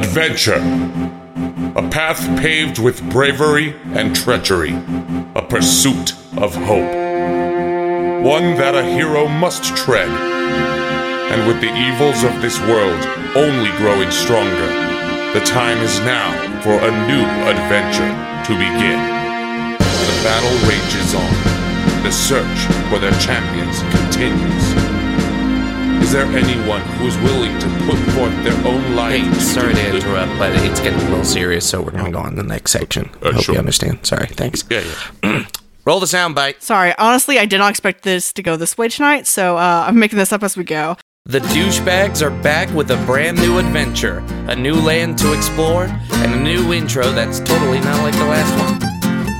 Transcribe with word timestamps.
Adventure. 0.00 0.56
A 1.76 1.86
path 1.90 2.24
paved 2.40 2.78
with 2.78 3.06
bravery 3.10 3.76
and 3.92 4.16
treachery. 4.16 4.72
A 5.34 5.42
pursuit 5.42 6.14
of 6.38 6.54
hope. 6.54 6.88
One 8.24 8.56
that 8.56 8.74
a 8.74 8.82
hero 8.82 9.28
must 9.28 9.76
tread. 9.76 10.08
And 10.08 11.46
with 11.46 11.60
the 11.60 11.68
evils 11.68 12.24
of 12.24 12.40
this 12.40 12.58
world 12.60 13.04
only 13.36 13.68
growing 13.76 14.10
stronger, 14.10 14.72
the 15.36 15.44
time 15.44 15.76
is 15.84 16.00
now 16.00 16.32
for 16.62 16.80
a 16.80 16.90
new 17.04 17.20
adventure 17.44 18.08
to 18.48 18.52
begin. 18.56 19.00
The 19.76 20.16
battle 20.24 20.56
rages 20.64 21.14
on. 21.14 22.02
The 22.04 22.10
search 22.10 22.58
for 22.88 22.98
their 22.98 23.12
champions 23.20 23.82
continues. 23.92 24.79
Is 26.10 26.14
there 26.14 26.26
anyone 26.26 26.80
who 26.80 27.06
is 27.06 27.16
willing 27.18 27.56
to 27.60 27.68
put 27.86 27.96
forth 28.14 28.34
their 28.42 28.66
own 28.66 28.96
life? 28.96 29.12
Hey, 29.12 29.22
to 29.22 29.40
sorry 29.40 29.74
do 29.74 29.80
to 29.80 29.96
interrupt, 29.98 30.36
but 30.40 30.52
it's 30.56 30.80
getting 30.80 30.98
a 30.98 31.08
little 31.08 31.24
serious, 31.24 31.64
so 31.64 31.80
we're 31.80 31.92
gonna 31.92 32.10
go 32.10 32.18
on 32.18 32.30
to 32.30 32.42
the 32.42 32.48
next 32.48 32.72
section. 32.72 33.08
Uh, 33.22 33.30
Hope 33.30 33.44
sure. 33.44 33.54
you 33.54 33.60
understand. 33.60 34.04
Sorry, 34.04 34.26
thanks. 34.26 34.64
Yeah, 34.68 34.82
yeah. 35.22 35.44
Roll 35.84 36.00
the 36.00 36.08
sound 36.08 36.34
bite. 36.34 36.64
Sorry, 36.64 36.92
honestly, 36.98 37.38
I 37.38 37.46
did 37.46 37.58
not 37.58 37.70
expect 37.70 38.02
this 38.02 38.32
to 38.32 38.42
go 38.42 38.56
this 38.56 38.76
way 38.76 38.88
tonight, 38.88 39.28
so 39.28 39.56
uh, 39.56 39.84
I'm 39.86 40.00
making 40.00 40.18
this 40.18 40.32
up 40.32 40.42
as 40.42 40.56
we 40.56 40.64
go. 40.64 40.96
The 41.26 41.38
douchebags 41.38 42.22
are 42.22 42.42
back 42.42 42.68
with 42.74 42.90
a 42.90 42.96
brand 43.06 43.38
new 43.38 43.58
adventure, 43.58 44.18
a 44.48 44.56
new 44.56 44.74
land 44.74 45.16
to 45.18 45.32
explore, 45.32 45.84
and 45.84 46.34
a 46.34 46.40
new 46.40 46.72
intro 46.72 47.12
that's 47.12 47.38
totally 47.38 47.78
not 47.78 48.02
like 48.02 48.14
the 48.14 48.26
last 48.26 48.50
one. 48.58 48.82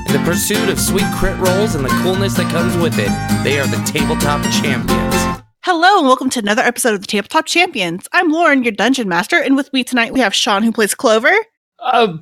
In 0.07 0.13
the 0.13 0.25
pursuit 0.25 0.69
of 0.69 0.79
sweet 0.79 1.11
crit 1.17 1.37
rolls 1.37 1.75
and 1.75 1.83
the 1.83 1.89
coolness 2.01 2.35
that 2.37 2.49
comes 2.49 2.77
with 2.77 2.97
it, 2.97 3.09
they 3.43 3.59
are 3.59 3.67
the 3.67 3.83
tabletop 3.85 4.41
champions. 4.63 5.30
Hello, 5.63 5.99
and 5.99 6.07
welcome 6.07 6.29
to 6.31 6.39
another 6.39 6.61
episode 6.63 6.93
of 6.95 7.01
the 7.01 7.07
Tabletop 7.07 7.45
Champions. 7.45 8.07
I'm 8.13 8.31
Lauren, 8.31 8.63
your 8.63 8.71
dungeon 8.71 9.07
master, 9.07 9.37
and 9.41 9.55
with 9.55 9.71
me 9.73 9.83
tonight 9.83 10.11
we 10.13 10.19
have 10.19 10.33
Sean, 10.33 10.63
who 10.63 10.71
plays 10.71 10.95
Clover, 10.95 11.33
Uh, 11.79 12.17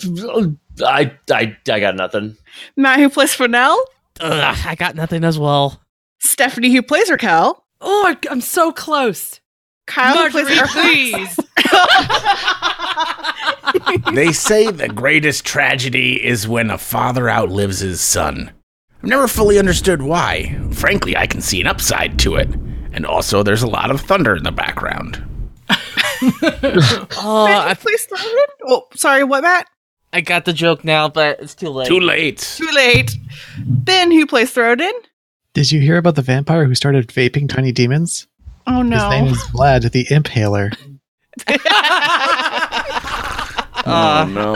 I, 0.85 1.11
I, 1.31 1.58
I 1.72 1.80
got 1.80 1.95
nothing. 1.95 2.36
Matt, 2.75 3.00
who 3.00 3.09
plays 3.09 3.33
Fennel, 3.33 3.78
Ugh, 4.19 4.58
I 4.66 4.75
got 4.75 4.95
nothing 4.95 5.23
as 5.23 5.39
well. 5.39 5.81
Stephanie, 6.19 6.73
who 6.73 6.81
plays 6.81 7.09
Raquel, 7.09 7.63
Oh, 7.81 8.05
I- 8.08 8.17
I'm 8.30 8.41
so 8.41 8.72
close. 8.73 9.39
Kyle, 9.88 10.17
who 10.30 10.31
plays 10.31 10.50
Marjorie, 10.56 10.67
please. 11.13 11.39
They 14.13 14.31
say 14.33 14.72
the 14.72 14.89
greatest 14.89 15.45
tragedy 15.45 16.23
is 16.25 16.47
when 16.47 16.69
a 16.72 16.78
father 16.78 17.30
outlives 17.30 17.80
his 17.80 18.02
son. 18.02 18.52
I've 18.97 19.09
never 19.09 19.28
fully 19.28 19.59
understood 19.59 20.02
why. 20.02 20.59
Frankly, 20.72 21.16
I 21.16 21.28
can 21.28 21.41
see 21.41 21.61
an 21.61 21.67
upside 21.67 22.17
to 22.19 22.35
it. 22.35 22.50
And 22.91 23.05
also, 23.05 23.43
there's 23.43 23.63
a 23.63 23.67
lot 23.67 23.91
of 23.91 24.01
thunder 24.01 24.35
in 24.35 24.43
the 24.43 24.51
background. 24.51 25.23
Oh, 26.21 27.45
Matt, 27.47 27.63
who 27.63 27.69
I, 27.69 27.73
plays 27.75 28.05
Thornton? 28.05 28.45
Oh, 28.67 28.87
sorry, 28.93 29.23
what, 29.23 29.41
Matt? 29.41 29.69
I 30.11 30.19
got 30.19 30.43
the 30.43 30.51
joke 30.51 30.83
now, 30.83 31.07
but 31.07 31.39
it's 31.39 31.55
too 31.55 31.69
late. 31.69 31.87
Too 31.87 32.01
late. 32.01 32.39
Too 32.39 32.69
late. 32.73 33.15
Ben, 33.65 34.11
who 34.11 34.25
plays 34.25 34.53
Throden? 34.53 34.91
Did 35.53 35.71
you 35.71 35.79
hear 35.79 35.95
about 35.97 36.15
the 36.15 36.21
vampire 36.21 36.65
who 36.65 36.75
started 36.75 37.07
vaping 37.07 37.47
tiny 37.47 37.71
demons? 37.71 38.27
Oh 38.67 38.81
no. 38.81 39.09
His 39.09 39.09
name 39.09 39.27
is 39.27 39.41
Vlad 39.45 39.89
the 39.91 40.03
Impaler. 40.05 40.75
Uh, 43.85 44.25
no. 44.29 44.53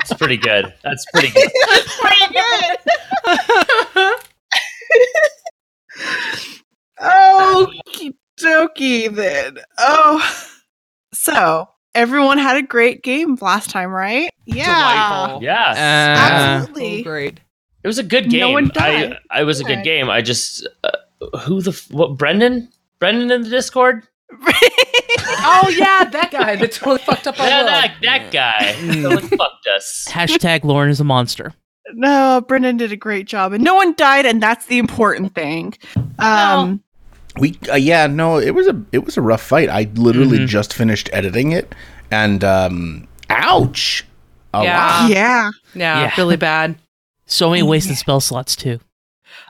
It's 0.00 0.12
pretty 0.14 0.36
good. 0.38 0.72
That's 0.82 1.04
pretty 1.12 1.28
good. 1.28 1.50
That's 1.68 2.00
pretty 2.00 2.32
good. 2.32 2.78
Okie 7.00 8.14
dokie 8.40 9.14
then. 9.14 9.58
Oh. 9.78 10.44
So, 11.14 11.66
everyone 11.94 12.36
had 12.36 12.58
a 12.58 12.62
great 12.62 13.02
game 13.02 13.38
last 13.40 13.70
time, 13.70 13.90
right? 13.90 14.30
Yeah. 14.44 14.66
Delightful. 14.66 15.42
Yeah, 15.42 15.70
uh, 15.70 15.74
Absolutely. 15.78 17.00
Oh, 17.00 17.02
great. 17.02 17.40
it 17.82 17.86
was 17.86 17.98
a 17.98 18.02
good 18.02 18.28
game. 18.28 18.40
No 18.40 18.50
one 18.50 18.68
died. 18.74 19.16
I 19.30 19.42
was 19.42 19.58
a 19.58 19.64
Good. 19.64 19.76
good 19.76 19.84
game. 19.84 20.10
I 20.10 20.20
just, 20.20 20.68
uh, 20.84 20.90
who 21.40 21.62
the 21.62 21.72
what? 21.90 22.18
Brendan, 22.18 22.68
Brendan 22.98 23.30
in 23.30 23.42
the 23.42 23.48
Discord. 23.48 24.06
Oh 25.40 25.72
yeah, 25.76 26.04
that 26.04 26.30
guy 26.30 26.56
that 26.56 26.72
totally 26.72 26.98
fucked 26.98 27.26
up 27.26 27.40
our 27.40 27.46
Yeah, 27.46 27.58
world. 27.62 27.68
that 27.68 27.94
that 28.02 28.30
guy. 28.30 28.72
Totally 29.02 29.28
fucked 29.36 29.66
us. 29.74 30.06
hashtag 30.08 30.64
Lauren 30.64 30.90
is 30.90 31.00
a 31.00 31.04
monster. 31.04 31.54
no, 31.94 32.42
Brendan 32.46 32.76
did 32.76 32.92
a 32.92 32.96
great 32.96 33.26
job, 33.26 33.52
and 33.54 33.64
no 33.64 33.74
one 33.74 33.94
died, 33.94 34.26
and 34.26 34.42
that's 34.42 34.66
the 34.66 34.78
important 34.78 35.34
thing. 35.34 35.74
Um, 36.18 36.82
We 37.38 37.58
uh, 37.70 37.76
yeah 37.76 38.06
no 38.06 38.38
it 38.38 38.50
was 38.50 38.66
a 38.66 38.80
it 38.92 39.04
was 39.04 39.16
a 39.16 39.22
rough 39.22 39.42
fight. 39.42 39.68
I 39.68 39.88
literally 39.94 40.38
Mhm. 40.40 40.46
just 40.48 40.72
finished 40.74 41.08
editing 41.12 41.52
it, 41.52 41.74
and 42.10 42.42
um, 42.44 43.08
ouch. 43.30 44.04
A 44.54 44.62
Yeah. 44.64 44.78
lot. 45.02 45.10
yeah. 45.10 45.50
yeah, 45.74 46.00
Yeah. 46.02 46.14
really 46.16 46.36
bad. 46.36 46.76
So 47.26 47.50
many 47.50 47.62
wasted 47.62 47.96
spell 47.98 48.20
slots 48.20 48.56
too. 48.56 48.80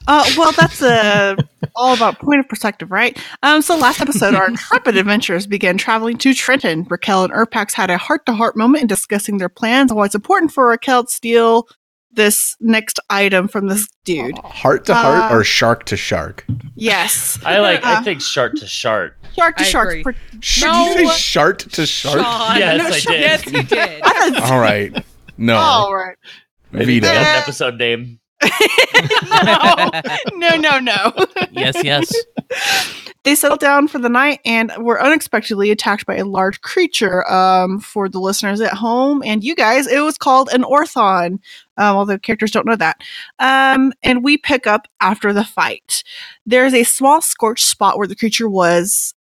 Uh, 0.09 0.25
well, 0.37 0.53
that's 0.53 0.83
uh, 0.83 1.37
all 1.77 1.95
about 1.95 2.19
point 2.19 2.41
of 2.41 2.49
perspective, 2.49 2.91
right? 2.91 3.17
Um, 3.43 3.63
so 3.63 3.77
last 3.77 4.01
episode, 4.01 4.35
our 4.35 4.49
intrepid 4.49 4.97
adventurers 4.97 5.47
began 5.47 5.79
traveling 5.79 6.19
to 6.19 6.35
Trenton. 6.35 6.87
Raquel 6.91 7.25
and 7.25 7.33
Urpax 7.33 7.73
had 7.75 7.89
a 7.91 7.97
heart-to-heart 7.99 8.57
moment 8.57 8.83
in 8.83 8.89
discussing 8.89 9.39
their 9.39 9.49
plans 9.49 9.91
and 9.91 9.97
why 9.99 10.07
it's 10.07 10.15
important 10.17 10.53
for 10.53 10.67
Raquel 10.69 11.05
to 11.05 11.11
steal 11.13 11.69
this 12.19 12.55
next 12.61 13.01
item 13.09 13.49
from 13.49 13.69
this 13.69 13.89
dude. 14.05 14.37
Heart 14.39 14.85
to 14.87 14.95
heart 14.95 15.33
Uh, 15.33 15.35
or 15.37 15.43
shark 15.45 15.85
to 15.87 15.97
shark? 15.97 16.45
Yes, 16.75 17.39
I 17.47 17.59
like. 17.61 17.83
I 17.85 17.95
Uh, 17.95 18.03
think 18.03 18.21
shark 18.21 18.55
to 18.57 18.67
shart. 18.67 19.17
shark 19.35 19.57
to 19.57 19.63
I 19.63 19.67
shark. 19.67 19.95
agree. 19.95 20.15
Sh- 20.41 20.63
No. 20.63 20.73
Did 20.93 21.01
you 21.01 21.09
say 21.09 21.17
shart 21.17 21.59
to 21.61 21.87
shark? 21.87 22.19
Sean. 22.19 22.57
Yes, 22.59 22.79
no, 22.79 22.87
I 22.87 22.99
shut- 22.99 23.13
did. 23.13 23.21
Yes, 23.23 23.43
he 23.43 23.63
did. 23.63 24.03
All 24.43 24.61
right. 24.61 25.05
No. 25.39 25.57
all 25.57 25.95
right. 25.95 26.17
Maybe 26.73 27.01
Vito. 27.01 27.07
Uh, 27.09 27.13
an 27.13 27.25
episode 27.43 27.79
name. 27.79 28.19
no, 29.31 29.91
no, 30.35 30.57
no, 30.57 30.79
no. 30.81 31.13
yes, 31.53 31.77
yes. 31.83 32.13
they 33.25 33.35
settled 33.35 33.61
down 33.61 33.89
for 33.89 33.99
the 33.99 34.09
night 34.09 34.41
and 34.45 34.73
were 34.79 35.03
unexpectedly 35.03 35.71
attacked 35.71 36.07
by 36.07 36.17
a 36.17 36.25
large 36.25 36.61
creature. 36.61 37.29
Um, 37.31 37.81
for 37.81 38.09
the 38.09 38.21
listeners 38.21 38.61
at 38.61 38.73
home 38.73 39.23
and 39.25 39.43
you 39.45 39.55
guys, 39.55 39.87
it 39.87 40.01
was 40.01 40.17
called 40.17 40.49
an 40.53 40.63
orthon. 40.63 41.41
Um, 41.77 41.97
although 41.97 42.19
characters 42.19 42.51
don't 42.51 42.67
know 42.67 42.77
that. 42.77 43.01
Um, 43.39 43.93
and 44.03 44.25
we 44.25 44.37
pick 44.37 44.67
up 44.67 44.87
after 45.01 45.33
the 45.33 45.45
fight. 45.45 46.03
There's 46.47 46.75
a 46.75 46.85
small 46.85 47.21
scorched 47.21 47.67
spot 47.67 47.99
where 47.99 48.07
the 48.07 48.17
creature 48.17 48.49
was, 48.49 49.15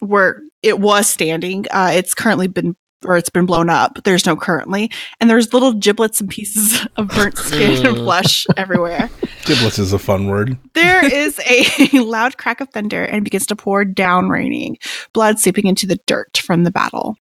where 0.00 0.42
it 0.62 0.78
was 0.80 1.08
standing. 1.08 1.66
Uh, 1.70 1.92
it's 1.94 2.14
currently 2.14 2.48
been. 2.48 2.76
Or 3.04 3.16
it's 3.16 3.30
been 3.30 3.46
blown 3.46 3.68
up. 3.68 4.02
There's 4.04 4.26
no 4.26 4.36
currently, 4.36 4.90
and 5.20 5.28
there's 5.28 5.52
little 5.52 5.72
giblets 5.72 6.20
and 6.20 6.30
pieces 6.30 6.86
of 6.96 7.08
burnt 7.08 7.36
skin 7.36 7.86
and 7.86 7.96
flesh 7.96 8.46
everywhere. 8.56 9.10
Giblets 9.44 9.78
is 9.78 9.92
a 9.92 9.98
fun 9.98 10.26
word. 10.26 10.56
There 10.74 11.04
is 11.12 11.40
a 11.46 12.00
loud 12.00 12.36
crack 12.38 12.60
of 12.60 12.70
thunder 12.70 13.04
and 13.04 13.24
begins 13.24 13.46
to 13.46 13.56
pour 13.56 13.84
down 13.84 14.28
raining, 14.28 14.78
blood 15.12 15.38
seeping 15.38 15.66
into 15.66 15.86
the 15.86 16.00
dirt 16.06 16.38
from 16.38 16.64
the 16.64 16.70
battle. 16.70 17.16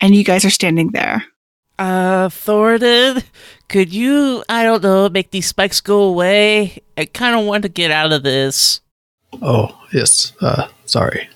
And 0.00 0.14
you 0.14 0.24
guys 0.24 0.44
are 0.44 0.50
standing 0.50 0.92
there. 0.92 1.24
Uh, 1.78 2.28
Thornton, 2.28 3.22
could 3.68 3.92
you, 3.92 4.42
I 4.48 4.64
don't 4.64 4.82
know, 4.82 5.08
make 5.08 5.30
these 5.30 5.46
spikes 5.46 5.80
go 5.80 6.02
away? 6.02 6.82
I 6.96 7.04
kind 7.04 7.38
of 7.38 7.46
want 7.46 7.62
to 7.62 7.68
get 7.68 7.92
out 7.92 8.12
of 8.12 8.24
this. 8.24 8.80
Oh, 9.40 9.78
yes. 9.92 10.32
Uh, 10.40 10.68
sorry. 10.86 11.28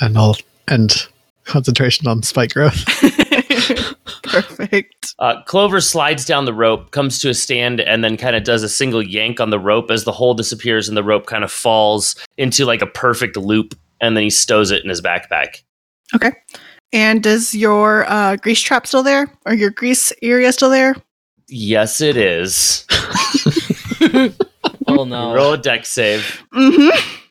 And 0.00 0.16
I'll 0.16 0.36
end 0.68 1.08
concentration 1.44 2.06
on 2.06 2.22
spike 2.22 2.52
growth. 2.52 2.84
Perfect. 4.22 5.14
Uh, 5.18 5.42
Clover 5.44 5.80
slides 5.80 6.24
down 6.24 6.44
the 6.44 6.54
rope, 6.54 6.90
comes 6.90 7.18
to 7.20 7.30
a 7.30 7.34
stand, 7.34 7.80
and 7.80 8.02
then 8.02 8.16
kind 8.16 8.36
of 8.36 8.44
does 8.44 8.62
a 8.62 8.68
single 8.68 9.02
yank 9.02 9.40
on 9.40 9.50
the 9.50 9.58
rope 9.58 9.90
as 9.90 10.04
the 10.04 10.12
hole 10.12 10.34
disappears 10.34 10.88
and 10.88 10.96
the 10.96 11.04
rope 11.04 11.26
kind 11.26 11.44
of 11.44 11.52
falls 11.52 12.16
into 12.36 12.64
like 12.64 12.82
a 12.82 12.86
perfect 12.86 13.36
loop. 13.36 13.74
And 14.00 14.16
then 14.16 14.24
he 14.24 14.30
stows 14.30 14.70
it 14.70 14.82
in 14.82 14.88
his 14.88 15.00
backpack. 15.00 15.62
Okay. 16.14 16.32
And 16.92 17.24
is 17.24 17.54
your 17.54 18.04
uh, 18.08 18.36
grease 18.36 18.60
trap 18.60 18.86
still 18.86 19.02
there? 19.02 19.30
Or 19.46 19.54
your 19.54 19.70
grease 19.70 20.12
area 20.22 20.52
still 20.52 20.70
there? 20.70 20.94
Yes, 21.48 22.00
it 22.00 22.16
is. 22.16 22.86
Oh 24.86 25.04
no. 25.04 25.34
Roll 25.34 25.54
a 25.54 25.58
deck 25.58 25.86
save. 25.86 26.42
Mm-hmm. 26.52 27.23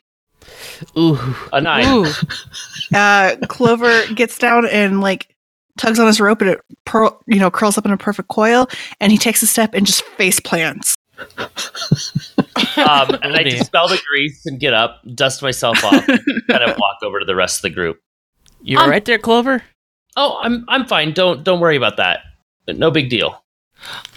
Ooh. 0.97 1.17
A 1.51 1.61
nine. 1.61 1.85
Ooh, 1.87 2.05
Uh, 2.93 3.35
Clover 3.47 4.05
gets 4.13 4.37
down 4.37 4.67
and 4.67 5.01
like 5.01 5.35
tugs 5.77 5.99
on 5.99 6.05
his 6.05 6.21
rope 6.21 6.41
and 6.41 6.51
it 6.51 6.61
pearl, 6.85 7.19
you 7.25 7.39
know, 7.39 7.49
curls 7.49 7.75
up 7.77 7.85
in 7.85 7.91
a 7.91 7.97
perfect 7.97 8.29
coil. 8.29 8.67
And 8.99 9.11
he 9.11 9.17
takes 9.17 9.41
a 9.41 9.47
step 9.47 9.73
and 9.73 9.85
just 9.85 10.03
face 10.03 10.39
plants. 10.39 10.95
Um, 12.77 13.17
and 13.23 13.33
I 13.35 13.43
dear. 13.43 13.57
dispel 13.57 13.87
the 13.87 13.99
grease 14.09 14.45
and 14.45 14.59
get 14.59 14.73
up, 14.73 15.01
dust 15.15 15.41
myself 15.41 15.83
off, 15.83 16.07
and 16.07 16.19
kind 16.49 16.63
of 16.63 16.77
walk 16.77 16.97
over 17.03 17.19
to 17.19 17.25
the 17.25 17.35
rest 17.35 17.57
of 17.57 17.61
the 17.63 17.69
group. 17.71 17.99
You 18.61 18.77
Um, 18.77 18.89
right 18.89 19.03
there, 19.05 19.17
Clover? 19.17 19.63
Oh, 20.15 20.37
I'm 20.41 20.65
I'm 20.67 20.85
fine. 20.85 21.13
Don't 21.13 21.43
don't 21.43 21.59
worry 21.59 21.75
about 21.77 21.97
that. 21.97 22.19
No 22.67 22.91
big 22.91 23.09
deal. 23.09 23.43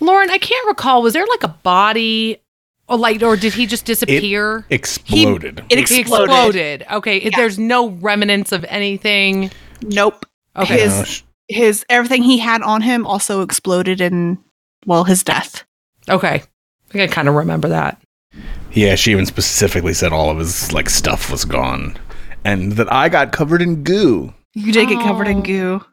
Lauren, 0.00 0.30
I 0.30 0.38
can't 0.38 0.66
recall. 0.68 1.02
Was 1.02 1.14
there 1.14 1.26
like 1.26 1.42
a 1.42 1.48
body, 1.48 2.42
or 2.88 2.96
like, 2.98 3.22
or 3.22 3.36
did 3.36 3.54
he 3.54 3.66
just 3.66 3.84
disappear? 3.84 4.64
Exploded. 4.70 5.64
It 5.70 5.78
exploded. 5.78 6.30
exploded. 6.30 6.86
Okay, 6.92 7.22
Yeah. 7.22 7.30
there's 7.36 7.58
no 7.58 7.88
remnants 7.90 8.52
of 8.52 8.64
anything. 8.68 9.50
Nope. 9.82 10.24
Okay. 10.56 10.80
His- 10.80 10.92
Uh, 10.92 11.04
His 11.48 11.84
everything 11.88 12.24
he 12.24 12.38
had 12.38 12.62
on 12.62 12.82
him 12.82 13.06
also 13.06 13.40
exploded 13.42 14.00
in 14.00 14.38
well 14.84 15.04
his 15.04 15.22
death. 15.22 15.62
Okay. 16.08 16.42
I 16.42 16.92
think 16.92 17.08
I 17.08 17.12
kind 17.14 17.28
of 17.28 17.34
remember 17.36 17.68
that. 17.68 18.00
yeah, 18.72 18.96
she 18.96 19.12
even 19.12 19.26
specifically 19.26 19.94
said 19.94 20.12
all 20.12 20.28
of 20.30 20.38
his 20.38 20.72
like 20.72 20.90
stuff 20.90 21.30
was 21.30 21.44
gone, 21.44 21.96
and 22.44 22.72
that 22.72 22.92
I 22.92 23.08
got 23.08 23.30
covered 23.32 23.62
in 23.62 23.84
goo. 23.84 24.34
You 24.54 24.72
did 24.72 24.88
get 24.88 25.00
covered 25.02 25.28
in 25.28 25.38
Oh. 25.38 25.42
goo, 25.42 25.84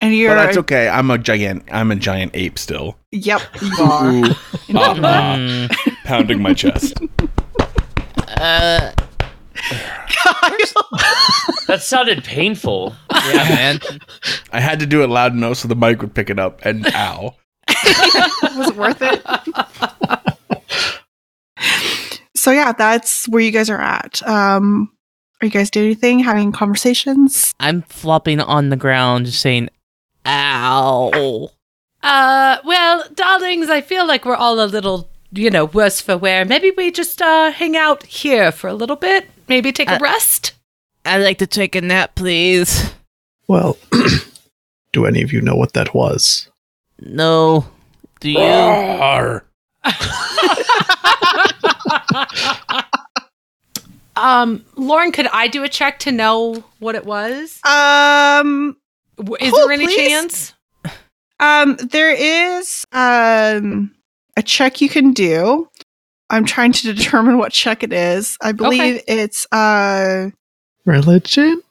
and 0.00 0.14
you're 0.14 0.34
But 0.34 0.44
that's 0.46 0.56
okay. 0.58 0.88
I'm 0.88 1.10
a 1.10 1.18
giant. 1.18 1.64
I'm 1.72 1.90
a 1.90 1.96
giant 1.96 2.30
ape 2.34 2.56
still. 2.58 2.96
yep 3.10 3.42
you 3.60 3.72
are. 3.80 4.12
Ooh, 4.12 4.24
pounding 6.10 6.42
my 6.42 6.52
chest. 6.52 7.00
uh, 8.36 8.92
That 11.66 11.82
sounded 11.82 12.24
painful. 12.24 12.96
yeah, 13.12 13.48
man. 13.48 13.78
I 14.52 14.58
had 14.58 14.80
to 14.80 14.86
do 14.86 15.04
it 15.04 15.06
loud 15.06 15.32
enough 15.34 15.58
so 15.58 15.68
the 15.68 15.76
mic 15.76 16.00
would 16.02 16.14
pick 16.14 16.28
it 16.28 16.38
up. 16.40 16.64
And 16.64 16.84
ow. 16.94 17.36
was 18.56 18.70
it 18.70 18.76
worth 18.76 19.00
it? 19.00 19.22
so 22.34 22.50
yeah, 22.50 22.72
that's 22.72 23.28
where 23.28 23.40
you 23.40 23.52
guys 23.52 23.70
are 23.70 23.80
at. 23.80 24.20
Um, 24.26 24.90
are 25.40 25.46
you 25.46 25.52
guys 25.52 25.70
doing 25.70 25.86
anything? 25.86 26.18
Having 26.18 26.50
conversations? 26.52 27.54
I'm 27.60 27.82
flopping 27.82 28.40
on 28.40 28.70
the 28.70 28.76
ground, 28.76 29.26
just 29.26 29.40
saying, 29.40 29.68
"Ow." 30.26 31.50
Uh, 32.02 32.56
well, 32.64 33.04
darlings, 33.14 33.70
I 33.70 33.80
feel 33.80 34.06
like 34.08 34.24
we're 34.24 34.34
all 34.34 34.60
a 34.60 34.66
little, 34.66 35.08
you 35.32 35.50
know, 35.50 35.64
worse 35.66 36.00
for 36.00 36.16
wear. 36.16 36.44
Maybe 36.44 36.70
we 36.76 36.90
just 36.90 37.20
uh 37.22 37.50
hang 37.52 37.76
out 37.76 38.04
here 38.04 38.50
for 38.52 38.68
a 38.68 38.74
little 38.74 38.96
bit. 38.96 39.28
Maybe 39.48 39.72
take 39.72 39.88
a 39.88 39.94
Uh, 39.96 39.98
rest. 40.00 40.52
I'd 41.04 41.18
like 41.18 41.38
to 41.38 41.46
take 41.46 41.74
a 41.74 41.80
nap, 41.80 42.14
please. 42.14 42.92
Well, 43.48 43.78
do 44.92 45.06
any 45.06 45.22
of 45.22 45.32
you 45.32 45.40
know 45.40 45.56
what 45.56 45.72
that 45.72 45.94
was? 45.94 46.48
No. 47.00 47.66
Do 48.20 48.30
you? 48.30 48.38
Roar. 48.38 49.44
um, 54.16 54.64
Lauren, 54.76 55.12
could 55.12 55.26
I 55.28 55.48
do 55.48 55.62
a 55.64 55.68
check 55.68 55.98
to 56.00 56.12
know 56.12 56.64
what 56.78 56.94
it 56.94 57.04
was? 57.06 57.58
Um, 57.64 58.76
W- 59.16 59.36
Is 59.40 59.52
oh, 59.54 59.64
there 59.66 59.72
any 59.72 59.86
please? 59.86 59.96
chance? 59.96 60.54
um, 61.40 61.76
there 61.76 62.12
is 62.12 62.84
um 62.92 63.94
a 64.40 64.42
check 64.42 64.80
you 64.80 64.88
can 64.88 65.12
do. 65.12 65.68
I'm 66.30 66.44
trying 66.44 66.72
to 66.72 66.92
determine 66.94 67.38
what 67.38 67.52
check 67.52 67.82
it 67.82 67.92
is. 67.92 68.36
I 68.40 68.52
believe 68.52 69.02
it's 69.06 69.46
uh 69.52 70.30
Religion? 70.86 71.62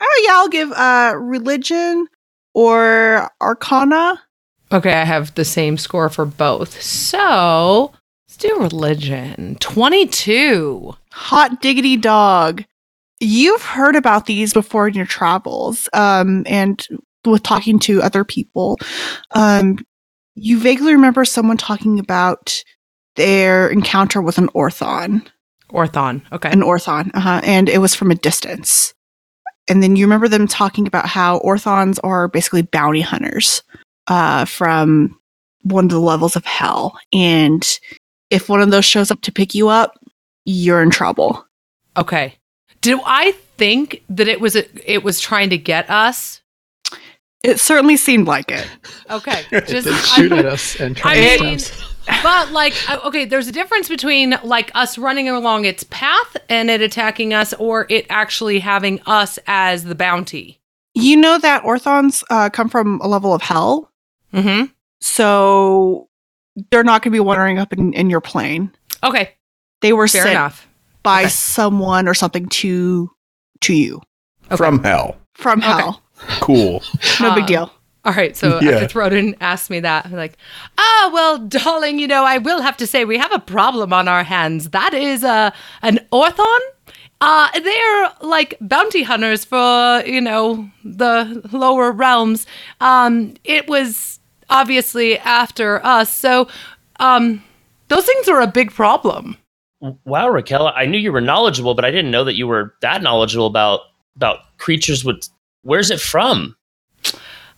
oh 0.00 0.24
yeah, 0.26 0.32
I'll 0.32 0.48
give 0.48 0.72
uh 0.72 1.14
religion 1.16 2.08
or 2.54 3.30
arcana. 3.40 4.20
Okay, 4.72 4.94
I 4.94 5.04
have 5.04 5.34
the 5.34 5.44
same 5.44 5.76
score 5.76 6.08
for 6.08 6.24
both. 6.24 6.80
So 6.80 7.92
let's 8.26 8.36
do 8.38 8.56
religion. 8.58 9.56
22. 9.60 10.94
Hot 11.12 11.60
diggity 11.60 11.96
dog. 11.96 12.64
You've 13.20 13.62
heard 13.62 13.96
about 13.96 14.26
these 14.26 14.52
before 14.52 14.88
in 14.88 14.94
your 14.94 15.06
travels, 15.06 15.88
um, 15.92 16.42
and 16.46 16.84
with 17.24 17.42
talking 17.42 17.78
to 17.80 18.02
other 18.02 18.24
people. 18.24 18.78
Um, 19.32 19.78
you 20.34 20.58
vaguely 20.60 20.92
remember 20.92 21.24
someone 21.24 21.56
talking 21.56 21.98
about 21.98 22.62
their 23.16 23.68
encounter 23.68 24.20
with 24.20 24.38
an 24.38 24.48
orthon, 24.48 25.26
Orthon. 25.70 26.22
Okay. 26.32 26.50
an 26.50 26.60
orthon, 26.60 27.10
uh-huh, 27.14 27.40
and 27.44 27.68
it 27.68 27.78
was 27.78 27.94
from 27.94 28.10
a 28.10 28.16
distance. 28.16 28.94
And 29.68 29.82
then 29.82 29.96
you 29.96 30.04
remember 30.04 30.28
them 30.28 30.46
talking 30.46 30.86
about 30.86 31.06
how 31.06 31.38
orthons 31.40 31.98
are 32.04 32.28
basically 32.28 32.62
bounty 32.62 33.00
hunters 33.00 33.62
uh, 34.08 34.44
from 34.44 35.18
one 35.62 35.84
of 35.84 35.90
the 35.90 36.00
levels 36.00 36.36
of 36.36 36.44
hell, 36.44 36.98
and 37.12 37.66
if 38.30 38.48
one 38.48 38.60
of 38.60 38.70
those 38.70 38.84
shows 38.84 39.10
up 39.10 39.20
to 39.22 39.32
pick 39.32 39.54
you 39.54 39.68
up, 39.68 39.98
you're 40.44 40.82
in 40.82 40.90
trouble. 40.90 41.46
Okay. 41.96 42.34
Do 42.80 43.00
I 43.06 43.32
think 43.56 44.02
that 44.08 44.28
it 44.28 44.40
was 44.40 44.56
a, 44.56 44.92
it 44.92 45.02
was 45.02 45.20
trying 45.20 45.50
to 45.50 45.58
get 45.58 45.88
us? 45.88 46.42
It 47.44 47.60
certainly 47.60 47.96
seemed 47.96 48.26
like 48.26 48.50
it. 48.50 48.66
Okay. 49.10 49.44
It 49.52 49.66
Just 49.68 49.86
did 49.86 49.94
I- 49.94 49.98
shoot 49.98 50.32
at 50.32 50.46
us 50.46 50.80
and 50.80 50.96
try 50.96 51.12
I 51.12 51.36
to 51.36 51.44
mean- 51.44 51.54
us. 51.56 51.94
but 52.22 52.50
like 52.52 52.74
uh, 52.90 52.98
okay, 53.04 53.24
there's 53.24 53.46
a 53.48 53.52
difference 53.52 53.88
between 53.88 54.34
like 54.42 54.70
us 54.74 54.98
running 54.98 55.28
along 55.28 55.64
its 55.64 55.84
path 55.84 56.36
and 56.48 56.68
it 56.70 56.80
attacking 56.82 57.32
us 57.32 57.52
or 57.54 57.86
it 57.88 58.06
actually 58.10 58.58
having 58.58 59.00
us 59.06 59.38
as 59.46 59.84
the 59.84 59.94
bounty. 59.94 60.60
You 60.94 61.16
know 61.16 61.38
that 61.38 61.62
orthons 61.64 62.22
uh, 62.30 62.50
come 62.50 62.68
from 62.68 63.00
a 63.00 63.08
level 63.08 63.32
of 63.34 63.42
hell, 63.42 63.90
Mhm. 64.32 64.70
so 65.00 66.08
they're 66.70 66.84
not 66.84 67.02
going 67.02 67.10
to 67.12 67.16
be 67.16 67.20
wandering 67.20 67.58
up 67.58 67.72
in, 67.72 67.92
in 67.94 68.10
your 68.10 68.20
plane. 68.20 68.70
Okay. 69.02 69.30
They 69.80 69.92
were 69.92 70.06
Fair 70.08 70.22
sent 70.22 70.32
enough. 70.36 70.68
by 71.02 71.22
Okay. 71.22 71.28
someone 71.30 72.06
or 72.08 72.14
something 72.14 72.46
to 72.48 73.10
to 73.62 73.74
you 73.74 74.00
Okay. 74.46 74.56
From 74.56 74.82
hell. 74.84 75.16
from 75.34 75.60
Okay. 75.60 75.70
Hell. 76.28 76.38
Cool. 76.40 76.82
No 77.20 77.34
big 77.34 77.42
Um, 77.42 77.46
deal. 77.46 77.72
All 78.04 78.12
right, 78.12 78.36
so 78.36 78.60
Yeah. 78.60 78.72
after 78.72 78.86
Throden 78.98 79.34
asked 79.40 79.70
me 79.70 79.80
that, 79.80 80.04
I'm 80.04 80.12
like, 80.12 80.36
ah, 80.76 81.10
well, 81.12 81.38
darling, 81.38 81.98
you 81.98 82.06
know, 82.06 82.24
I 82.24 82.36
will 82.38 82.60
have 82.60 82.76
to 82.78 82.86
say 82.86 83.04
we 83.06 83.16
have 83.16 83.32
a 83.32 83.38
problem 83.38 83.92
on 83.94 84.08
our 84.08 84.22
hands. 84.24 84.70
That 84.70 84.92
is 84.92 85.24
uh, 85.24 85.52
an 85.80 86.00
orthon. 86.12 86.58
Uh, 87.22 87.48
they're 87.58 88.12
like 88.20 88.58
bounty 88.60 89.04
hunters 89.04 89.44
for, 89.46 90.02
you 90.04 90.20
know, 90.20 90.68
the 90.84 91.40
lower 91.52 91.92
realms. 91.92 92.46
Um, 92.82 93.34
it 93.44 93.68
was 93.68 94.20
obviously 94.50 95.18
after 95.20 95.82
us, 95.86 96.14
so 96.14 96.46
um, 97.00 97.42
those 97.88 98.04
things 98.04 98.28
are 98.28 98.42
a 98.42 98.46
big 98.46 98.70
problem. 98.70 99.38
Wow, 100.04 100.28
Raquel, 100.28 100.68
I 100.74 100.84
knew 100.84 100.98
you 100.98 101.12
were 101.12 101.22
knowledgeable, 101.22 101.74
but 101.74 101.84
I 101.86 101.90
didn't 101.90 102.10
know 102.10 102.24
that 102.24 102.34
you 102.36 102.46
were 102.46 102.74
that 102.82 103.00
knowledgeable 103.02 103.46
about 103.46 103.80
about 104.16 104.40
creatures 104.58 105.04
with. 105.06 105.26
Where's 105.64 105.90
it 105.90 106.00
from? 106.00 106.56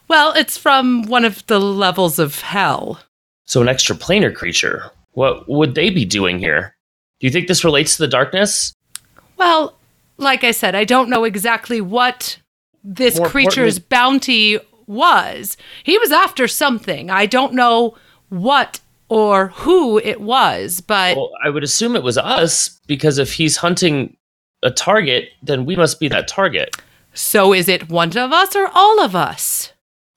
Well, 0.08 0.32
it's 0.32 0.56
from 0.56 1.02
one 1.02 1.24
of 1.24 1.46
the 1.46 1.60
levels 1.60 2.18
of 2.18 2.40
hell. 2.40 3.00
So 3.44 3.60
an 3.60 3.66
extraplanar 3.66 4.34
creature. 4.34 4.90
What 5.12 5.48
would 5.48 5.74
they 5.74 5.90
be 5.90 6.04
doing 6.04 6.38
here? 6.38 6.76
Do 7.20 7.26
you 7.26 7.30
think 7.32 7.48
this 7.48 7.64
relates 7.64 7.96
to 7.96 8.02
the 8.02 8.08
darkness? 8.08 8.72
Well, 9.36 9.76
like 10.16 10.44
I 10.44 10.50
said, 10.52 10.74
I 10.74 10.84
don't 10.84 11.10
know 11.10 11.24
exactly 11.24 11.80
what 11.80 12.38
this 12.84 13.18
More 13.18 13.28
creature's 13.28 13.78
bounty 13.78 14.58
was. 14.86 15.56
He 15.82 15.98
was 15.98 16.12
after 16.12 16.46
something. 16.46 17.10
I 17.10 17.26
don't 17.26 17.54
know 17.54 17.96
what 18.28 18.80
or 19.08 19.48
who 19.48 19.98
it 19.98 20.20
was, 20.20 20.80
but 20.80 21.16
Well, 21.16 21.30
I 21.44 21.50
would 21.50 21.64
assume 21.64 21.96
it 21.96 22.02
was 22.02 22.18
us 22.18 22.80
because 22.86 23.18
if 23.18 23.32
he's 23.32 23.56
hunting 23.56 24.16
a 24.62 24.70
target, 24.70 25.30
then 25.42 25.64
we 25.64 25.76
must 25.76 26.00
be 26.00 26.08
that 26.08 26.28
target. 26.28 26.76
So 27.16 27.52
is 27.52 27.68
it 27.68 27.88
one 27.88 28.16
of 28.16 28.32
us 28.32 28.54
or 28.54 28.68
all 28.72 29.00
of 29.00 29.16
us? 29.16 29.72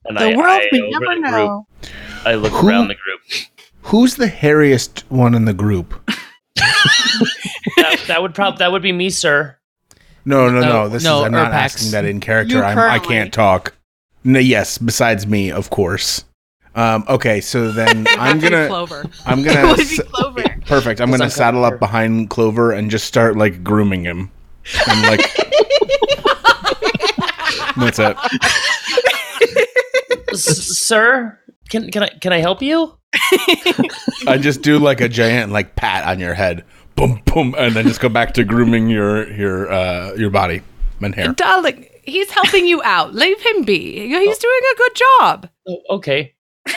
And 0.05 0.17
The 0.17 0.33
I, 0.33 0.35
world 0.35 0.49
I, 0.49 0.67
we 0.71 0.81
over 0.81 0.99
never 1.05 1.15
the 1.15 1.21
know. 1.37 1.65
Group, 1.81 1.93
I 2.25 2.33
look 2.35 2.51
Who- 2.53 2.67
around 2.69 2.87
the 2.89 2.95
group. 2.95 3.45
Who's 3.83 4.15
the 4.15 4.27
hairiest 4.27 4.99
one 5.09 5.33
in 5.33 5.45
the 5.45 5.53
group? 5.53 5.93
That, 7.77 8.03
that 8.07 8.21
would 8.21 8.35
prob 8.35 8.57
that 8.57 8.71
would 8.71 8.81
be 8.81 8.91
me, 8.91 9.09
sir. 9.09 9.57
No, 10.25 10.49
no, 10.49 10.59
no. 10.59 10.67
No, 10.67 10.89
This 10.89 11.03
no, 11.03 11.19
is 11.19 11.25
I'm 11.25 11.31
not 11.31 11.51
Urpax. 11.51 11.55
asking 11.55 11.91
that 11.91 12.05
in 12.05 12.19
character. 12.19 12.63
I'm, 12.63 12.77
I 12.77 12.99
can't 12.99 13.33
talk. 13.33 13.73
No, 14.23 14.39
yes, 14.39 14.77
besides 14.77 15.25
me, 15.25 15.51
of 15.51 15.69
course. 15.69 16.25
Um, 16.75 17.05
okay, 17.07 17.39
so 17.41 17.71
then 17.71 18.05
I'm 18.19 18.39
gonna 18.39 18.67
Clover. 18.67 19.05
I'm 19.25 19.43
gonna 19.43 19.69
s- 19.79 20.01
Clover. 20.11 20.43
perfect. 20.65 20.99
I'm 21.01 21.09
gonna 21.09 21.25
I'm 21.25 21.29
saddle 21.29 21.61
Clover. 21.61 21.75
up 21.75 21.79
behind 21.79 22.29
Clover 22.29 22.71
and 22.73 22.91
just 22.91 23.05
start 23.05 23.37
like 23.37 23.63
grooming 23.63 24.03
him. 24.03 24.29
And 24.89 25.01
like 25.03 25.21
What's 27.75 27.99
up? 27.99 28.17
S- 30.31 30.77
sir, 30.77 31.39
can 31.69 31.89
can 31.91 32.03
I 32.03 32.09
can 32.09 32.33
I 32.33 32.39
help 32.39 32.61
you? 32.61 32.97
I 34.27 34.37
just 34.39 34.61
do 34.61 34.79
like 34.79 35.01
a 35.01 35.09
giant 35.09 35.51
like 35.51 35.75
pat 35.75 36.05
on 36.07 36.19
your 36.19 36.33
head. 36.33 36.63
Boom 36.95 37.21
boom 37.25 37.55
and 37.57 37.75
then 37.75 37.87
just 37.87 38.01
go 38.01 38.09
back 38.09 38.33
to 38.35 38.43
grooming 38.43 38.89
your 38.89 39.29
your 39.31 39.71
uh 39.71 40.13
your 40.13 40.29
body 40.29 40.61
and 41.01 41.15
hair. 41.15 41.33
Darling, 41.33 41.87
he's 42.03 42.29
helping 42.31 42.65
you 42.65 42.81
out. 42.83 43.13
Leave 43.13 43.39
him 43.41 43.63
be. 43.63 44.07
He's 44.07 44.37
doing 44.37 44.61
a 44.73 44.77
good 44.77 44.95
job. 44.95 45.49
Oh, 45.67 45.77
okay. 45.91 46.35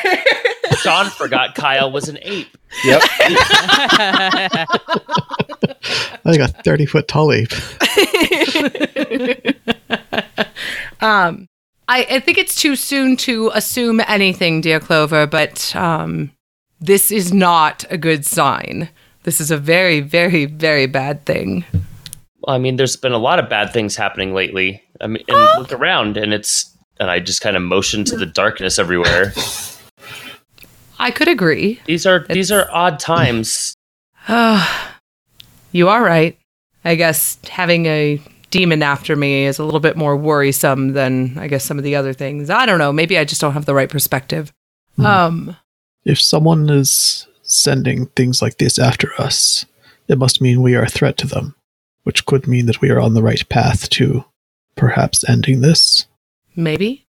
Sean 0.76 1.06
forgot 1.10 1.54
Kyle 1.54 1.90
was 1.90 2.08
an 2.08 2.18
ape. 2.22 2.56
Yep. 2.84 3.02
I 6.24 6.36
got 6.36 6.50
a 6.50 6.62
30 6.64 6.86
foot 6.86 7.08
tall 7.08 7.32
ape. 7.32 7.50
Um, 11.02 11.48
I, 11.88 12.06
I 12.08 12.20
think 12.20 12.38
it's 12.38 12.54
too 12.54 12.76
soon 12.76 13.16
to 13.18 13.50
assume 13.54 14.00
anything, 14.06 14.60
dear 14.60 14.80
Clover, 14.80 15.26
but 15.26 15.74
um, 15.76 16.30
this 16.80 17.10
is 17.10 17.34
not 17.34 17.84
a 17.90 17.98
good 17.98 18.24
sign. 18.24 18.88
This 19.24 19.40
is 19.40 19.50
a 19.50 19.58
very, 19.58 20.00
very, 20.00 20.46
very 20.46 20.86
bad 20.86 21.26
thing. 21.26 21.64
I 22.48 22.58
mean, 22.58 22.76
there's 22.76 22.96
been 22.96 23.12
a 23.12 23.18
lot 23.18 23.38
of 23.38 23.48
bad 23.48 23.72
things 23.72 23.94
happening 23.94 24.32
lately. 24.32 24.82
I 25.00 25.06
mean, 25.08 25.24
and 25.28 25.60
look 25.60 25.72
around, 25.72 26.16
and 26.16 26.32
it's. 26.32 26.74
and 26.98 27.10
I 27.10 27.20
just 27.20 27.40
kind 27.40 27.56
of 27.56 27.62
motion 27.62 28.04
to 28.04 28.16
the 28.16 28.26
darkness 28.26 28.78
everywhere. 28.78 29.32
I 30.98 31.10
could 31.10 31.28
agree. 31.28 31.80
These 31.84 32.06
are 32.06 32.26
these 32.28 32.50
are 32.52 32.68
odd 32.70 32.98
times. 32.98 33.76
you 34.28 35.88
are 35.88 36.02
right. 36.02 36.38
I 36.84 36.94
guess 36.94 37.38
having 37.48 37.86
a 37.86 38.20
demon 38.52 38.82
after 38.82 39.16
me 39.16 39.46
is 39.46 39.58
a 39.58 39.64
little 39.64 39.80
bit 39.80 39.96
more 39.96 40.16
worrisome 40.16 40.92
than 40.92 41.36
I 41.38 41.48
guess 41.48 41.64
some 41.64 41.78
of 41.78 41.82
the 41.84 41.96
other 41.96 42.12
things. 42.12 42.50
I 42.50 42.66
don't 42.66 42.78
know. 42.78 42.92
Maybe 42.92 43.18
I 43.18 43.24
just 43.24 43.40
don't 43.40 43.54
have 43.54 43.64
the 43.64 43.74
right 43.74 43.88
perspective. 43.90 44.52
Hmm. 44.96 45.06
Um, 45.06 45.56
If 46.04 46.20
someone 46.20 46.68
is 46.70 47.26
sending 47.42 48.06
things 48.14 48.40
like 48.40 48.58
this 48.58 48.78
after 48.78 49.10
us, 49.18 49.64
it 50.06 50.18
must 50.18 50.40
mean 50.40 50.62
we 50.62 50.74
are 50.76 50.82
a 50.84 50.88
threat 50.88 51.16
to 51.18 51.26
them, 51.26 51.54
which 52.04 52.26
could 52.26 52.46
mean 52.46 52.66
that 52.66 52.80
we 52.80 52.90
are 52.90 53.00
on 53.00 53.14
the 53.14 53.22
right 53.22 53.48
path 53.48 53.88
to 53.90 54.24
perhaps 54.76 55.28
ending 55.28 55.60
this. 55.62 56.06
maybe. 56.54 57.06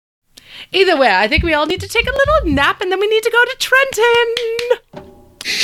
Either 0.73 0.97
way, 0.97 1.09
I 1.15 1.27
think 1.29 1.43
we 1.43 1.53
all 1.53 1.65
need 1.65 1.79
to 1.79 1.87
take 1.87 2.05
a 2.07 2.11
little 2.11 2.51
nap 2.53 2.81
and 2.81 2.91
then 2.91 2.99
we 2.99 3.07
need 3.07 3.23
to 3.23 3.31
go 3.31 3.43
to 3.45 3.55
Trenton. 3.57 4.35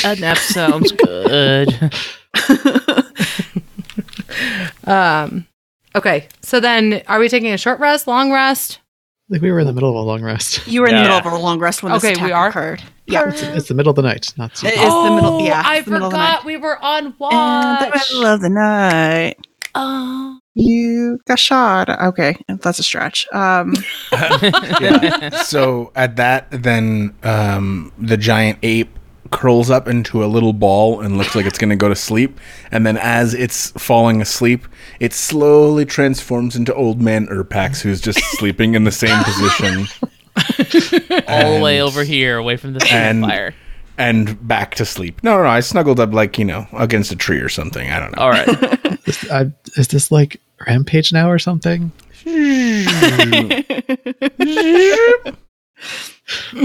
A 0.06 0.16
nap 0.20 0.38
sounds 0.38 0.92
good. 0.94 1.92
Um, 4.86 5.48
okay, 5.98 6.28
so 6.42 6.60
then 6.60 7.02
are 7.08 7.20
we 7.20 7.30
taking 7.30 7.52
a 7.54 7.58
short 7.58 7.80
rest, 7.80 8.08
long 8.08 8.32
rest? 8.32 8.80
I 9.30 9.34
think 9.34 9.44
we 9.44 9.52
were 9.52 9.60
in 9.60 9.68
the 9.68 9.74
middle 9.74 9.90
of 9.90 9.96
a 9.96 10.00
long 10.00 10.24
rest. 10.24 10.66
You 10.68 10.82
were 10.82 10.88
in 10.88 10.96
the 10.96 11.02
middle 11.02 11.18
of 11.18 11.26
a 11.26 11.36
long 11.38 11.60
rest 11.60 11.84
when 11.84 11.92
Okay, 11.94 12.10
this 12.10 12.18
attack 12.18 12.26
we 12.28 12.32
are? 12.32 12.48
occurred. 12.50 12.82
Yeah. 13.08 13.28
It's, 13.30 13.42
it's 13.44 13.68
the 13.68 13.74
middle 13.74 13.90
of 13.92 13.96
the 13.98 14.02
night, 14.04 14.34
not 14.38 14.56
super. 14.56 14.74
It 14.74 14.80
is 14.80 14.94
the 14.94 15.12
middle. 15.16 15.42
Yeah, 15.42 15.62
Oh, 15.66 15.70
I 15.70 15.82
the 15.82 15.92
middle 15.92 16.08
of 16.08 16.12
the 16.14 16.18
forgot 16.18 16.46
we 16.46 16.58
were 16.58 16.78
on 16.84 17.14
watch. 17.20 17.84
In 17.84 17.90
the 17.92 17.96
middle 18.10 18.26
of 18.34 18.42
the 18.42 18.50
night, 18.50 19.36
Oh. 19.76 20.40
you 20.56 21.20
got 21.28 21.40
shot. 21.40 21.90
Okay, 21.90 22.36
that's 22.48 22.80
a 22.80 22.84
stretch. 22.84 23.28
Um, 23.34 23.76
Yeah. 24.12 25.30
so 25.44 25.92
at 25.96 26.16
that, 26.18 26.48
then 26.52 27.16
um, 27.24 27.92
the 27.98 28.18
giant 28.18 28.60
ape 28.64 28.97
curls 29.28 29.70
up 29.70 29.88
into 29.88 30.24
a 30.24 30.28
little 30.28 30.54
ball 30.54 31.02
and 31.02 31.18
looks 31.18 31.36
like 31.36 31.46
it's 31.46 31.58
going 31.58 31.70
to 31.70 31.76
go 31.76 31.90
to 31.90 31.96
sleep. 31.96 32.40
And 32.72 32.86
then 32.86 32.98
as 32.98 33.34
it's 33.34 33.72
falling 33.72 34.22
asleep, 34.22 34.68
it 35.00 35.14
slowly 35.14 35.86
transforms 35.86 36.56
into 36.56 36.74
old 36.74 37.02
man 37.02 37.28
Urpax, 37.28 37.82
who's 37.82 38.02
just 38.02 38.20
sleeping 38.38 38.76
in 38.76 38.84
the 38.84 38.92
same 38.92 39.24
position 39.24 39.86
All 41.28 41.56
the 41.56 41.62
way 41.64 41.82
over 41.82 42.04
here, 42.04 42.38
away 42.38 42.58
from 42.58 42.74
the 42.74 42.88
and- 42.92 43.24
fire. 43.24 43.54
and 43.98 44.48
back 44.48 44.76
to 44.76 44.86
sleep. 44.86 45.24
No, 45.24 45.36
no, 45.38 45.44
no. 45.44 45.50
I 45.50 45.60
snuggled 45.62 46.00
up 46.00 46.14
like, 46.14 46.38
you 46.38 46.46
know, 46.46 46.68
against 46.74 47.12
a 47.12 47.16
tree 47.16 47.40
or 47.40 47.50
something. 47.50 47.90
I 47.92 48.00
don't 48.00 48.16
know. 48.16 48.22
All 48.22 48.30
right. 48.30 48.48
Is, 49.08 49.32
I, 49.32 49.46
is 49.78 49.88
this 49.88 50.12
like 50.12 50.42
Rampage 50.68 51.14
now 51.14 51.30
or 51.32 51.40
something? 51.40 51.92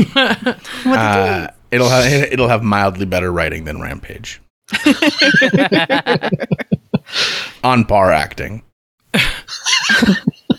Uh, 0.05 1.49
it'll 1.73 1.89
have 1.89 2.05
it'll 2.33 2.49
have 2.49 2.63
mildly 2.63 3.07
better 3.07 3.33
writing 3.33 3.65
than 3.65 3.81
Rampage. 3.81 4.41
On 7.65 7.85
par 7.85 8.13
acting. 8.13 8.63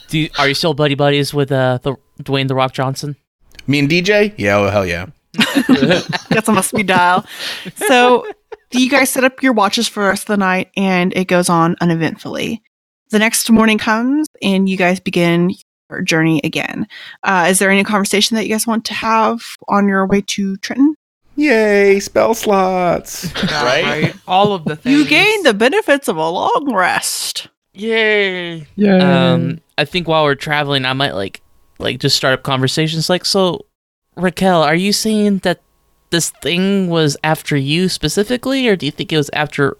Do 0.09 0.19
you, 0.19 0.29
are 0.37 0.47
you 0.47 0.53
still 0.53 0.73
buddy 0.73 0.95
buddies 0.95 1.33
with 1.33 1.51
uh, 1.51 1.79
the 1.81 1.95
Dwayne 2.21 2.47
the 2.47 2.53
Rock 2.55 2.73
Johnson? 2.73 3.15
Me 3.65 3.79
and 3.79 3.89
DJ? 3.89 4.33
Yeah, 4.37 4.57
oh, 4.57 4.69
hell 4.69 4.85
yeah. 4.85 5.07
That's 6.29 6.47
on 6.47 6.53
must 6.55 6.73
be 6.73 6.83
dial. 6.83 7.25
So 7.87 8.27
you 8.71 8.89
guys 8.89 9.09
set 9.09 9.23
up 9.23 9.41
your 9.41 9.53
watches 9.53 9.87
for 9.87 10.03
the 10.03 10.09
rest 10.09 10.23
of 10.23 10.27
the 10.27 10.37
night 10.37 10.69
and 10.77 11.15
it 11.15 11.25
goes 11.25 11.49
on 11.49 11.75
uneventfully. 11.81 12.61
The 13.09 13.17
next 13.19 13.49
morning 13.49 13.79
comes 13.79 14.27
and 14.41 14.69
you 14.69 14.77
guys 14.77 14.99
begin 14.99 15.51
your 15.89 16.01
journey 16.01 16.41
again. 16.43 16.87
Uh, 17.23 17.47
is 17.49 17.57
there 17.57 17.71
any 17.71 17.83
conversation 17.83 18.35
that 18.35 18.43
you 18.43 18.53
guys 18.53 18.67
want 18.67 18.85
to 18.85 18.93
have 18.93 19.41
on 19.67 19.87
your 19.87 20.05
way 20.05 20.21
to 20.21 20.57
Trenton? 20.57 20.95
Yay, 21.35 21.99
spell 21.99 22.33
slots. 22.33 23.31
Right? 23.43 24.13
All 24.27 24.53
of 24.53 24.65
the 24.65 24.75
things. 24.75 24.97
You 24.97 25.07
gain 25.07 25.43
the 25.43 25.53
benefits 25.53 26.07
of 26.07 26.17
a 26.17 26.29
long 26.29 26.73
rest. 26.73 27.47
Yay! 27.73 28.67
Yeah. 28.75 29.33
Um, 29.33 29.59
I 29.77 29.85
think 29.85 30.07
while 30.07 30.23
we're 30.23 30.35
traveling, 30.35 30.85
I 30.85 30.93
might 30.93 31.13
like 31.13 31.41
like 31.79 31.99
just 31.99 32.15
start 32.15 32.33
up 32.33 32.43
conversations. 32.43 33.09
Like, 33.09 33.25
so 33.25 33.65
Raquel, 34.15 34.61
are 34.61 34.75
you 34.75 34.93
saying 34.93 35.39
that 35.39 35.61
this 36.11 36.29
thing 36.41 36.89
was 36.89 37.17
after 37.23 37.57
you 37.57 37.89
specifically, 37.89 38.67
or 38.67 38.75
do 38.75 38.85
you 38.85 38.91
think 38.91 39.11
it 39.11 39.17
was 39.17 39.29
after 39.33 39.77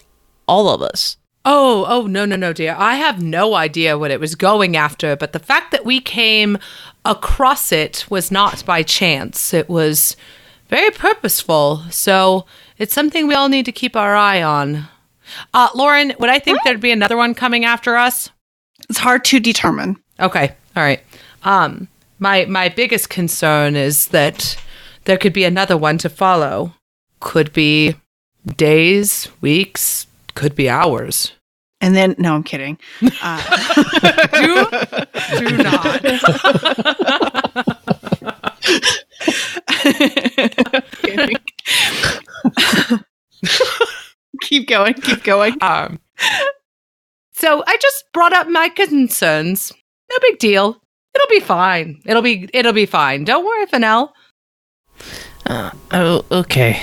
all 0.47 0.69
of 0.69 0.81
us? 0.81 1.17
Oh, 1.45 1.85
oh, 1.89 2.07
no, 2.07 2.25
no, 2.25 2.37
no, 2.37 2.53
dear. 2.53 2.73
I 2.77 2.95
have 2.95 3.21
no 3.21 3.53
idea 3.55 3.97
what 3.97 4.11
it 4.11 4.19
was 4.19 4.33
going 4.33 4.77
after, 4.77 5.15
but 5.15 5.33
the 5.33 5.39
fact 5.39 5.71
that 5.71 5.85
we 5.85 5.99
came 5.99 6.57
across 7.03 7.71
it 7.73 8.05
was 8.09 8.31
not 8.31 8.65
by 8.65 8.81
chance. 8.81 9.53
It 9.53 9.67
was 9.67 10.15
very 10.73 10.89
purposeful. 10.89 11.83
So 11.91 12.47
it's 12.79 12.95
something 12.95 13.27
we 13.27 13.35
all 13.35 13.47
need 13.47 13.65
to 13.65 13.71
keep 13.71 13.95
our 13.95 14.15
eye 14.15 14.41
on. 14.41 14.87
Uh, 15.53 15.69
Lauren, 15.75 16.13
would 16.19 16.31
I 16.31 16.39
think 16.39 16.57
there'd 16.63 16.79
be 16.81 16.89
another 16.89 17.15
one 17.15 17.35
coming 17.35 17.63
after 17.63 17.95
us? 17.95 18.31
It's 18.89 18.97
hard 18.97 19.23
to 19.25 19.39
determine. 19.39 19.97
Okay. 20.19 20.55
All 20.75 20.81
right. 20.81 21.03
Um, 21.43 21.87
my 22.17 22.45
my 22.45 22.69
biggest 22.69 23.09
concern 23.09 23.75
is 23.75 24.07
that 24.07 24.57
there 25.05 25.17
could 25.17 25.33
be 25.33 25.43
another 25.43 25.77
one 25.77 25.99
to 25.99 26.09
follow. 26.09 26.73
Could 27.19 27.53
be 27.53 27.95
days, 28.57 29.27
weeks, 29.41 30.07
could 30.33 30.55
be 30.55 30.69
hours. 30.69 31.33
And 31.81 31.95
then, 31.95 32.15
no, 32.17 32.33
I'm 32.33 32.43
kidding. 32.43 32.79
Uh, 33.21 33.41
Do 34.33 34.65
do 35.39 35.57
not. 35.57 36.01
keep 44.41 44.67
going, 44.67 44.93
keep 44.95 45.23
going. 45.23 45.55
Um, 45.61 45.99
so 47.33 47.63
I 47.65 47.77
just 47.81 48.05
brought 48.13 48.33
up 48.33 48.47
my 48.47 48.69
concerns. 48.69 49.71
No 50.11 50.17
big 50.21 50.39
deal. 50.39 50.81
It'll 51.15 51.29
be 51.29 51.39
fine. 51.39 52.01
It'll 52.05 52.21
be 52.21 52.49
it'll 52.53 52.73
be 52.73 52.85
fine. 52.85 53.23
Don't 53.23 53.45
worry, 53.45 53.65
Fennel. 53.67 54.13
Uh, 55.45 55.71
oh, 55.91 56.25
okay. 56.31 56.81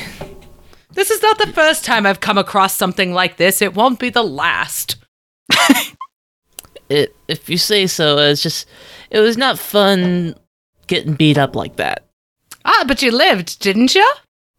This 0.92 1.10
is 1.10 1.22
not 1.22 1.38
the 1.38 1.52
first 1.52 1.84
time 1.84 2.06
I've 2.06 2.20
come 2.20 2.38
across 2.38 2.76
something 2.76 3.12
like 3.12 3.36
this. 3.36 3.62
It 3.62 3.74
won't 3.74 3.98
be 3.98 4.10
the 4.10 4.22
last. 4.22 4.96
It, 6.90 7.14
if 7.28 7.48
you 7.48 7.56
say 7.56 7.86
so, 7.86 8.18
it's 8.18 8.42
just 8.42 8.66
it 9.10 9.20
was 9.20 9.36
not 9.36 9.60
fun 9.60 10.34
getting 10.88 11.14
beat 11.14 11.38
up 11.38 11.54
like 11.54 11.76
that. 11.76 12.09
Ah, 12.64 12.84
but 12.86 13.02
you 13.02 13.10
lived, 13.10 13.60
didn't 13.60 13.94
you? 13.94 14.08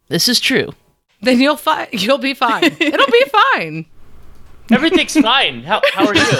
This 0.07 0.27
is 0.27 0.39
true. 0.39 0.73
Then 1.21 1.39
you'll 1.39 1.57
fi- 1.57 1.89
you'll 1.91 2.17
be 2.17 2.33
fine. 2.33 2.63
It'll 2.79 3.05
be 3.07 3.25
fine. 3.53 3.85
Everything's 4.71 5.13
fine. 5.13 5.63
How, 5.63 5.81
how 5.93 6.07
are 6.07 6.15
you? 6.15 6.21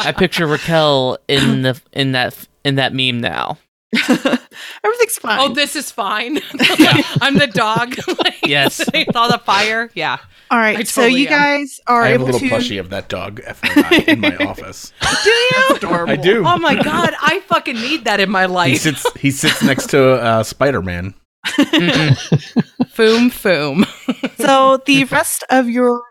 I 0.00 0.12
picture 0.16 0.46
Raquel 0.46 1.18
in 1.26 1.62
the 1.62 1.80
in 1.92 2.12
that 2.12 2.46
in 2.64 2.76
that 2.76 2.92
meme 2.94 3.20
now. 3.20 3.58
Everything's 4.88 5.18
fine. 5.18 5.38
Oh, 5.40 5.52
this 5.54 5.76
is 5.76 5.90
fine. 5.90 6.38
I'm 7.20 7.36
the 7.38 7.46
dog. 7.52 7.96
like, 8.24 8.46
Yes. 8.46 8.80
With 8.92 9.14
all 9.14 9.30
the 9.30 9.38
fire. 9.38 9.90
Yeah. 9.94 10.18
All 10.50 10.58
right, 10.58 10.78
I 10.78 10.82
so 10.84 11.04
you 11.04 11.26
am. 11.28 11.30
guys 11.38 11.78
are 11.86 12.02
I 12.02 12.08
have 12.08 12.22
a 12.22 12.24
little 12.24 12.40
to. 12.40 12.48
plushie 12.48 12.80
of 12.80 12.88
that 12.88 13.10
dog 13.10 13.42
FYI, 13.42 14.08
in 14.08 14.20
my 14.20 14.34
office. 14.36 14.94
Do 15.22 15.30
you? 15.30 15.78
I 16.06 16.16
do. 16.16 16.42
Oh 16.46 16.56
my 16.56 16.74
god, 16.74 17.12
I 17.20 17.40
fucking 17.40 17.76
need 17.76 18.04
that 18.06 18.18
in 18.18 18.30
my 18.30 18.46
life. 18.46 18.68
He 18.68 18.72
life. 18.72 18.80
sits 19.02 19.20
he 19.20 19.30
sits 19.30 19.62
next 19.62 19.88
to 19.90 20.12
uh, 20.14 20.42
Spider 20.42 20.80
Man. 20.80 21.12
Foom 22.96 23.28
foom. 23.30 23.84
so 24.38 24.78
the 24.86 25.04
rest 25.04 25.44
of 25.50 25.68
your 25.68 26.02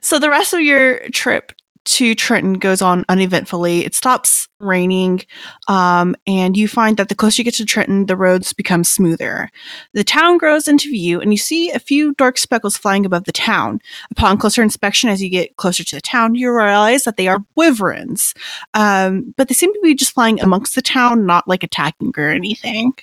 so 0.00 0.18
the 0.18 0.30
rest 0.30 0.54
of 0.54 0.60
your 0.60 1.00
trip 1.10 1.52
to 1.84 2.14
Trenton 2.14 2.54
goes 2.54 2.80
on 2.80 3.04
uneventfully. 3.08 3.84
It 3.84 3.94
stops 3.94 4.48
raining, 4.60 5.22
um, 5.68 6.14
and 6.26 6.56
you 6.56 6.68
find 6.68 6.96
that 6.96 7.08
the 7.08 7.14
closer 7.14 7.40
you 7.40 7.44
get 7.44 7.54
to 7.54 7.64
Trenton, 7.64 8.06
the 8.06 8.16
roads 8.16 8.52
become 8.52 8.84
smoother. 8.84 9.50
The 9.92 10.04
town 10.04 10.38
grows 10.38 10.68
into 10.68 10.90
view, 10.90 11.20
and 11.20 11.32
you 11.32 11.38
see 11.38 11.70
a 11.70 11.78
few 11.78 12.14
dark 12.14 12.38
speckles 12.38 12.76
flying 12.76 13.04
above 13.04 13.24
the 13.24 13.32
town. 13.32 13.80
Upon 14.10 14.38
closer 14.38 14.62
inspection, 14.62 15.10
as 15.10 15.22
you 15.22 15.28
get 15.28 15.56
closer 15.56 15.82
to 15.84 15.96
the 15.96 16.00
town, 16.00 16.34
you 16.34 16.52
realize 16.52 17.04
that 17.04 17.16
they 17.16 17.28
are 17.28 17.44
wyverns, 17.56 18.34
um, 18.74 19.34
but 19.36 19.48
they 19.48 19.54
seem 19.54 19.72
to 19.72 19.80
be 19.82 19.94
just 19.94 20.14
flying 20.14 20.40
amongst 20.40 20.74
the 20.74 20.82
town, 20.82 21.26
not 21.26 21.48
like 21.48 21.62
attacking 21.62 22.12
or 22.16 22.30
anything. 22.30 22.94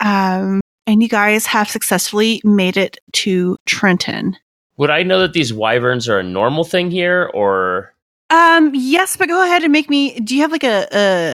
Um, 0.00 0.60
and 0.86 1.02
you 1.02 1.08
guys 1.08 1.46
have 1.46 1.68
successfully 1.68 2.40
made 2.44 2.76
it 2.76 2.98
to 3.12 3.56
Trenton. 3.66 4.36
Would 4.78 4.90
I 4.90 5.02
know 5.02 5.20
that 5.20 5.32
these 5.32 5.52
wyverns 5.52 6.08
are 6.08 6.18
a 6.18 6.22
normal 6.22 6.64
thing 6.64 6.90
here, 6.90 7.30
or 7.32 7.94
Um, 8.30 8.72
yes, 8.74 9.16
but 9.16 9.28
go 9.28 9.42
ahead 9.42 9.62
and 9.62 9.72
make 9.72 9.88
me. 9.88 10.18
Do 10.20 10.34
you 10.34 10.42
have 10.42 10.52
like 10.52 10.64
a 10.64 10.86
a, 10.92 11.32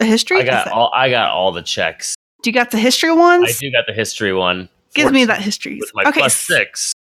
a 0.00 0.04
history? 0.04 0.40
I 0.40 0.44
got 0.44 0.68
all 0.68 0.90
I 0.94 1.10
got 1.10 1.30
all 1.30 1.52
the 1.52 1.62
checks. 1.62 2.14
do 2.42 2.50
you 2.50 2.54
got 2.54 2.70
the 2.70 2.78
history 2.78 3.12
ones? 3.12 3.48
I 3.48 3.52
do 3.58 3.70
got 3.70 3.86
the 3.86 3.94
history 3.94 4.32
one. 4.32 4.68
Give 4.94 5.10
me 5.12 5.24
that 5.24 5.42
history. 5.42 5.78
with 5.80 5.90
my 5.94 6.04
okay. 6.04 6.20
plus 6.20 6.36
six. 6.36 6.92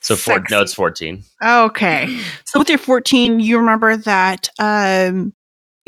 So 0.00 0.16
four, 0.16 0.44
no, 0.50 0.62
it's 0.62 0.74
fourteen. 0.74 1.24
Okay. 1.42 2.20
So 2.44 2.58
with 2.58 2.68
your 2.68 2.78
14, 2.78 3.40
you 3.40 3.58
remember 3.58 3.96
that 3.96 4.48
um 4.58 5.32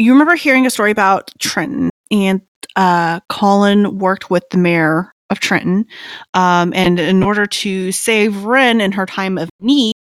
you 0.00 0.12
remember 0.12 0.34
hearing 0.34 0.66
a 0.66 0.70
story 0.70 0.90
about 0.90 1.30
Trenton, 1.38 1.90
and 2.10 2.40
uh, 2.74 3.20
Colin 3.28 3.98
worked 3.98 4.30
with 4.30 4.48
the 4.50 4.56
mayor 4.56 5.12
of 5.28 5.40
Trenton, 5.40 5.84
um, 6.32 6.72
and 6.74 6.98
in 6.98 7.22
order 7.22 7.44
to 7.44 7.92
save 7.92 8.44
Ren 8.44 8.80
in 8.80 8.92
her 8.92 9.04
time 9.04 9.36
of 9.36 9.50
need, 9.60 9.92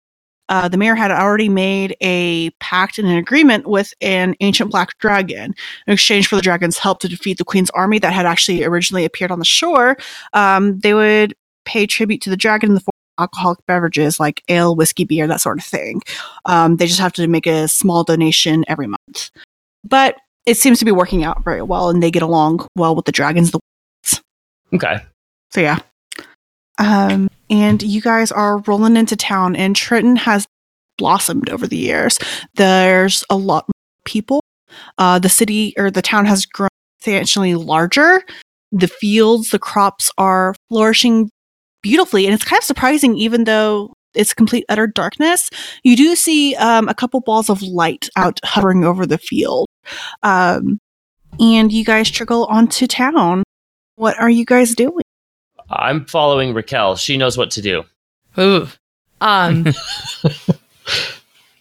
uh, 0.48 0.68
the 0.68 0.76
mayor 0.76 0.94
had 0.94 1.10
already 1.10 1.48
made 1.48 1.96
a 2.00 2.50
pact 2.60 2.98
and 2.98 3.08
an 3.08 3.16
agreement 3.16 3.66
with 3.66 3.92
an 4.00 4.34
ancient 4.40 4.70
black 4.70 4.96
dragon 4.98 5.54
in 5.86 5.92
exchange 5.92 6.26
for 6.26 6.36
the 6.36 6.42
dragon's 6.42 6.78
help 6.78 7.00
to 7.00 7.08
defeat 7.08 7.38
the 7.38 7.44
queen's 7.44 7.70
army 7.70 7.98
that 7.98 8.12
had 8.12 8.26
actually 8.26 8.64
originally 8.64 9.04
appeared 9.04 9.30
on 9.30 9.38
the 9.38 9.44
shore. 9.44 9.96
Um, 10.32 10.78
they 10.80 10.94
would 10.94 11.34
pay 11.64 11.86
tribute 11.86 12.22
to 12.22 12.30
the 12.30 12.36
dragon 12.36 12.70
in 12.70 12.74
the 12.74 12.80
form 12.80 12.92
of 13.18 13.22
alcoholic 13.22 13.58
beverages 13.66 14.18
like 14.18 14.42
ale, 14.48 14.74
whiskey, 14.74 15.04
beer, 15.04 15.26
that 15.26 15.40
sort 15.40 15.58
of 15.58 15.64
thing. 15.64 16.00
Um, 16.46 16.76
they 16.76 16.86
just 16.86 17.00
have 17.00 17.12
to 17.14 17.26
make 17.26 17.46
a 17.46 17.68
small 17.68 18.04
donation 18.04 18.64
every 18.68 18.86
month. 18.86 19.30
But 19.84 20.16
it 20.46 20.56
seems 20.56 20.78
to 20.78 20.84
be 20.84 20.92
working 20.92 21.24
out 21.24 21.44
very 21.44 21.62
well, 21.62 21.90
and 21.90 22.02
they 22.02 22.10
get 22.10 22.22
along 22.22 22.66
well 22.74 22.96
with 22.96 23.04
the 23.04 23.12
dragons. 23.12 23.50
The 23.50 23.60
okay. 24.72 25.00
So 25.50 25.60
yeah. 25.60 25.78
Um, 26.78 27.28
and 27.50 27.82
you 27.82 28.00
guys 28.00 28.30
are 28.32 28.58
rolling 28.58 28.96
into 28.96 29.16
town, 29.16 29.56
and 29.56 29.74
Trenton 29.74 30.16
has 30.16 30.46
blossomed 30.96 31.48
over 31.48 31.66
the 31.66 31.76
years. 31.76 32.18
There's 32.54 33.24
a 33.30 33.36
lot 33.36 33.64
more 33.66 34.02
people. 34.04 34.42
Uh, 34.98 35.18
the 35.18 35.28
city 35.28 35.74
or 35.78 35.90
the 35.90 36.02
town 36.02 36.26
has 36.26 36.44
grown 36.44 36.68
substantially 37.00 37.54
larger. 37.54 38.22
The 38.72 38.88
fields, 38.88 39.50
the 39.50 39.58
crops 39.58 40.10
are 40.18 40.54
flourishing 40.68 41.30
beautifully, 41.82 42.26
and 42.26 42.34
it's 42.34 42.44
kind 42.44 42.58
of 42.60 42.64
surprising, 42.64 43.16
even 43.16 43.44
though 43.44 43.94
it's 44.14 44.34
complete 44.34 44.64
utter 44.68 44.86
darkness. 44.86 45.48
You 45.84 45.96
do 45.96 46.14
see 46.16 46.54
um, 46.56 46.88
a 46.88 46.94
couple 46.94 47.20
balls 47.20 47.48
of 47.48 47.62
light 47.62 48.08
out 48.16 48.40
hovering 48.44 48.84
over 48.84 49.06
the 49.06 49.18
field, 49.18 49.66
um, 50.22 50.78
and 51.40 51.72
you 51.72 51.84
guys 51.84 52.10
trickle 52.10 52.44
onto 52.46 52.86
town. 52.86 53.42
What 53.96 54.18
are 54.18 54.30
you 54.30 54.44
guys 54.44 54.74
doing? 54.74 55.02
I'm 55.70 56.04
following 56.06 56.54
Raquel. 56.54 56.96
She 56.96 57.16
knows 57.16 57.36
what 57.36 57.50
to 57.52 57.62
do. 57.62 57.84
Ooh. 58.38 58.68
Um, 59.20 59.66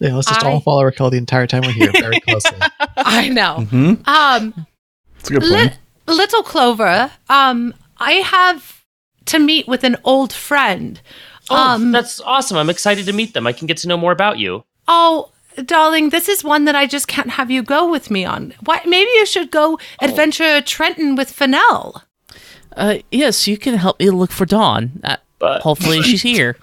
Yeah, 0.00 0.14
let's 0.14 0.28
just 0.28 0.44
I- 0.44 0.50
all 0.52 0.60
follow 0.60 0.84
Raquel 0.84 1.10
the 1.10 1.16
entire 1.18 1.46
time 1.48 1.62
we're 1.62 1.72
here, 1.72 1.90
very 1.92 2.20
closely. 2.28 2.56
I 2.96 3.28
know. 3.30 3.62
hmm 3.68 3.94
Um, 4.06 4.66
That's 5.16 5.30
a 5.30 5.32
good 5.32 5.40
point. 5.42 5.76
Li- 6.06 6.14
little 6.14 6.42
Clover, 6.44 7.10
um, 7.28 7.74
I 7.98 8.12
have 8.12 8.84
to 9.26 9.40
meet 9.40 9.66
with 9.66 9.82
an 9.82 9.96
old 10.04 10.32
friend. 10.32 11.00
Oh, 11.50 11.56
um, 11.56 11.90
that's 11.92 12.20
awesome. 12.20 12.56
I'm 12.56 12.70
excited 12.70 13.06
to 13.06 13.12
meet 13.12 13.34
them. 13.34 13.46
I 13.46 13.52
can 13.52 13.66
get 13.66 13.76
to 13.78 13.88
know 13.88 13.96
more 13.96 14.12
about 14.12 14.38
you. 14.38 14.64
oh, 14.86 15.32
darling, 15.64 16.10
this 16.10 16.28
is 16.28 16.44
one 16.44 16.64
that 16.66 16.76
I 16.76 16.86
just 16.86 17.08
can't 17.08 17.30
have 17.30 17.50
you 17.50 17.64
go 17.64 17.90
with 17.90 18.08
me 18.10 18.24
on. 18.24 18.54
Why? 18.64 18.80
Maybe 18.86 19.10
you 19.14 19.26
should 19.26 19.50
go 19.50 19.80
adventure 20.00 20.60
Trenton 20.60 21.16
with 21.16 21.28
Fennel. 21.30 22.02
Uh, 22.76 22.98
yes, 23.10 23.46
you 23.48 23.56
can 23.58 23.74
help 23.74 23.98
me 24.00 24.10
look 24.10 24.30
for 24.30 24.46
Dawn. 24.46 25.00
Uh, 25.04 25.16
But 25.38 25.62
hopefully 25.62 26.02
she's 26.02 26.22
here. 26.34 26.56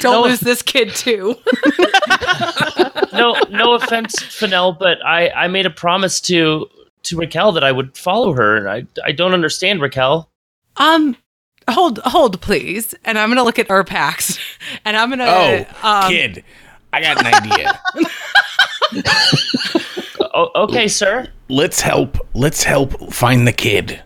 Don't 0.00 0.12
No. 0.12 0.22
lose 0.22 0.40
this 0.40 0.60
kid 0.62 0.94
too. 0.94 1.36
no, 3.12 3.36
no 3.50 3.74
offense, 3.74 4.18
Fennel, 4.20 4.72
but 4.72 4.98
I, 5.04 5.28
I 5.30 5.48
made 5.48 5.66
a 5.66 5.70
promise 5.70 6.20
to 6.22 6.66
to 7.04 7.16
Raquel 7.16 7.52
that 7.52 7.64
I 7.64 7.72
would 7.72 7.96
follow 7.96 8.32
her, 8.34 8.56
and 8.56 8.68
I, 8.68 8.86
I 9.04 9.10
don't 9.12 9.32
understand 9.34 9.80
Raquel. 9.80 10.28
um, 10.76 11.16
hold, 11.68 11.98
hold, 12.04 12.40
please. 12.40 12.94
And 13.04 13.18
I'm 13.18 13.28
gonna 13.28 13.42
look 13.44 13.58
at 13.58 13.68
Urpax, 13.68 14.38
and 14.84 14.96
I'm 14.96 15.10
gonna. 15.10 15.26
Oh, 15.26 15.64
um, 15.88 16.10
kid, 16.12 16.44
I 16.92 17.00
got 17.00 17.24
an 17.24 17.26
idea. 17.34 17.80
O- 20.34 20.50
okay, 20.64 20.88
sir. 20.88 21.28
let's 21.48 21.80
help. 21.80 22.18
Let's 22.34 22.62
help 22.62 23.12
find 23.12 23.46
the 23.46 23.52
kid. 23.52 24.02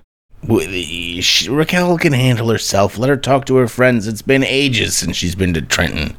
W- 0.47 1.23
she- 1.23 1.49
Raquel 1.49 1.99
can 1.99 2.13
handle 2.13 2.49
herself. 2.51 2.99
Let 2.99 3.09
her 3.11 3.17
talk 3.17 3.47
to 3.47 3.57
her 3.57 3.69
friends. 3.69 4.07
It's 4.07 4.23
been 4.23 4.45
ages 4.45 4.97
since 4.97 5.17
she's 5.17 5.35
been 5.35 5.55
to 5.55 5.63
Trenton. 5.63 6.17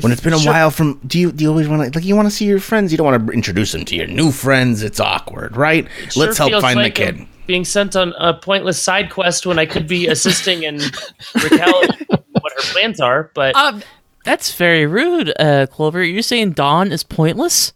When 0.00 0.10
it's 0.10 0.22
been 0.22 0.32
a 0.32 0.38
Sure. 0.38 0.52
while 0.52 0.70
from, 0.70 0.98
do 1.06 1.18
you 1.18 1.32
do 1.32 1.44
you 1.44 1.50
always 1.50 1.68
want 1.68 1.92
to 1.92 1.98
like 1.98 2.04
you 2.06 2.16
want 2.16 2.26
to 2.26 2.34
see 2.34 2.46
your 2.46 2.60
friends? 2.60 2.92
You 2.92 2.98
don't 2.98 3.06
want 3.06 3.26
to 3.26 3.32
introduce 3.32 3.72
them 3.72 3.84
to 3.84 3.94
your 3.94 4.06
new 4.06 4.30
friends. 4.32 4.82
It's 4.82 4.98
awkward, 5.00 5.54
right? 5.56 5.86
Sure 6.10 6.24
Let's 6.26 6.38
help 6.38 6.52
find 6.62 6.78
like 6.78 6.94
the 6.94 7.08
I'm 7.08 7.16
kid. 7.18 7.26
Being 7.46 7.64
sent 7.66 7.94
on 7.94 8.14
a 8.18 8.32
pointless 8.32 8.82
side 8.82 9.10
quest 9.10 9.44
when 9.46 9.58
I 9.58 9.66
could 9.66 9.86
be 9.86 10.06
assisting 10.08 10.62
in 10.62 10.80
Raquel 11.34 11.82
what 12.40 12.52
her 12.56 12.62
plans 12.72 13.00
are, 13.00 13.30
but 13.34 13.54
Um, 13.54 13.82
That's 14.24 14.54
very 14.54 14.86
rude, 14.86 15.32
uh, 15.38 15.66
Clover. 15.66 16.02
You're 16.02 16.22
saying 16.22 16.52
Dawn 16.52 16.90
is 16.92 17.02
pointless? 17.02 17.72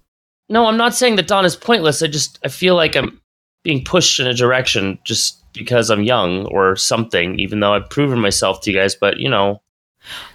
no, 0.48 0.66
I'm 0.66 0.76
not 0.78 0.94
saying 0.94 1.16
that 1.16 1.26
Dawn 1.26 1.44
is 1.44 1.54
pointless. 1.56 2.02
I 2.02 2.06
just 2.06 2.38
I 2.44 2.48
feel 2.48 2.76
like 2.76 2.96
I'm 2.96 3.20
being 3.62 3.84
pushed 3.84 4.20
in 4.20 4.26
a 4.26 4.32
direction 4.34 4.98
just 5.04 5.42
because 5.56 5.90
I'm 5.90 6.02
young 6.02 6.46
or 6.46 6.76
something, 6.76 7.38
even 7.40 7.60
though 7.60 7.74
I've 7.74 7.88
proven 7.90 8.18
myself 8.20 8.60
to 8.62 8.70
you 8.72 8.78
guys, 8.78 8.94
but 8.94 9.18
you 9.18 9.28
know. 9.28 9.60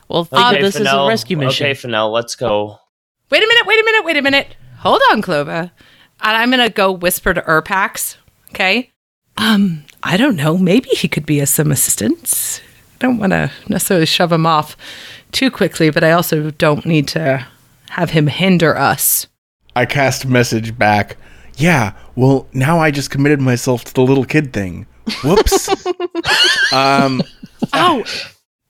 Well, 0.10 0.28
Okay, 0.32 0.58
of 0.58 0.62
this 0.62 0.78
Fennel. 0.78 1.02
as 1.04 1.06
a 1.06 1.08
rescue 1.08 1.38
mission. 1.38 1.66
Okay, 1.66 1.74
Fennel, 1.74 2.12
let's 2.12 2.36
go. 2.36 2.78
wait 3.30 3.44
a 3.44 3.48
minute, 3.48 3.66
wait 3.66 3.80
a 3.80 3.84
minute, 3.86 4.06
wait 4.06 4.18
a 4.18 4.22
minute. 4.22 4.56
Hold 4.80 5.02
on, 5.12 5.22
Clover. 5.22 5.72
And 6.24 6.38
I'm 6.38 6.50
gonna 6.52 6.70
go 6.70 6.92
whisper 6.92 7.34
to 7.34 7.42
Urpax. 7.42 8.18
Okay. 8.50 8.92
Um, 9.38 9.86
I 10.04 10.18
don't 10.18 10.36
know. 10.36 10.58
Maybe 10.58 10.90
he 10.90 11.08
could 11.08 11.26
be 11.26 11.40
of 11.40 11.48
some 11.50 11.72
assistance. 11.72 12.60
I 12.96 12.98
don't 13.00 13.18
want 13.18 13.32
to 13.32 13.50
necessarily 13.70 14.06
shove 14.06 14.32
him 14.32 14.46
off 14.46 14.76
too 15.32 15.50
quickly, 15.50 15.90
but 15.90 16.04
I 16.04 16.12
also 16.12 16.52
don't 16.52 16.86
need 16.86 17.08
to 17.10 17.48
have 17.92 18.10
him 18.12 18.28
hinder 18.28 18.78
us. 18.78 19.28
I 19.76 19.86
cast 19.86 20.26
message 20.28 20.78
back. 20.78 21.16
Yeah, 21.56 21.94
well, 22.16 22.48
now 22.54 22.80
I 22.80 22.92
just 22.92 23.10
committed 23.10 23.40
myself 23.42 23.84
to 23.86 23.94
the 23.94 24.02
little 24.02 24.26
kid 24.26 24.52
thing. 24.54 24.86
Whoops. 25.24 25.70
um, 26.74 27.22
Oh, 27.74 28.04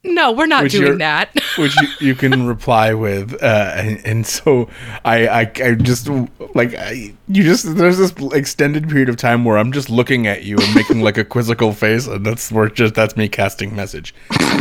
no, 0.04 0.32
we're 0.32 0.48
not 0.48 0.70
doing 0.70 0.98
that. 0.98 1.30
which 1.58 1.76
you, 1.80 1.88
you 2.08 2.15
can 2.15 2.48
reply 2.48 2.94
with, 2.94 3.34
uh, 3.41 3.74
and, 3.76 4.06
and 4.06 4.28
so 4.28 4.67
I, 5.06 5.28
I, 5.28 5.39
I 5.63 5.76
just 5.76 6.10
like 6.56 6.74
I, 6.74 7.13
you 7.28 7.44
just 7.44 7.76
there's 7.76 8.00
this 8.00 8.13
extended 8.34 8.89
period 8.89 9.10
of 9.10 9.17
time 9.17 9.46
where 9.46 9.58
I'm 9.58 9.72
just 9.72 9.89
looking 9.89 10.26
at 10.26 10.44
you 10.44 10.58
and 10.58 10.76
making 10.76 11.02
like 11.02 11.17
a 11.17 11.26
quizzical 11.26 11.74
face, 11.74 12.08
and 12.08 12.26
that's 12.26 12.52
where 12.52 12.67
just 12.67 12.96
that's 12.96 13.15
me 13.15 13.30
casting 13.30 13.76
message. 13.76 14.15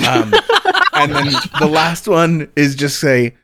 Um, 0.07 0.35
and 0.93 1.15
then 1.15 1.33
the 1.59 1.69
last 1.71 2.07
one 2.07 2.51
is 2.55 2.75
just 2.75 3.01
say, 3.01 3.35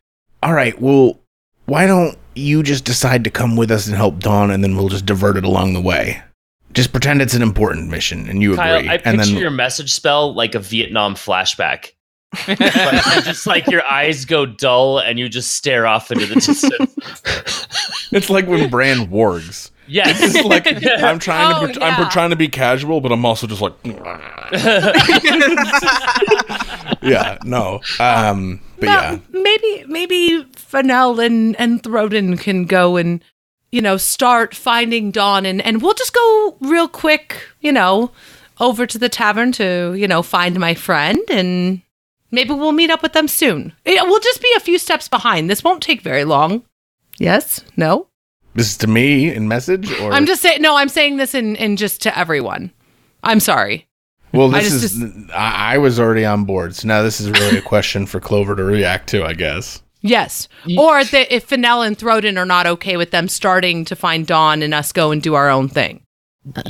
all 0.43 0.53
right, 0.53 0.79
well, 0.81 1.19
why 1.65 1.87
don't 1.87 2.19
you 2.35 2.63
just 2.63 2.85
decide 2.85 3.25
to 3.25 3.31
come 3.31 3.57
with 3.57 3.71
us 3.71 3.87
and 3.87 3.97
help 3.97 4.19
Dawn, 4.19 4.51
and 4.51 4.63
then 4.63 4.77
we'll 4.77 4.91
just 4.91 5.07
divert 5.07 5.39
it 5.39 5.45
along 5.45 5.73
the 5.73 5.81
way. 5.81 6.23
Just 6.77 6.93
pretend 6.93 7.21
it's 7.23 7.35
an 7.35 7.43
important 7.43 7.89
mission, 7.89 8.29
and 8.29 8.41
you 8.43 8.55
Kyle, 8.55 8.77
agree. 8.77 8.89
I 8.91 8.95
and 8.97 9.03
picture 9.19 9.33
then 9.33 9.41
your 9.41 9.51
message 9.51 9.93
spell 9.93 10.33
like 10.35 10.55
a 10.55 10.61
Vietnam 10.61 11.15
flashback. 11.15 11.93
like, 12.47 12.61
and 12.61 13.25
just 13.25 13.47
like 13.47 13.67
your 13.69 13.83
eyes 13.87 14.25
go 14.27 14.45
dull 14.47 14.99
and 14.99 15.19
you 15.19 15.27
just 15.29 15.55
stare 15.55 15.87
off 15.87 16.11
into 16.13 16.27
the 16.27 16.35
distance. 16.35 17.23
it's 18.13 18.29
like 18.29 18.47
when 18.47 18.69
Bran 18.69 19.07
wargs. 19.07 19.71
Yes. 19.89 20.21
It's 20.35 20.45
like 20.45 20.67
I'm 21.03 21.19
trying 21.19 21.55
Oh, 21.55 21.67
to 21.69 21.73
pre- 21.73 21.83
I'm 21.83 22.03
yeah. 22.03 22.09
trying 22.11 22.31
to 22.31 22.37
be 22.37 22.49
casual, 22.49 23.01
but 23.01 23.11
I'm 23.13 23.25
also 23.25 23.47
just 23.47 23.63
like 23.63 23.73
yeah, 27.03 27.39
no. 27.45 27.81
Um 28.01 28.61
but 28.79 28.87
Well, 28.89 29.15
yeah. 29.15 29.19
maybe 29.31 29.85
maybe 29.89 30.45
Fennel 30.57 31.21
and 31.21 31.57
and 31.59 31.83
Throden 31.83 32.39
can 32.39 32.65
go 32.67 32.97
and 32.97 33.23
you 33.73 33.81
know 33.83 33.97
start 33.97 34.55
finding 34.55 35.11
Dawn, 35.11 35.47
and 35.47 35.61
and 35.61 35.83
we'll 35.83 35.95
just 35.95 36.13
go 36.15 36.57
real 36.61 36.89
quick, 36.89 37.43
you 37.61 37.73
know, 37.73 38.11
over 38.61 38.87
to 38.87 38.99
the 38.99 39.09
tavern 39.09 39.53
to 39.53 39.95
you 39.95 40.09
know 40.09 40.23
find 40.23 40.59
my 40.59 40.75
friend, 40.75 41.21
and 41.31 41.83
maybe 42.31 42.51
we'll 42.53 42.73
meet 42.73 42.91
up 42.91 43.03
with 43.03 43.13
them 43.13 43.29
soon. 43.29 43.73
Yeah, 43.85 44.03
we'll 44.03 44.21
just 44.21 44.43
be 44.43 44.53
a 44.57 44.61
few 44.61 44.79
steps 44.79 45.09
behind. 45.09 45.51
This 45.51 45.65
won't 45.65 45.83
take 45.83 46.01
very 46.03 46.25
long. 46.25 46.63
Yes? 47.19 47.65
No? 47.77 48.09
This 48.55 48.71
is 48.71 48.77
to 48.79 48.87
me 48.87 49.33
in 49.35 49.49
message 49.49 49.91
or 50.01 50.13
I'm 50.13 50.27
just 50.27 50.43
saying. 50.43 50.63
No, 50.63 50.77
I'm 50.77 50.89
saying 50.89 51.17
this 51.19 51.35
in 51.35 51.57
in 51.57 51.77
just 51.77 52.03
to 52.03 52.19
everyone. 52.19 52.73
I'm 53.23 53.41
sorry. 53.41 53.87
Well, 54.33 54.55
I 54.55 54.61
this 54.63 54.81
just- 54.83 55.03
is 55.03 55.31
I, 55.31 55.75
I 55.75 55.79
was 55.79 55.99
already 56.01 56.25
on 56.25 56.45
board. 56.45 56.75
So 56.75 56.89
now 56.89 57.03
this 57.03 57.21
is 57.21 57.31
really 57.31 57.59
a 57.59 57.63
question 57.75 58.07
for 58.07 58.21
Clover 58.21 58.55
to 58.57 58.65
react 58.65 59.09
to, 59.11 59.25
I 59.25 59.33
guess. 59.35 59.83
Yes. 60.03 60.49
Or 60.79 61.03
that 61.03 61.35
if 61.35 61.45
Fennel 61.45 61.83
and 61.83 61.99
Throden 61.99 62.39
are 62.39 62.47
not 62.47 62.67
okay 62.67 62.97
with 62.97 63.11
them 63.11 63.29
starting 63.29 63.85
to 63.87 63.97
find 63.97 64.27
Dawn 64.27 64.63
and 64.63 64.73
us 64.75 64.93
go 64.93 65.11
and 65.11 65.21
do 65.23 65.35
our 65.35 65.49
own 65.51 65.69
thing. 65.69 66.03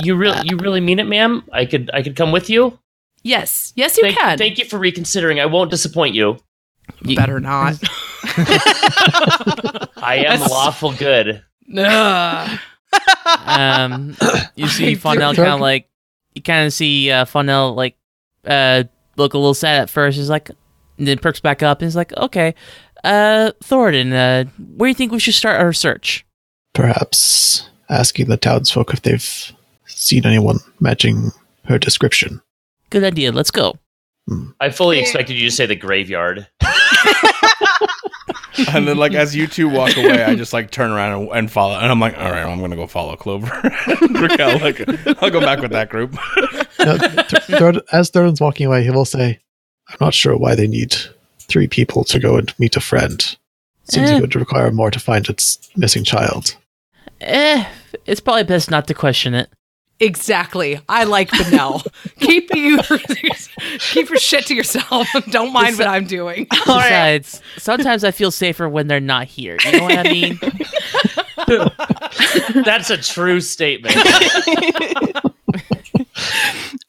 you 0.01 0.15
really 0.15 0.39
you 0.47 0.57
really 0.57 0.81
mean 0.81 0.99
it, 0.99 1.03
ma'am? 1.05 1.43
I 1.51 1.65
could 1.65 1.91
I 1.93 2.01
could 2.01 2.15
come 2.15 2.31
with 2.31 2.49
you? 2.49 2.79
Yes. 3.23 3.73
Yes, 3.75 3.97
you 3.97 4.03
thank, 4.03 4.17
can. 4.17 4.37
thank 4.37 4.57
you 4.57 4.65
for 4.65 4.79
reconsidering. 4.79 5.39
I 5.39 5.45
won't 5.45 5.69
disappoint 5.69 6.15
you. 6.15 6.37
you 7.03 7.15
Better 7.15 7.39
not. 7.39 7.75
I 9.97 10.23
am 10.27 10.39
lawful 10.49 10.93
good. 10.93 11.43
Um, 13.45 14.15
you 14.55 14.67
see 14.69 14.91
I 14.91 14.95
Fondell 14.95 15.35
do. 15.35 15.43
kind 15.43 15.53
of 15.53 15.59
like 15.59 15.89
you 16.33 16.41
kind 16.41 16.65
of 16.65 16.73
see 16.73 17.11
uh, 17.11 17.25
Fondell 17.25 17.75
like 17.75 17.95
uh 18.45 18.83
look 19.17 19.33
a 19.33 19.37
little 19.37 19.53
sad 19.53 19.81
at 19.81 19.89
first. 19.89 20.17
He's 20.17 20.29
like, 20.29 20.49
and 20.97 21.07
then 21.07 21.17
perks 21.17 21.39
back 21.39 21.61
up 21.63 21.81
and 21.81 21.87
he's 21.87 21.95
like, 21.95 22.15
okay, 22.17 22.55
uh, 23.03 23.51
Thornton, 23.63 24.13
uh, 24.13 24.45
where 24.75 24.87
do 24.87 24.89
you 24.89 24.95
think 24.95 25.11
we 25.11 25.19
should 25.19 25.33
start 25.33 25.59
our 25.61 25.73
search? 25.73 26.25
Perhaps 26.73 27.69
asking 27.89 28.27
the 28.27 28.37
townsfolk 28.37 28.93
if 28.93 29.01
they've 29.01 29.51
seen 29.85 30.25
anyone 30.25 30.59
matching 30.79 31.31
her 31.65 31.77
description. 31.79 32.41
Good 32.89 33.03
idea. 33.03 33.31
Let's 33.31 33.51
go. 33.51 33.77
I 34.59 34.69
fully 34.71 34.99
expected 34.99 35.37
you 35.37 35.49
to 35.49 35.55
say 35.55 35.65
the 35.65 35.75
graveyard. 35.75 36.47
and 38.73 38.87
then 38.87 38.97
like 38.97 39.13
as 39.13 39.35
you 39.35 39.47
two 39.47 39.69
walk 39.69 39.95
away, 39.95 40.23
I 40.23 40.35
just 40.35 40.51
like 40.51 40.69
turn 40.71 40.91
around 40.91 41.21
and, 41.21 41.31
and 41.31 41.51
follow, 41.51 41.75
and 41.77 41.89
I'm 41.89 41.99
like, 41.99 42.17
all 42.17 42.31
right, 42.31 42.45
I'm 42.45 42.59
gonna 42.59 42.75
go 42.75 42.87
follow 42.87 43.15
Clover. 43.15 43.45
Raquel, 44.11 44.59
like, 44.59 44.81
I'll 45.23 45.29
go 45.29 45.39
back 45.39 45.61
with 45.61 45.71
that 45.71 45.89
group. 45.89 46.13
Now, 46.79 46.97
Th- 46.97 47.43
Thord- 47.43 47.81
as 47.93 48.09
Thurin's 48.11 48.41
walking 48.41 48.65
away, 48.67 48.83
he 48.83 48.89
will 48.89 49.05
say, 49.05 49.39
I'm 49.89 49.97
not 50.01 50.13
sure 50.13 50.35
why 50.37 50.55
they 50.55 50.67
need 50.67 50.95
three 51.47 51.67
people 51.67 52.03
to 52.05 52.19
go 52.19 52.37
and 52.37 52.53
meet 52.59 52.75
a 52.75 52.81
friend. 52.81 53.35
Seems 53.85 54.09
Eh. 54.09 54.17
it 54.17 54.21
would 54.21 54.35
require 54.35 54.71
more 54.71 54.91
to 54.91 54.99
find 54.99 55.27
its 55.29 55.57
missing 55.75 56.03
child. 56.03 56.55
Eh, 57.21 57.65
it's 58.05 58.19
probably 58.19 58.43
best 58.43 58.69
not 58.69 58.87
to 58.87 58.93
question 58.93 59.33
it. 59.33 59.49
Exactly. 59.99 60.79
I 60.87 61.05
like 61.05 61.29
Benel. 61.31 61.83
keep 62.19 62.53
you 62.53 62.77
keep 63.79 64.09
your 64.09 64.19
shit 64.19 64.45
to 64.47 64.53
yourself. 64.55 65.07
Don't 65.31 65.51
mind 65.51 65.77
what 65.79 65.87
I'm 65.87 66.05
doing. 66.05 66.45
Besides, 66.51 67.41
sometimes 67.57 68.03
I 68.03 68.11
feel 68.11 68.29
safer 68.29 68.69
when 68.69 68.87
they're 68.87 68.99
not 68.99 69.25
here. 69.25 69.57
You 69.65 69.71
know 69.71 69.83
what 69.83 69.97
I 69.97 70.03
mean? 70.03 70.39
That's 72.63 72.91
a 72.91 72.97
true 72.97 73.41
statement. 73.41 73.95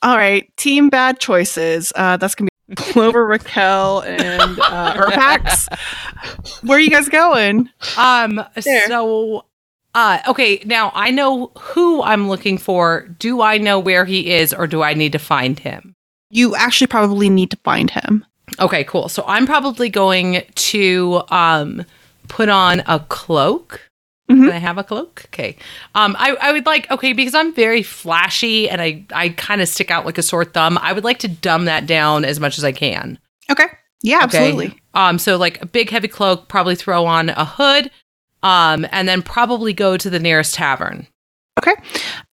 All 0.02 0.16
right, 0.16 0.54
team 0.56 0.90
bad 0.90 1.18
choices. 1.18 1.92
Uh, 1.96 2.16
that's 2.18 2.34
gonna 2.34 2.46
be 2.48 2.57
Clover, 2.76 3.26
Raquel, 3.26 4.02
and 4.02 4.58
uh, 4.60 4.94
Urpax. 4.94 5.68
Where 6.62 6.76
are 6.78 6.80
you 6.80 6.90
guys 6.90 7.08
going? 7.08 7.70
Um 7.96 8.44
There. 8.62 8.86
so 8.88 9.44
uh 9.94 10.18
okay, 10.28 10.60
now 10.64 10.92
I 10.94 11.10
know 11.10 11.50
who 11.58 12.02
I'm 12.02 12.28
looking 12.28 12.58
for. 12.58 13.08
Do 13.18 13.40
I 13.40 13.58
know 13.58 13.78
where 13.78 14.04
he 14.04 14.32
is 14.32 14.52
or 14.52 14.66
do 14.66 14.82
I 14.82 14.94
need 14.94 15.12
to 15.12 15.18
find 15.18 15.58
him? 15.58 15.94
You 16.30 16.54
actually 16.54 16.88
probably 16.88 17.30
need 17.30 17.50
to 17.52 17.56
find 17.64 17.90
him. 17.90 18.24
Okay, 18.60 18.84
cool. 18.84 19.08
So 19.08 19.24
I'm 19.26 19.46
probably 19.46 19.88
going 19.88 20.42
to 20.54 21.22
um 21.30 21.84
put 22.28 22.48
on 22.50 22.82
a 22.86 23.00
cloak. 23.08 23.87
Mhm. 24.30 24.44
Can 24.44 24.50
I 24.50 24.58
have 24.58 24.76
a 24.78 24.84
cloak? 24.84 25.24
Okay. 25.26 25.56
Um 25.94 26.14
I, 26.18 26.36
I 26.40 26.52
would 26.52 26.66
like 26.66 26.90
okay, 26.90 27.12
because 27.12 27.34
I'm 27.34 27.54
very 27.54 27.82
flashy 27.82 28.68
and 28.68 28.80
I, 28.82 29.04
I 29.14 29.30
kind 29.30 29.60
of 29.62 29.68
stick 29.68 29.90
out 29.90 30.04
like 30.04 30.18
a 30.18 30.22
sore 30.22 30.44
thumb, 30.44 30.78
I 30.82 30.92
would 30.92 31.04
like 31.04 31.18
to 31.20 31.28
dumb 31.28 31.64
that 31.64 31.86
down 31.86 32.24
as 32.24 32.38
much 32.38 32.58
as 32.58 32.64
I 32.64 32.72
can. 32.72 33.18
Okay. 33.50 33.66
Yeah, 34.02 34.18
Okay? 34.24 34.24
absolutely. 34.50 34.80
Um 34.94 35.18
so 35.18 35.36
like 35.36 35.62
a 35.62 35.66
big 35.66 35.90
heavy 35.90 36.08
cloak, 36.08 36.48
probably 36.48 36.74
throw 36.74 37.06
on 37.06 37.30
a 37.30 37.44
hood, 37.44 37.90
um, 38.42 38.86
and 38.92 39.08
then 39.08 39.22
probably 39.22 39.72
go 39.72 39.96
to 39.96 40.10
the 40.10 40.18
nearest 40.20 40.54
tavern. 40.54 41.06
Okay. 41.58 41.74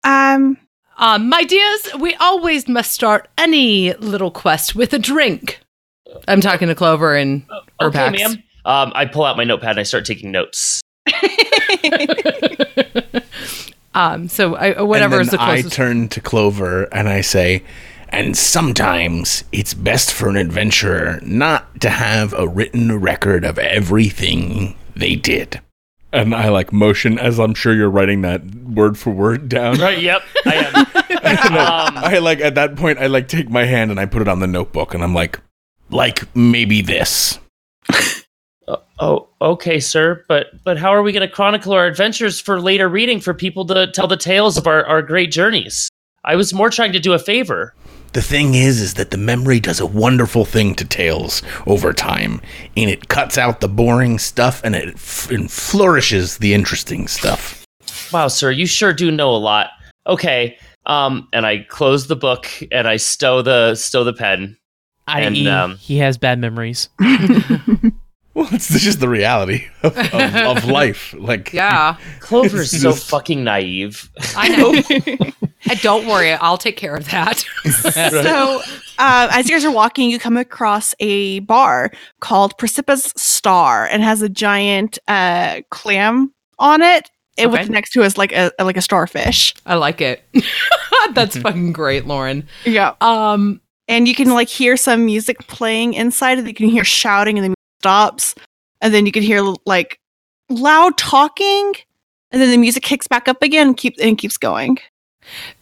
Um, 0.05 0.59
Um, 0.97 1.29
my 1.29 1.43
dears, 1.43 1.89
we 1.99 2.15
always 2.17 2.69
must 2.69 2.93
start 2.93 3.29
any 3.39 3.95
little 3.95 4.31
quest 4.31 4.75
with 4.77 4.93
a 4.93 4.99
drink. 4.99 5.61
I'm 6.29 6.41
talking 6.41 6.69
to 6.69 6.75
Clover 6.75 7.15
and 7.17 7.43
okay, 7.83 8.11
ma'am. 8.11 8.43
Um, 8.65 8.93
I 8.95 9.05
pull 9.07 9.25
out 9.25 9.37
my 9.37 9.43
notepad 9.45 9.71
and 9.73 9.81
I 9.81 9.83
start 9.83 10.05
taking 10.05 10.31
notes. 10.31 10.81
um, 13.95 14.29
so 14.29 14.57
I, 14.57 14.83
whatever 14.83 15.17
and 15.17 15.23
is 15.23 15.31
then 15.31 15.39
the 15.39 15.43
I 15.43 15.63
turn 15.63 16.09
to 16.09 16.21
Clover 16.21 16.85
and 16.85 17.09
I 17.09 17.21
say, 17.21 17.63
and 18.09 18.37
sometimes 18.37 19.45
it's 19.53 19.75
best 19.75 20.13
for 20.13 20.29
an 20.29 20.37
adventurer 20.37 21.21
not 21.23 21.81
to 21.81 21.91
have 21.91 22.33
a 22.35 22.47
written 22.47 23.01
record 23.01 23.45
of 23.45 23.59
everything 23.59 24.77
they 24.95 25.17
did. 25.17 25.61
And 26.13 26.33
I 26.33 26.49
like 26.49 26.73
motion 26.73 27.19
as 27.19 27.41
I'm 27.41 27.55
sure 27.55 27.75
you're 27.75 27.91
writing 27.91 28.23
that 28.23 28.45
word 28.45 28.97
for 28.97 29.11
word 29.11 29.49
down. 29.49 29.79
Right? 29.79 29.99
Yep, 29.99 30.23
I 30.47 30.55
am. 30.55 30.77
um, 30.77 32.05
I 32.05 32.19
like 32.19 32.41
at 32.41 32.55
that 32.55 32.77
point 32.77 33.01
I 33.01 33.09
like 33.09 33.27
take 33.27 33.51
my 33.51 33.65
hand 33.65 33.91
and 33.91 33.99
I 33.99 34.07
put 34.07 34.23
it 34.23 34.29
on 34.29 34.39
the 34.39 34.47
notebook 34.47 34.95
and 34.95 35.03
I'm 35.03 35.13
like, 35.13 35.41
like 35.91 36.35
maybe 36.37 36.83
this. 36.83 37.41
Oh, 38.99 39.29
okay, 39.41 39.81
sir. 39.81 40.25
But 40.29 40.47
but 40.65 40.79
how 40.79 40.95
are 40.95 41.03
we 41.03 41.13
going 41.13 41.27
to 41.27 41.33
chronicle 41.33 41.73
our 41.73 41.87
adventures 41.87 42.41
for 42.41 42.61
later 42.61 42.89
reading 42.89 43.21
for 43.21 43.35
people 43.35 43.65
to 43.67 43.91
tell 43.93 44.07
the 44.07 44.17
tales 44.17 44.57
of 44.57 44.67
our, 44.67 44.85
our 44.87 45.03
great 45.03 45.31
journeys? 45.31 45.89
I 46.25 46.37
was 46.37 46.55
more 46.55 46.71
trying 46.71 46.93
to 46.93 47.01
do 47.01 47.13
a 47.13 47.19
favor. 47.19 47.75
The 48.15 48.23
thing 48.23 48.55
is, 48.55 48.81
is 48.81 48.95
that 48.95 49.11
the 49.11 49.17
memory 49.17 49.59
does 49.59 49.81
a 49.81 49.87
wonderful 49.87 50.45
thing 50.45 50.75
to 50.77 50.85
tales 50.85 51.43
over 51.67 51.93
time, 51.93 52.41
and 52.77 52.89
it 52.89 53.09
cuts 53.09 53.37
out 53.37 53.61
the 53.61 53.69
boring 53.69 54.19
stuff 54.19 54.63
and 54.65 54.75
it 54.75 54.95
f- 54.95 55.31
and 55.31 55.51
flourishes 55.51 56.39
the 56.39 56.55
interesting 56.55 57.09
stuff. 57.09 57.65
Wow, 58.13 58.29
sir, 58.29 58.51
you 58.51 58.67
sure 58.67 58.93
do 58.93 59.11
know 59.11 59.31
a 59.31 59.37
lot. 59.37 59.71
Okay. 60.07 60.57
Um, 60.87 61.29
and 61.33 61.47
I 61.47 61.65
close 61.69 62.07
the 62.07 62.17
book 62.17 62.47
and 62.71 62.87
I 62.87 62.97
stow 62.97 63.43
the 63.43 63.75
stow 63.75 64.05
the 64.05 64.13
pen. 64.13 64.57
And, 65.07 65.35
I.e., 65.35 65.49
um, 65.49 65.77
he 65.77 65.99
has 65.99 66.17
bad 66.17 66.39
memories. 66.39 66.89
Well, 68.35 68.49
it's 68.53 68.69
just 68.81 68.99
the 69.01 69.09
reality 69.09 69.67
of, 69.85 69.97
of, 69.97 70.13
of 70.35 70.65
life. 70.81 71.15
Like, 71.17 71.53
yeah, 71.53 71.97
Clover's 72.21 72.73
It's 72.73 72.83
so 72.83 72.91
just- 72.91 73.09
fucking 73.09 73.45
naive. 73.45 74.11
I 74.37 74.49
know. 74.49 75.31
Uh, 75.67 75.75
Don't 75.81 76.07
worry, 76.07 76.31
I'll 76.33 76.59
take 76.59 76.77
care 76.77 76.95
of 76.95 77.09
that. 77.11 77.39
so 77.91 78.61
uh, 78.99 79.29
as 79.33 79.49
you 79.49 79.55
guys 79.55 79.65
are 79.65 79.71
walking, 79.71 80.11
you 80.11 80.19
come 80.19 80.37
across 80.37 80.95
a 81.01 81.39
bar 81.39 81.91
called 82.21 82.59
Precipitous 82.59 83.15
Star 83.17 83.87
and 83.87 84.03
has 84.03 84.21
a 84.21 84.29
giant 84.29 84.99
uh, 85.09 85.63
clam 85.71 86.35
on 86.59 86.83
it. 86.83 87.11
It 87.39 87.47
Okay. 87.47 87.61
with 87.63 87.71
next 87.71 87.93
to 87.93 88.03
us 88.03 88.19
like 88.19 88.33
a 88.33 88.53
like 88.59 88.77
a 88.77 88.83
starfish. 88.83 89.55
I 89.65 89.77
like 89.77 90.03
it. 90.03 90.23
That's 91.15 91.39
fucking 91.39 91.73
great, 91.73 92.07
Lauren. 92.07 92.47
Yeah. 92.67 92.93
Um, 93.01 93.63
and 93.89 94.07
you 94.07 94.15
can 94.15 94.29
like 94.35 94.51
hear 94.51 94.77
some 94.77 95.07
music 95.07 95.47
playing 95.47 95.95
inside 95.95 96.37
and 96.39 96.47
you 96.47 96.53
can 96.53 96.69
hear 96.69 96.85
shouting 96.85 97.39
and 97.39 97.45
the 97.47 97.49
music 97.49 97.59
stops 97.85 98.35
and 98.81 98.95
then 98.95 99.05
you 99.05 99.13
can 99.13 99.23
hear 99.23 99.43
like 99.67 100.01
loud 100.49 100.97
talking 100.97 101.75
and 102.31 102.41
then 102.41 102.51
the 102.51 102.57
music 102.57 102.83
kicks 102.83 103.07
back 103.07 103.29
up 103.29 103.43
again 103.43 103.69
and 103.69 103.77
keep 103.77 103.95
and 104.01 104.17
keeps 104.17 104.39
going 104.39 104.79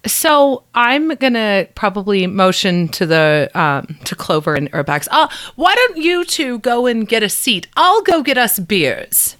So 0.06 0.64
I'm 0.74 1.14
gonna 1.16 1.66
probably 1.74 2.26
motion 2.26 2.88
to 2.88 3.06
the 3.06 3.50
um, 3.54 3.98
to 4.04 4.16
Clover 4.16 4.54
and 4.54 4.70
Urpax. 4.72 5.08
Uh, 5.10 5.28
why 5.54 5.74
don't 5.74 5.98
you 5.98 6.24
two 6.24 6.58
go 6.58 6.86
and 6.86 7.06
get 7.06 7.22
a 7.22 7.28
seat? 7.28 7.68
I'll 7.76 8.02
go 8.02 8.22
get 8.22 8.38
us 8.38 8.58
beers 8.58 9.36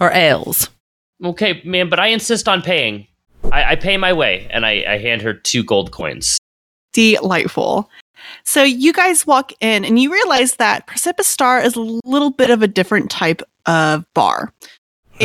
or 0.00 0.10
ales. 0.12 0.68
Okay, 1.24 1.62
man, 1.64 1.88
but 1.88 1.98
I 1.98 2.08
insist 2.08 2.48
on 2.48 2.60
paying. 2.60 3.06
I, 3.50 3.72
I 3.72 3.76
pay 3.76 3.96
my 3.96 4.12
way, 4.12 4.46
and 4.50 4.66
I, 4.66 4.84
I 4.86 4.98
hand 4.98 5.22
her 5.22 5.32
two 5.32 5.64
gold 5.64 5.90
coins. 5.92 6.38
delightful 6.92 7.88
so 8.42 8.62
you 8.62 8.92
guys 8.92 9.26
walk 9.26 9.52
in 9.60 9.84
and 9.84 9.98
you 9.98 10.12
realize 10.12 10.56
that 10.56 10.86
precipitous 10.86 11.28
star 11.28 11.60
is 11.60 11.76
a 11.76 11.80
little 11.80 12.30
bit 12.30 12.50
of 12.50 12.62
a 12.62 12.68
different 12.68 13.10
type 13.10 13.42
of 13.66 14.04
bar 14.14 14.52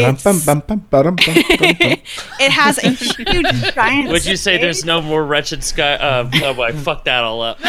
it 2.40 2.52
has 2.52 2.78
a 2.84 2.90
huge 2.92 3.74
giant 3.74 4.10
Would 4.10 4.26
you 4.26 4.36
say 4.36 4.54
stage. 4.54 4.62
there's 4.62 4.86
no 4.86 5.02
more 5.02 5.26
wretched 5.26 5.64
sky? 5.64 5.96
Uh, 5.96 6.30
oh 6.44 6.54
boy, 6.54 6.74
fuck 6.74 7.06
that 7.06 7.24
all 7.24 7.42
up. 7.42 7.60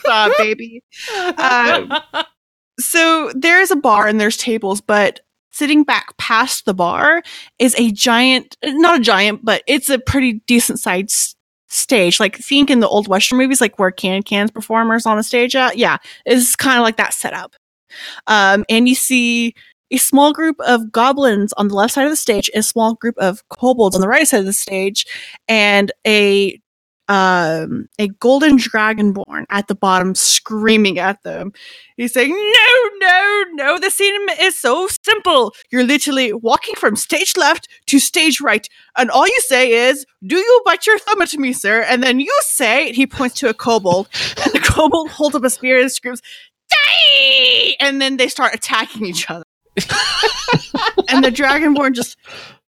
Stop, 0.00 0.32
baby. 0.38 0.82
Um, 1.36 1.92
so 2.78 3.32
there's 3.34 3.70
a 3.70 3.76
bar 3.76 4.06
and 4.06 4.20
there's 4.20 4.36
tables, 4.36 4.80
but 4.80 5.20
sitting 5.52 5.84
back 5.84 6.16
past 6.16 6.64
the 6.64 6.74
bar 6.74 7.22
is 7.58 7.74
a 7.78 7.90
giant, 7.92 8.56
not 8.64 9.00
a 9.00 9.02
giant, 9.02 9.44
but 9.44 9.62
it's 9.66 9.88
a 9.88 9.98
pretty 9.98 10.40
decent 10.46 10.80
sized 10.80 11.36
stage. 11.68 12.18
Like 12.20 12.36
think 12.36 12.70
in 12.70 12.80
the 12.80 12.88
old 12.88 13.08
Western 13.08 13.38
movies, 13.38 13.60
like 13.60 13.78
where 13.78 13.90
Can 13.90 14.22
Can's 14.22 14.50
performers 14.50 15.06
on 15.06 15.16
the 15.16 15.22
stage 15.22 15.54
at. 15.54 15.78
Yeah, 15.78 15.98
it's 16.26 16.56
kind 16.56 16.78
of 16.78 16.82
like 16.82 16.96
that 16.96 17.14
setup. 17.14 17.54
Um, 18.26 18.64
and 18.68 18.88
you 18.88 18.94
see 18.94 19.54
a 19.90 19.98
small 19.98 20.32
group 20.32 20.56
of 20.60 20.90
goblins 20.90 21.52
on 21.54 21.68
the 21.68 21.74
left 21.74 21.94
side 21.94 22.04
of 22.04 22.10
the 22.10 22.16
stage, 22.16 22.50
a 22.54 22.62
small 22.62 22.94
group 22.94 23.16
of 23.18 23.46
kobolds 23.50 23.94
on 23.94 24.00
the 24.00 24.08
right 24.08 24.26
side 24.26 24.40
of 24.40 24.46
the 24.46 24.52
stage, 24.52 25.06
and 25.48 25.92
a 26.06 26.58
um 27.08 27.88
a 27.98 28.08
golden 28.08 28.56
dragonborn 28.56 29.44
at 29.50 29.66
the 29.66 29.74
bottom 29.74 30.14
screaming 30.14 30.98
at 30.98 31.22
them. 31.22 31.52
He's 31.96 32.12
saying, 32.12 32.30
No, 32.30 32.90
no, 33.00 33.44
no, 33.52 33.78
the 33.78 33.90
scene 33.90 34.14
is 34.40 34.58
so 34.58 34.88
simple. 35.04 35.54
You're 35.70 35.84
literally 35.84 36.32
walking 36.32 36.74
from 36.76 36.96
stage 36.96 37.36
left 37.36 37.68
to 37.86 37.98
stage 37.98 38.40
right, 38.40 38.68
and 38.96 39.10
all 39.10 39.26
you 39.26 39.40
say 39.40 39.88
is, 39.88 40.06
Do 40.24 40.36
you 40.36 40.62
bite 40.64 40.86
your 40.86 40.98
thumb 40.98 41.22
at 41.22 41.34
me, 41.34 41.52
sir? 41.52 41.82
And 41.82 42.02
then 42.02 42.20
you 42.20 42.32
say, 42.42 42.92
he 42.92 43.06
points 43.06 43.36
to 43.36 43.48
a 43.48 43.54
kobold, 43.54 44.08
and 44.44 44.52
the 44.52 44.60
kobold 44.60 45.10
holds 45.10 45.34
up 45.34 45.44
a 45.44 45.50
spear 45.50 45.80
and 45.80 45.90
screams, 45.90 46.22
Die! 46.70 47.76
And 47.80 48.00
then 48.00 48.16
they 48.16 48.28
start 48.28 48.54
attacking 48.54 49.06
each 49.06 49.28
other. 49.28 49.44
and 51.08 51.24
the 51.24 51.30
dragonborn 51.32 51.94
just, 51.94 52.16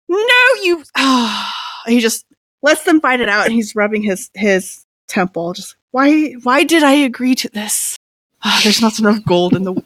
No, 0.08 0.18
you 0.64 0.84
he 1.88 2.00
just 2.00 2.26
lets 2.62 2.84
them 2.84 3.00
fight 3.02 3.20
it 3.22 3.30
out 3.30 3.46
and 3.46 3.54
he's 3.54 3.76
rubbing 3.76 4.02
his 4.02 4.30
his 4.34 4.86
temple 5.08 5.54
just 5.54 5.76
why 5.92 6.32
why 6.44 6.64
did 6.64 6.84
i 6.84 6.94
agree 6.94 7.36
to 7.36 7.50
this 7.50 7.96
Ah, 8.44 8.62
there's 8.64 8.82
not 8.82 8.98
enough 9.00 9.24
gold 9.26 9.54
in 9.56 9.64
the 9.64 9.74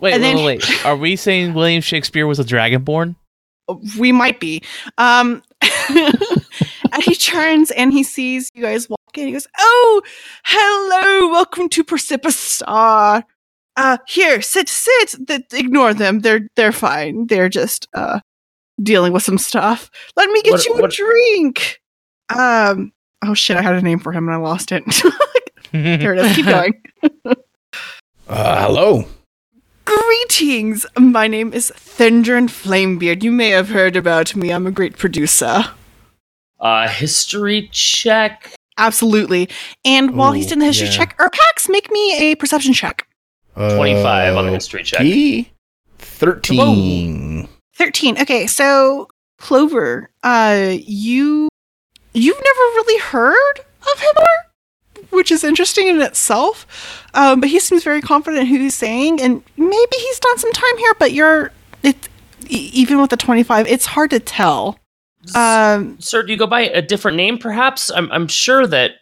Wait, 0.00 0.12
And 0.14 0.22
wait, 0.22 0.34
then- 0.34 0.44
wait. 0.44 0.84
Are 0.86 0.96
we 0.96 1.16
saying 1.16 1.54
William 1.54 1.80
Shakespeare 1.82 2.26
was 2.26 2.38
a 2.38 2.44
dragonborn? 2.44 3.16
we 3.98 4.12
might 4.12 4.40
be. 4.40 4.62
Um, 4.98 5.42
and 5.90 7.02
he 7.04 7.14
turns 7.14 7.70
and 7.70 7.92
he 7.92 8.02
sees 8.02 8.50
you 8.54 8.62
guys 8.62 8.88
walk 8.88 8.98
in. 9.14 9.26
He 9.26 9.32
goes, 9.32 9.46
"Oh, 9.58 10.02
hello, 10.44 11.30
welcome 11.30 11.68
to 11.70 11.84
Precipitous 11.84 12.36
Star. 12.36 13.24
Uh, 13.76 13.98
here, 14.08 14.42
sit, 14.42 14.68
sit. 14.68 15.14
Th- 15.26 15.42
ignore 15.52 15.94
them. 15.94 16.20
They're 16.20 16.48
they're 16.56 16.72
fine. 16.72 17.26
They're 17.28 17.48
just 17.48 17.86
uh 17.94 18.20
dealing 18.82 19.12
with 19.12 19.22
some 19.22 19.38
stuff. 19.38 19.90
Let 20.16 20.30
me 20.30 20.42
get 20.42 20.52
What- 20.52 20.66
you 20.66 20.74
a 20.74 20.80
what- 20.82 20.90
drink. 20.92 21.79
Um, 22.36 22.92
oh 23.24 23.34
shit, 23.34 23.56
I 23.56 23.62
had 23.62 23.74
a 23.74 23.82
name 23.82 23.98
for 23.98 24.12
him 24.12 24.26
and 24.28 24.34
I 24.34 24.38
lost 24.38 24.72
it. 24.72 24.82
Here 25.72 26.14
it 26.14 26.18
is. 26.18 26.36
Keep 26.36 26.46
going. 26.46 26.82
Uh, 28.28 28.64
hello. 28.64 29.04
Greetings. 29.84 30.86
My 30.96 31.26
name 31.26 31.52
is 31.52 31.72
Thendron 31.74 32.46
Flamebeard. 32.48 33.24
You 33.24 33.32
may 33.32 33.48
have 33.50 33.70
heard 33.70 33.96
about 33.96 34.36
me. 34.36 34.52
I'm 34.52 34.68
a 34.68 34.70
great 34.70 34.96
producer. 34.96 35.64
Uh, 36.60 36.86
history 36.86 37.68
check. 37.72 38.54
Absolutely. 38.78 39.48
And 39.84 40.14
while 40.16 40.30
he's 40.30 40.46
doing 40.46 40.60
the 40.60 40.66
history 40.66 40.86
yeah. 40.86 40.92
check, 40.92 41.18
Urpax, 41.18 41.68
make 41.68 41.90
me 41.90 42.30
a 42.30 42.36
perception 42.36 42.72
check. 42.72 43.08
25 43.56 44.36
on 44.36 44.44
the 44.44 44.50
Uh, 44.52 44.54
history 44.54 44.84
check. 44.84 45.00
P? 45.00 45.50
13. 45.98 47.48
13. 47.74 48.20
Okay, 48.22 48.46
so 48.46 49.08
Clover, 49.38 50.08
uh 50.22 50.76
you 50.78 51.48
you've 52.12 52.36
never 52.36 52.60
really 52.76 53.00
heard 53.00 53.58
of 53.58 54.00
him 54.00 54.10
before, 54.14 55.08
which 55.10 55.30
is 55.30 55.44
interesting 55.44 55.88
in 55.88 56.00
itself. 56.00 57.08
Um, 57.14 57.40
but 57.40 57.48
he 57.48 57.60
seems 57.60 57.84
very 57.84 58.00
confident 58.00 58.42
in 58.42 58.46
who 58.46 58.58
he's 58.58 58.74
saying, 58.74 59.20
and 59.20 59.42
maybe 59.56 59.96
he's 59.96 60.20
done 60.20 60.38
some 60.38 60.52
time 60.52 60.78
here, 60.78 60.94
but 60.98 61.12
you're 61.12 61.52
it 61.82 62.08
even 62.48 63.00
with 63.00 63.10
the 63.10 63.16
25, 63.16 63.66
it's 63.68 63.86
hard 63.86 64.10
to 64.10 64.20
tell. 64.20 64.78
Um 65.34 66.00
Sir, 66.00 66.22
do 66.22 66.32
you 66.32 66.38
go 66.38 66.46
by 66.46 66.62
a 66.62 66.82
different 66.82 67.16
name, 67.16 67.38
perhaps? 67.38 67.90
I'm, 67.90 68.10
I'm 68.10 68.26
sure 68.26 68.66
that 68.66 68.92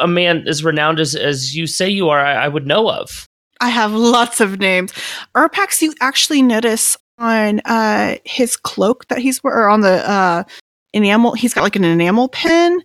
a 0.00 0.06
man 0.06 0.46
as 0.48 0.64
renowned 0.64 1.00
as, 1.00 1.14
as 1.14 1.54
you 1.54 1.66
say 1.66 1.88
you 1.88 2.08
are, 2.08 2.24
I, 2.24 2.44
I 2.44 2.48
would 2.48 2.66
know 2.66 2.90
of. 2.90 3.26
I 3.60 3.68
have 3.68 3.92
lots 3.92 4.40
of 4.40 4.58
names. 4.58 4.92
Urpax, 5.34 5.80
you 5.82 5.94
actually 6.00 6.42
notice 6.42 6.96
on 7.18 7.60
uh 7.60 8.16
his 8.24 8.56
cloak 8.56 9.06
that 9.06 9.18
he's 9.18 9.42
wearing, 9.44 9.58
or 9.60 9.68
on 9.68 9.82
the 9.82 10.08
uh 10.08 10.42
enamel, 10.94 11.34
he's 11.34 11.52
got 11.52 11.62
like 11.62 11.76
an 11.76 11.84
enamel 11.84 12.28
pin, 12.28 12.82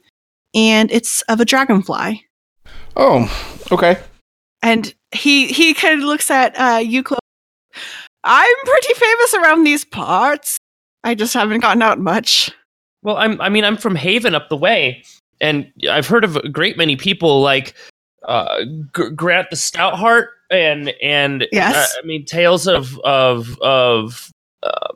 and 0.54 0.92
it's 0.92 1.22
of 1.24 1.40
a 1.40 1.46
dragonfly. 1.46 2.26
Oh, 2.98 3.32
okay. 3.72 3.98
And 4.62 4.94
he 5.12 5.48
he 5.48 5.74
kind 5.74 5.98
of 6.00 6.06
looks 6.06 6.30
at 6.30 6.54
uh 6.60 6.78
you, 6.80 7.04
Clo. 7.04 7.18
I'm 8.24 8.56
pretty 8.66 8.94
famous 8.96 9.34
around 9.36 9.64
these 9.64 9.86
parts. 9.86 10.58
I 11.04 11.16
just 11.16 11.34
haven't 11.34 11.62
gotten 11.62 11.82
out 11.82 12.00
much. 12.00 12.52
Well, 13.02 13.16
I'm, 13.16 13.40
I 13.40 13.48
mean, 13.48 13.64
I'm 13.64 13.78
from 13.78 13.96
Haven 13.96 14.36
up 14.36 14.50
the 14.50 14.58
way, 14.58 15.04
and 15.40 15.72
I've 15.90 16.08
heard 16.08 16.26
of 16.26 16.36
a 16.36 16.50
great 16.50 16.76
many 16.78 16.98
people 16.98 17.42
like 17.42 17.74
uh, 18.28 18.66
G- 18.94 19.10
Grant 19.16 19.50
the 19.50 19.56
Stoutheart 19.56 20.28
and 20.52 20.90
and 21.02 21.48
Yes. 21.54 21.96
uh, 21.96 22.00
I 22.04 22.06
mean 22.06 22.26
tales 22.26 22.68
of 22.68 23.00
of 23.00 23.58
of 23.62 24.32
uh, 24.64 24.94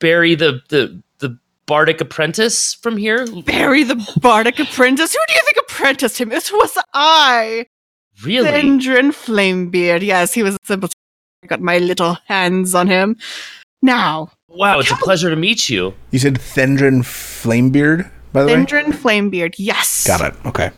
Barry 0.00 0.34
the 0.34 0.60
the 0.68 1.00
the 1.20 1.38
Bardic 1.66 2.00
Apprentice 2.00 2.74
from 2.74 2.96
here. 2.96 3.26
Barry 3.42 3.84
the 3.84 3.96
Bardic 4.20 4.58
Apprentice. 4.58 5.12
Who 5.14 5.18
do 5.28 5.34
you 5.34 5.40
think 5.44 5.56
apprenticed 5.68 6.18
him? 6.20 6.32
It 6.32 6.50
was 6.52 6.76
I. 6.92 7.66
Really? 8.22 8.48
Thendron 8.50 9.10
Flamebeard. 9.12 10.02
Yes, 10.02 10.34
he 10.34 10.42
was 10.42 10.54
a 10.54 10.58
simple. 10.64 10.88
I 11.42 11.46
got 11.46 11.60
my 11.60 11.78
little 11.78 12.18
hands 12.26 12.74
on 12.74 12.86
him. 12.88 13.16
Now, 13.82 14.30
wow, 14.48 14.78
it's 14.78 14.90
a 14.90 14.96
pleasure 14.96 15.30
to 15.30 15.36
meet 15.36 15.68
you. 15.68 15.94
You 16.10 16.18
said 16.18 16.34
Thendrin 16.36 17.00
Flamebeard, 17.02 18.10
by 18.32 18.42
the 18.42 18.46
way? 18.48 18.54
Thendrin 18.54 18.86
Flamebeard. 18.92 19.54
Yes. 19.58 20.06
Got 20.06 20.20
it. 20.22 20.46
Okay. 20.46 20.70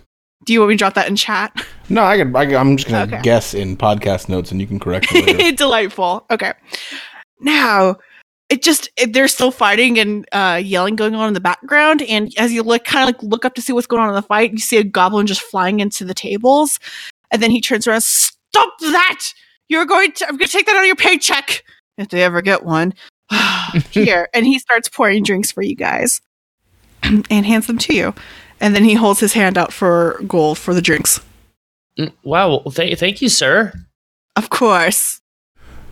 Do 0.44 0.53
you 0.53 0.61
want 0.61 0.70
me 0.70 0.75
to 0.75 0.79
drop 0.79 0.94
that 0.94 1.09
in 1.09 1.16
chat? 1.16 1.53
No, 1.88 2.05
I 2.05 2.16
can, 2.18 2.35
I, 2.35 2.42
I'm 2.57 2.77
just 2.77 2.88
going 2.88 3.09
to 3.09 3.14
Okay. 3.16 3.22
guess 3.22 3.53
in 3.55 3.77
podcast 3.77 4.29
notes 4.29 4.51
and 4.53 4.61
you 4.61 4.66
can 4.66 4.79
correct 4.81 5.12
me. 5.12 5.53
Delightful. 5.57 6.25
Okay. 6.31 6.53
Now, 7.40 7.96
it 8.49 8.63
just 8.63 8.89
it, 8.97 9.13
they're 9.13 9.29
still 9.29 9.51
fighting 9.51 9.99
and 9.99 10.27
uh, 10.33 10.61
yelling 10.63 10.95
going 10.97 11.15
on 11.15 11.29
in 11.29 11.35
the 11.35 11.41
background, 11.41 12.03
and 12.03 12.33
as 12.39 12.53
you 12.53 12.63
look, 12.63 12.85
kind 12.85 13.09
of 13.09 13.15
like 13.15 13.23
look 13.23 13.45
up 13.45 13.55
to 13.55 13.63
see 13.63 13.73
what's 13.73 13.87
going 13.87 14.03
on 14.03 14.09
in 14.09 14.15
the 14.15 14.23
fight, 14.23 14.53
you 14.53 14.59
see 14.59 14.77
a 14.77 14.85
goblin 14.85 15.27
just 15.27 15.41
flying 15.43 15.81
into 15.81 16.05
the 16.05 16.15
tables, 16.15 16.79
and 17.31 17.43
then 17.43 17.51
he 17.51 17.61
turns 17.61 17.87
around. 17.87 18.03
Stop 18.03 18.73
that! 18.81 19.25
You're 19.69 19.85
going 19.85 20.13
to. 20.13 20.29
I'm 20.29 20.37
going 20.37 20.47
to 20.47 20.53
take 20.53 20.67
that 20.67 20.77
out 20.77 20.81
of 20.83 20.87
your 20.87 20.97
paycheck 20.97 21.65
if 21.99 22.09
they 22.09 22.23
ever 22.23 22.41
get 22.43 22.65
one. 22.65 22.95
Here, 23.91 24.29
and 24.33 24.47
he 24.47 24.59
starts 24.61 24.89
pouring 24.89 25.23
drinks 25.25 25.51
for 25.51 25.63
you 25.63 25.75
guys, 25.75 26.21
and 27.03 27.27
hands 27.47 27.67
them 27.67 27.79
to 27.79 27.95
you, 27.95 28.15
and 28.61 28.75
then 28.75 28.85
he 28.85 28.95
holds 28.95 29.19
his 29.21 29.33
hand 29.33 29.59
out 29.59 29.73
for 29.73 30.21
gold 30.29 30.57
for 30.59 30.73
the 30.73 30.81
drinks. 30.83 31.21
Mm, 31.99 32.13
Wow, 32.23 32.63
th- 32.73 32.99
thank 32.99 33.21
you, 33.21 33.29
sir. 33.29 33.73
Of 34.37 34.51
course. 34.51 35.21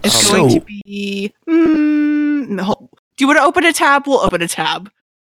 It's 0.04 0.14
So- 0.28 0.34
going 0.48 0.60
to 0.60 0.60
be. 0.60 1.32
Mm, 1.48 2.23
no. 2.48 2.88
Do 3.16 3.22
you 3.24 3.26
want 3.28 3.38
to 3.38 3.44
open 3.44 3.64
a 3.64 3.72
tab? 3.72 4.06
We'll 4.06 4.20
open 4.20 4.42
a 4.42 4.48
tab. 4.48 4.90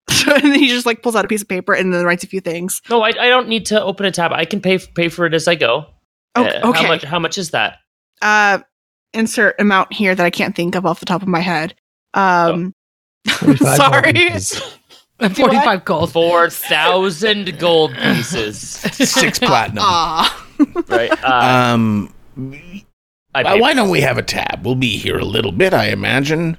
and 0.42 0.54
he 0.56 0.68
just 0.68 0.86
like 0.86 1.02
pulls 1.02 1.14
out 1.16 1.24
a 1.24 1.28
piece 1.28 1.42
of 1.42 1.48
paper 1.48 1.72
and 1.72 1.94
then 1.94 2.04
writes 2.04 2.24
a 2.24 2.26
few 2.26 2.40
things. 2.40 2.82
No, 2.90 3.02
I, 3.02 3.08
I 3.10 3.28
don't 3.28 3.48
need 3.48 3.66
to 3.66 3.80
open 3.82 4.06
a 4.06 4.10
tab. 4.10 4.32
I 4.32 4.44
can 4.44 4.60
pay 4.60 4.78
pay 4.78 5.08
for 5.08 5.24
it 5.26 5.34
as 5.34 5.46
I 5.48 5.54
go. 5.54 5.86
Oh, 6.34 6.44
Uh, 6.44 6.60
okay. 6.70 6.82
How 6.82 6.88
much? 6.88 7.02
How 7.04 7.18
much 7.18 7.38
is 7.38 7.50
that? 7.50 7.78
Uh, 8.22 8.58
insert 9.14 9.58
amount 9.60 9.92
here 9.92 10.14
that 10.14 10.24
I 10.24 10.30
can't 10.30 10.54
think 10.54 10.74
of 10.74 10.84
off 10.86 11.00
the 11.00 11.06
top 11.06 11.22
of 11.22 11.28
my 11.28 11.40
head. 11.40 11.74
Um, 12.14 12.74
45 13.28 13.76
sorry. 13.76 13.96
oranges. 14.02 14.60
45 15.20 15.84
gold. 15.84 16.12
Four 16.12 16.48
thousand 16.50 17.58
gold 17.58 17.94
pieces. 17.94 18.58
Six 18.58 19.38
platinum. 19.38 19.84
Ah, 19.86 20.46
Right. 20.88 21.10
Uh, 21.22 21.72
Um, 21.74 22.12
I 23.34 23.42
why 23.44 23.60
why 23.60 23.74
don't 23.74 23.90
we 23.90 24.00
have 24.00 24.18
a 24.18 24.22
tab? 24.22 24.64
We'll 24.64 24.74
be 24.74 24.96
here 24.96 25.18
a 25.18 25.24
little 25.24 25.52
bit, 25.52 25.72
I 25.74 25.88
imagine. 25.88 26.56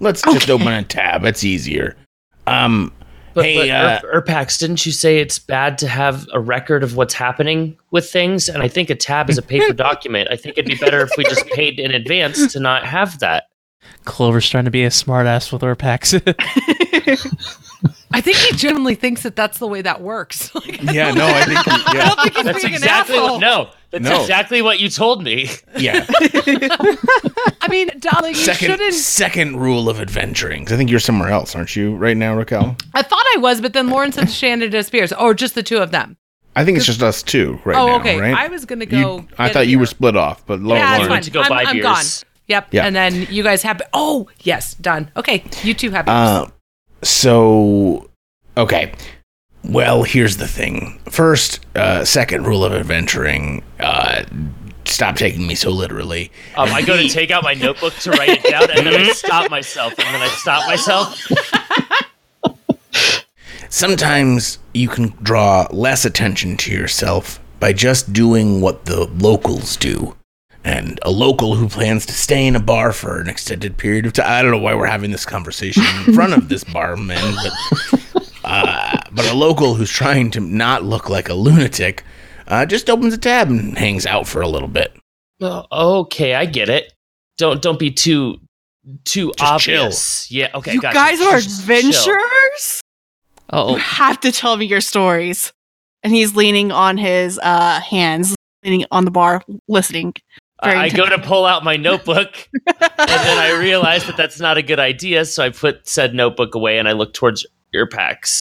Let's 0.00 0.22
just 0.22 0.50
open 0.50 0.68
a 0.68 0.82
tab. 0.82 1.24
It's 1.24 1.44
easier. 1.44 1.96
Um, 2.46 2.92
But, 3.34 3.44
Hey, 3.44 3.56
but 3.56 3.70
uh, 3.70 4.00
Ur- 4.08 4.22
Urpax, 4.22 4.58
didn't 4.58 4.84
you 4.84 4.90
say 4.92 5.18
it's 5.18 5.38
bad 5.38 5.78
to 5.78 5.88
have 5.88 6.26
a 6.32 6.40
record 6.40 6.82
of 6.82 6.96
what's 6.96 7.14
happening 7.14 7.76
with 7.92 8.10
things? 8.10 8.48
And 8.48 8.60
I 8.62 8.66
think 8.68 8.90
a 8.90 8.96
tab 8.96 9.30
is 9.30 9.38
a 9.38 9.42
paper 9.42 9.72
document. 9.88 10.28
I 10.32 10.36
think 10.36 10.58
it'd 10.58 10.68
be 10.70 10.74
better 10.76 11.00
if 11.02 11.10
we 11.16 11.22
just 11.24 11.46
paid 11.46 11.78
in 11.78 11.92
advance 11.92 12.52
to 12.54 12.58
not 12.60 12.84
have 12.84 13.20
that. 13.20 13.44
Clover's 14.04 14.48
trying 14.48 14.64
to 14.64 14.70
be 14.70 14.84
a 14.84 14.88
smartass 14.90 15.52
with 15.52 15.62
Urpax. 15.62 16.20
I 18.12 18.20
think 18.20 18.36
he 18.36 18.56
genuinely 18.56 18.94
thinks 18.96 19.22
that 19.22 19.36
that's 19.36 19.58
the 19.58 19.66
way 19.68 19.82
that 19.82 20.00
works. 20.02 20.50
Like, 20.60 20.82
yeah, 20.92 21.10
no, 21.12 21.26
I 21.26 21.44
think, 21.44 21.58
I 21.68 21.92
yeah, 21.94 22.08
don't 22.08 22.20
think 22.22 22.34
he's 22.36 22.44
That's 22.44 22.62
being 22.62 22.74
exactly 22.74 23.16
an 23.16 23.22
asshole. 23.22 23.32
what. 23.38 23.40
No, 23.40 23.70
that's 23.90 24.04
No. 24.04 24.20
exactly 24.20 24.62
what 24.62 24.78
you 24.80 24.88
told 24.88 25.22
me. 25.24 25.48
yeah. 25.78 26.06
I 27.62 27.66
mean, 27.68 27.90
darling, 27.98 28.34
you 28.34 28.40
Second, 28.40 28.68
shouldn't. 28.70 28.94
second 28.94 29.56
rule 29.56 29.88
of 29.88 30.00
adventuring. 30.00 30.62
I 30.72 30.76
think 30.76 30.90
you're 30.90 31.00
somewhere 31.00 31.30
else, 31.30 31.54
aren't 31.54 31.74
you, 31.76 31.96
right 31.96 32.16
now, 32.16 32.34
Raquel? 32.36 32.76
I 32.94 33.02
thought 33.02 33.24
I 33.34 33.38
was, 33.38 33.60
but 33.60 33.72
then 33.72 33.88
Lauren 33.88 34.12
said 34.12 34.30
Shannon 34.30 34.70
disappears, 34.70 35.12
or 35.12 35.34
just 35.34 35.54
the 35.54 35.62
two 35.62 35.78
of 35.78 35.90
them. 35.90 36.16
I 36.56 36.64
think 36.64 36.76
it's 36.76 36.86
just 36.86 37.02
us 37.02 37.22
two 37.22 37.60
right 37.64 37.76
oh, 37.76 37.86
now, 37.86 38.00
okay. 38.00 38.18
right? 38.20 38.34
I 38.34 38.48
was 38.48 38.64
gonna 38.64 38.84
You- 38.84 38.90
go. 38.90 39.26
I 39.38 39.50
thought 39.50 39.68
you 39.68 39.78
were 39.78 39.86
split 39.86 40.16
off, 40.16 40.44
but 40.46 40.60
Lauren, 40.60 40.82
Yeah, 40.82 40.96
it's 40.98 41.06
Lauren- 41.08 41.22
to 41.22 41.30
go 41.30 41.42
I'm, 41.42 41.48
buy 41.48 41.64
I'm 41.64 41.76
beers. 41.76 41.84
gone. 41.84 42.04
Yep. 42.48 42.68
Yeah. 42.74 42.86
And 42.86 42.96
then 42.96 43.28
you 43.30 43.44
guys 43.44 43.62
have. 43.62 43.80
Oh, 43.92 44.28
yes, 44.42 44.74
done. 44.74 45.10
Okay, 45.16 45.44
you 45.62 45.72
two 45.74 45.90
have. 45.92 46.08
Uh, 46.08 46.46
so, 47.02 48.10
okay. 48.56 48.92
Well, 49.64 50.02
here's 50.04 50.38
the 50.38 50.48
thing. 50.48 51.00
First, 51.10 51.64
uh, 51.76 52.04
second 52.04 52.46
rule 52.46 52.64
of 52.64 52.72
adventuring: 52.72 53.62
uh, 53.78 54.24
stop 54.84 55.16
taking 55.16 55.46
me 55.46 55.54
so 55.54 55.70
literally. 55.70 56.32
Um, 56.56 56.70
I 56.70 56.82
go 56.82 56.96
to 56.96 57.08
take 57.08 57.30
out 57.30 57.42
my 57.42 57.54
notebook 57.54 57.94
to 57.94 58.10
write 58.10 58.30
it 58.30 58.50
down, 58.50 58.70
and 58.70 58.86
then 58.86 59.00
I 59.00 59.08
stop 59.12 59.50
myself, 59.50 59.94
and 59.98 60.14
then 60.14 60.22
I 60.22 60.28
stop 60.28 60.66
myself. 60.66 61.16
Sometimes 63.68 64.58
you 64.74 64.88
can 64.88 65.14
draw 65.22 65.68
less 65.70 66.04
attention 66.04 66.56
to 66.58 66.72
yourself 66.72 67.40
by 67.60 67.72
just 67.72 68.12
doing 68.12 68.60
what 68.60 68.86
the 68.86 69.04
locals 69.18 69.76
do. 69.76 70.16
And 70.64 70.98
a 71.02 71.10
local 71.10 71.54
who 71.54 71.68
plans 71.68 72.04
to 72.06 72.12
stay 72.12 72.46
in 72.46 72.56
a 72.56 72.60
bar 72.60 72.92
for 72.92 73.20
an 73.20 73.28
extended 73.28 73.78
period 73.78 74.06
of 74.06 74.12
time. 74.12 74.26
I 74.28 74.42
don't 74.42 74.50
know 74.50 74.58
why 74.58 74.74
we're 74.74 74.86
having 74.86 75.10
this 75.10 75.24
conversation 75.24 75.84
in 76.06 76.14
front 76.14 76.34
of 76.34 76.48
this 76.48 76.64
barman, 76.64 77.34
but 77.36 78.30
uh, 78.44 78.89
but 79.12 79.30
a 79.30 79.34
local 79.34 79.74
who's 79.74 79.90
trying 79.90 80.30
to 80.32 80.40
not 80.40 80.84
look 80.84 81.08
like 81.08 81.28
a 81.28 81.34
lunatic 81.34 82.04
uh, 82.46 82.66
just 82.66 82.90
opens 82.90 83.14
a 83.14 83.18
tab 83.18 83.48
and 83.48 83.78
hangs 83.78 84.06
out 84.06 84.26
for 84.26 84.42
a 84.42 84.48
little 84.48 84.68
bit. 84.68 84.92
Okay, 85.42 86.34
I 86.34 86.46
get 86.46 86.68
it. 86.68 86.92
Don't 87.38 87.62
don't 87.62 87.78
be 87.78 87.90
too 87.90 88.38
too 89.04 89.32
Just 89.38 89.64
chill. 89.64 89.82
obvious. 89.82 90.30
Yeah. 90.30 90.50
Okay. 90.54 90.74
you 90.74 90.80
gotcha. 90.80 90.94
guys 90.94 91.20
are 91.20 91.40
Just 91.40 91.66
chill. 91.66 91.76
adventurers. 91.76 92.80
You 93.52 93.58
oh, 93.58 93.74
have 93.76 94.20
to 94.20 94.32
tell 94.32 94.56
me 94.56 94.66
your 94.66 94.80
stories. 94.80 95.52
And 96.02 96.12
he's 96.12 96.34
leaning 96.34 96.72
on 96.72 96.98
his 96.98 97.38
uh 97.42 97.80
hands, 97.80 98.34
leaning 98.64 98.86
on 98.90 99.04
the 99.04 99.10
bar, 99.10 99.42
listening. 99.68 100.14
Very 100.62 100.76
I 100.76 100.88
go 100.90 101.08
to 101.08 101.18
pull 101.18 101.46
out 101.46 101.64
my 101.64 101.76
notebook, 101.76 102.36
and 102.66 102.76
then 102.78 103.38
I 103.38 103.58
realize 103.58 104.04
that 104.06 104.18
that's 104.18 104.40
not 104.40 104.58
a 104.58 104.62
good 104.62 104.78
idea. 104.78 105.24
So 105.24 105.42
I 105.42 105.48
put 105.48 105.88
said 105.88 106.14
notebook 106.14 106.54
away, 106.54 106.78
and 106.78 106.86
I 106.86 106.92
look 106.92 107.14
towards 107.14 107.46
Urpax. 107.74 108.40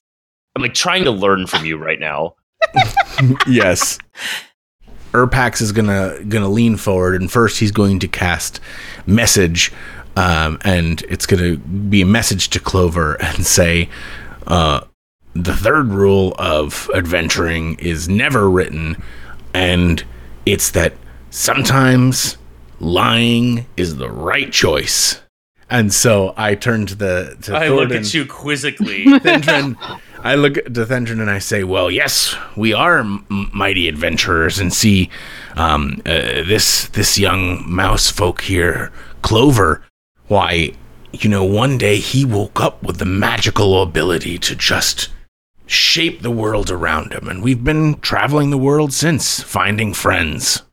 I'm 0.59 0.63
like 0.63 0.73
trying 0.73 1.05
to 1.05 1.11
learn 1.11 1.47
from 1.47 1.65
you 1.65 1.77
right 1.77 2.01
now. 2.01 2.35
yes. 3.47 3.97
Urpax 5.13 5.61
is 5.61 5.71
gonna 5.71 6.21
gonna 6.27 6.49
lean 6.49 6.75
forward, 6.75 7.19
and 7.21 7.31
first 7.31 7.61
he's 7.61 7.71
going 7.71 7.99
to 7.99 8.09
cast 8.09 8.59
message, 9.05 9.71
um, 10.17 10.59
and 10.65 11.01
it's 11.03 11.25
gonna 11.25 11.55
be 11.55 12.01
a 12.01 12.05
message 12.05 12.49
to 12.49 12.59
Clover 12.59 13.13
and 13.21 13.45
say, 13.45 13.87
uh, 14.47 14.81
the 15.33 15.55
third 15.55 15.87
rule 15.87 16.35
of 16.37 16.91
adventuring 16.93 17.75
is 17.79 18.09
never 18.09 18.49
written, 18.49 19.01
and 19.53 20.03
it's 20.45 20.71
that 20.71 20.91
sometimes 21.29 22.37
lying 22.81 23.65
is 23.77 23.95
the 23.95 24.11
right 24.11 24.51
choice. 24.51 25.21
And 25.69 25.93
so 25.93 26.33
I 26.35 26.55
turn 26.55 26.85
to 26.87 26.95
the 26.95 27.37
to 27.43 27.55
I 27.55 27.69
look 27.69 27.91
at 27.91 28.13
you 28.13 28.25
quizzically. 28.25 29.05
Thentrin, 29.05 29.77
I 30.23 30.35
look 30.35 30.57
at 30.57 30.73
to 30.73 30.85
Thentrin 30.85 31.21
and 31.21 31.29
I 31.29 31.39
say, 31.39 31.63
"Well, 31.63 31.89
yes, 31.89 32.35
we 32.55 32.73
are 32.73 32.99
m- 32.99 33.25
mighty 33.53 33.87
adventurers, 33.87 34.59
and 34.59 34.73
see 34.73 35.09
um, 35.55 36.01
uh, 36.05 36.43
this 36.45 36.87
this 36.89 37.17
young 37.17 37.63
mouse 37.69 38.09
folk 38.11 38.41
here, 38.41 38.91
Clover. 39.21 39.83
Why, 40.27 40.73
you 41.11 41.29
know, 41.29 41.43
one 41.43 41.77
day 41.77 41.97
he 41.97 42.25
woke 42.25 42.59
up 42.59 42.83
with 42.83 42.97
the 42.97 43.05
magical 43.05 43.81
ability 43.81 44.37
to 44.39 44.55
just 44.55 45.09
shape 45.65 46.21
the 46.21 46.31
world 46.31 46.69
around 46.69 47.13
him, 47.13 47.27
and 47.29 47.41
we've 47.41 47.63
been 47.63 47.99
traveling 48.01 48.49
the 48.49 48.57
world 48.57 48.91
since, 48.93 49.41
finding 49.41 49.93
friends. 49.93 50.63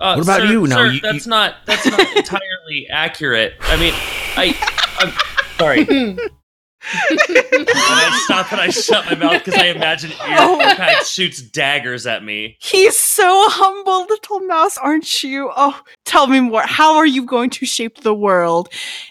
Uh, 0.00 0.14
What 0.14 0.22
about 0.22 0.40
sir- 0.40 0.46
you? 0.52 0.66
Now, 0.66 0.76
sir, 0.76 0.86
you- 0.92 1.00
that's 1.00 1.26
not 1.26 1.56
that's 1.66 1.84
not 1.86 2.00
entirely 2.16 2.86
accurate. 2.90 3.54
I 3.62 3.76
mean, 3.76 3.92
I 4.36 4.56
I'm 5.00 5.12
sorry. 5.58 6.16
and 6.92 7.68
I 7.74 8.20
stop 8.24 8.52
and 8.52 8.60
I 8.60 8.68
shut 8.68 9.06
my 9.06 9.14
mouth 9.14 9.44
because 9.44 9.60
I 9.60 9.66
imagine 9.66 10.12
Oh. 10.20 10.60
Urpax 10.62 11.12
shoots 11.12 11.40
daggers 11.42 12.06
at 12.06 12.24
me. 12.24 12.56
He's 12.60 12.96
so 12.96 13.24
humble, 13.48 14.06
little 14.08 14.40
mouse, 14.40 14.76
aren't 14.78 15.22
you? 15.22 15.50
Oh, 15.56 15.80
tell 16.04 16.26
me 16.26 16.40
more. 16.40 16.62
How 16.62 16.96
are 16.96 17.06
you 17.06 17.24
going 17.24 17.50
to 17.50 17.66
shape 17.66 17.98
the 18.02 18.14
world? 18.14 18.68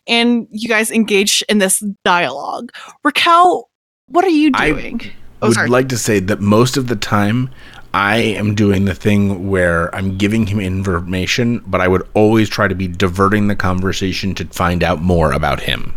And 0.08 0.48
you 0.52 0.68
guys 0.70 0.92
engage 0.92 1.44
in 1.50 1.58
this 1.60 1.84
dialogue. 2.04 2.72
Raquel, 3.04 3.70
what 4.08 4.26
are 4.26 4.30
you 4.30 4.52
I 4.54 4.70
doing? 4.72 5.02
oh, 5.42 5.48
would 5.48 5.56
sorry. 5.56 5.70
like 5.70 5.90
to 5.90 5.98
say 5.98 6.20
that 6.20 6.40
most 6.42 6.78
of 6.78 6.88
the 6.88 6.96
time 6.96 7.50
I 7.94 8.18
am 8.18 8.56
doing 8.56 8.86
the 8.86 8.96
thing 8.96 9.50
where 9.50 9.94
I'm 9.96 10.18
giving 10.18 10.48
him 10.48 10.60
information, 10.60 11.60
but 11.68 11.80
I 11.82 11.88
would 11.88 12.08
always 12.14 12.50
try 12.50 12.68
to 12.68 12.76
be 12.76 12.88
diverting 12.88 13.48
the 13.48 13.56
conversation 13.56 14.34
to 14.36 14.46
find 14.46 14.84
out 14.84 15.02
more 15.02 15.32
about 15.32 15.60
him. 15.62 15.94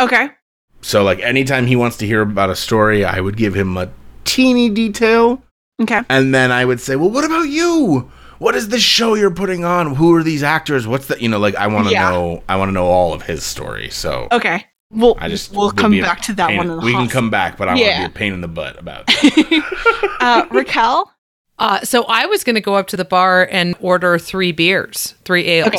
okay. 0.00 0.30
So, 0.80 1.02
like, 1.02 1.20
anytime 1.20 1.66
he 1.66 1.76
wants 1.76 1.96
to 1.98 2.06
hear 2.06 2.22
about 2.22 2.50
a 2.50 2.56
story, 2.56 3.04
I 3.04 3.20
would 3.20 3.36
give 3.36 3.54
him 3.54 3.76
a 3.76 3.88
teeny 4.24 4.70
detail, 4.70 5.42
Okay. 5.82 6.00
and 6.08 6.34
then 6.34 6.50
I 6.52 6.64
would 6.64 6.80
say, 6.80 6.96
Well, 6.96 7.10
what 7.10 7.24
about 7.24 7.48
you? 7.48 8.10
What 8.38 8.54
is 8.54 8.68
this 8.68 8.82
show 8.82 9.14
you're 9.14 9.32
putting 9.32 9.64
on? 9.64 9.96
Who 9.96 10.14
are 10.14 10.22
these 10.22 10.44
actors? 10.44 10.86
What's 10.86 11.06
the, 11.06 11.20
you 11.20 11.28
know, 11.28 11.38
like, 11.40 11.56
I 11.56 11.66
want 11.66 11.88
to 11.88 11.92
Yeah. 11.92 12.10
know, 12.10 12.42
I 12.48 12.54
want 12.56 12.68
to 12.68 12.72
know 12.72 12.86
all 12.86 13.12
of 13.12 13.22
his 13.22 13.44
story. 13.44 13.90
So, 13.90 14.28
Okay. 14.30 14.64
We'll 14.90 15.16
I 15.20 15.28
just, 15.28 15.52
we'll 15.52 15.66
would 15.66 15.76
come 15.76 16.00
back 16.00 16.22
to 16.22 16.32
that 16.34 16.54
one 16.56 16.70
in 16.70 16.76
the 16.78 16.82
We 16.82 16.92
can 16.92 17.08
come 17.08 17.28
back, 17.28 17.58
but 17.58 17.68
I 17.68 17.72
want 17.72 17.84
Yeah. 17.84 17.94
to 18.04 18.08
be 18.08 18.12
a 18.12 18.14
pain 18.14 18.32
in 18.32 18.40
the 18.40 18.48
butt 18.48 18.78
about 18.78 19.06
that. 19.08 20.16
uh, 20.20 20.46
Raquel. 20.50 21.12
Uh, 21.58 21.80
so 21.82 22.04
I 22.04 22.24
was 22.26 22.42
going 22.44 22.54
to 22.54 22.60
go 22.62 22.74
up 22.76 22.86
to 22.88 22.96
the 22.96 23.04
bar 23.04 23.46
and 23.50 23.74
order 23.80 24.18
three 24.18 24.52
beers, 24.52 25.14
three 25.24 25.44
ales. 25.44 25.68
Okay. 25.68 25.78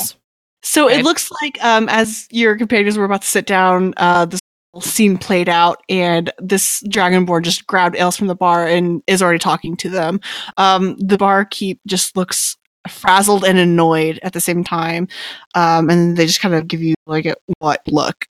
So 0.62 0.86
Okay. 0.88 1.00
it 1.00 1.04
looks 1.06 1.32
like 1.42 1.58
um, 1.64 1.88
as 1.90 2.28
your 2.30 2.56
companions 2.58 2.98
were 2.98 3.06
about 3.06 3.22
to 3.22 3.28
sit 3.28 3.46
down, 3.48 3.94
uh, 3.98 4.26
this 4.26 4.39
whole 4.39 4.39
scene 4.80 5.18
played 5.18 5.50
out, 5.50 5.82
and 5.90 6.32
this 6.40 6.84
dragonborn 6.84 7.44
just 7.44 7.66
grabbed 7.68 7.96
ales 7.96 8.16
from 8.18 8.28
the 8.28 8.36
bar 8.36 8.66
and 8.68 9.02
is 9.08 9.22
already 9.22 9.40
talking 9.40 9.76
to 9.78 9.90
them. 9.90 10.20
Um, 10.58 10.96
the 10.98 11.18
barkeep 11.18 11.80
just 11.88 12.16
looks 12.16 12.58
frazzled 12.88 13.44
and 13.44 13.58
annoyed 13.58 14.20
at 14.24 14.34
the 14.34 14.40
same 14.40 14.64
time, 14.64 15.08
um, 15.56 15.90
and 15.90 16.18
they 16.18 16.26
just 16.26 16.42
kind 16.42 16.56
of 16.56 16.68
give 16.68 16.82
you 16.82 16.96
like 17.08 17.26
a 17.26 17.36
what 17.60 17.82
look. 17.88 18.26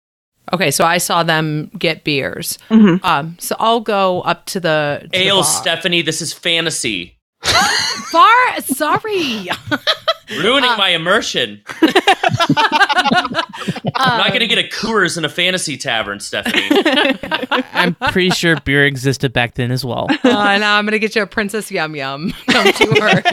Okay, 0.53 0.71
so 0.71 0.85
I 0.85 0.97
saw 0.97 1.23
them 1.23 1.69
get 1.77 2.05
beers. 2.05 2.57
Mhm. 2.69 3.03
Um, 3.03 3.35
so 3.39 3.55
I'll 3.59 3.81
go 3.81 4.21
up 4.21 4.45
to 4.47 4.59
the 4.59 4.99
to 5.03 5.09
the 5.09 5.17
Ale, 5.17 5.35
bar. 5.37 5.43
Stephanie, 5.43 6.01
this 6.01 6.21
is 6.21 6.31
fantasy. 6.31 7.17
Bar, 8.11 8.61
sorry. 8.61 9.49
Ruining 10.29 10.69
Uh, 10.71 10.77
my 10.77 10.89
immersion. 10.89 11.61
I'm 13.95 14.17
not 14.17 14.33
gonna 14.33 14.47
get 14.47 14.57
a 14.57 14.67
Coors 14.67 15.17
in 15.17 15.23
a 15.25 15.29
fantasy 15.29 15.77
tavern, 15.77 16.19
Stephanie. 16.19 16.67
I'm 17.73 17.95
pretty 17.95 18.31
sure 18.31 18.59
beer 18.61 18.85
existed 18.85 19.31
back 19.31 19.55
then 19.55 19.71
as 19.71 19.85
well. 19.85 20.07
uh, 20.23 20.57
now 20.57 20.77
I'm 20.77 20.85
gonna 20.85 20.99
get 20.99 21.15
you 21.15 21.21
a 21.21 21.27
princess 21.27 21.71
yum 21.71 21.95
yum. 21.95 22.33
Don't 22.47 22.79
you 22.79 22.91
worry. 22.99 23.23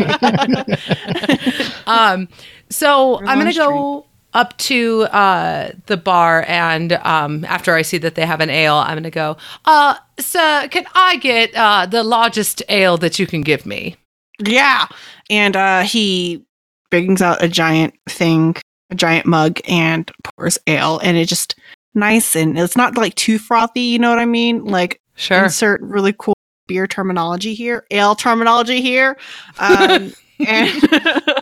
um, 1.86 2.28
so 2.70 3.20
Your 3.20 3.28
I'm 3.28 3.38
gonna 3.38 3.52
go 3.52 4.06
up 4.32 4.56
to 4.58 5.02
uh, 5.04 5.70
the 5.86 5.96
bar, 5.96 6.44
and 6.48 6.92
um, 6.92 7.44
after 7.44 7.74
I 7.74 7.82
see 7.82 7.98
that 7.98 8.14
they 8.14 8.26
have 8.26 8.40
an 8.40 8.50
ale, 8.50 8.76
I'm 8.76 8.96
gonna 8.96 9.10
go. 9.10 9.36
Uh, 9.64 9.96
sir, 10.18 10.68
can 10.70 10.86
I 10.94 11.16
get 11.16 11.54
uh, 11.54 11.86
the 11.86 12.02
largest 12.04 12.62
ale 12.68 12.96
that 12.98 13.18
you 13.18 13.26
can 13.26 13.42
give 13.42 13.66
me? 13.66 13.96
Yeah, 14.38 14.86
and 15.30 15.56
uh, 15.56 15.82
he 15.82 16.44
brings 16.90 17.22
out 17.22 17.42
a 17.42 17.48
giant 17.48 17.94
thing, 18.08 18.56
a 18.90 18.94
giant 18.94 19.26
mug, 19.26 19.60
and 19.68 20.10
pours 20.22 20.58
ale, 20.66 20.98
and 21.02 21.16
it 21.16 21.28
just 21.28 21.54
nice 21.94 22.34
and 22.34 22.58
it's 22.58 22.76
not 22.76 22.96
like 22.96 23.14
too 23.14 23.38
frothy. 23.38 23.82
You 23.82 23.98
know 23.98 24.10
what 24.10 24.18
I 24.18 24.24
mean? 24.26 24.64
Like 24.64 25.00
Sure. 25.16 25.44
insert 25.44 25.80
really 25.82 26.12
cool 26.18 26.34
beer 26.66 26.86
terminology 26.86 27.54
here, 27.54 27.86
ale 27.92 28.14
terminology 28.16 28.80
here, 28.80 29.16
um, 29.58 30.12
and 30.46 30.92
uh, 30.92 31.40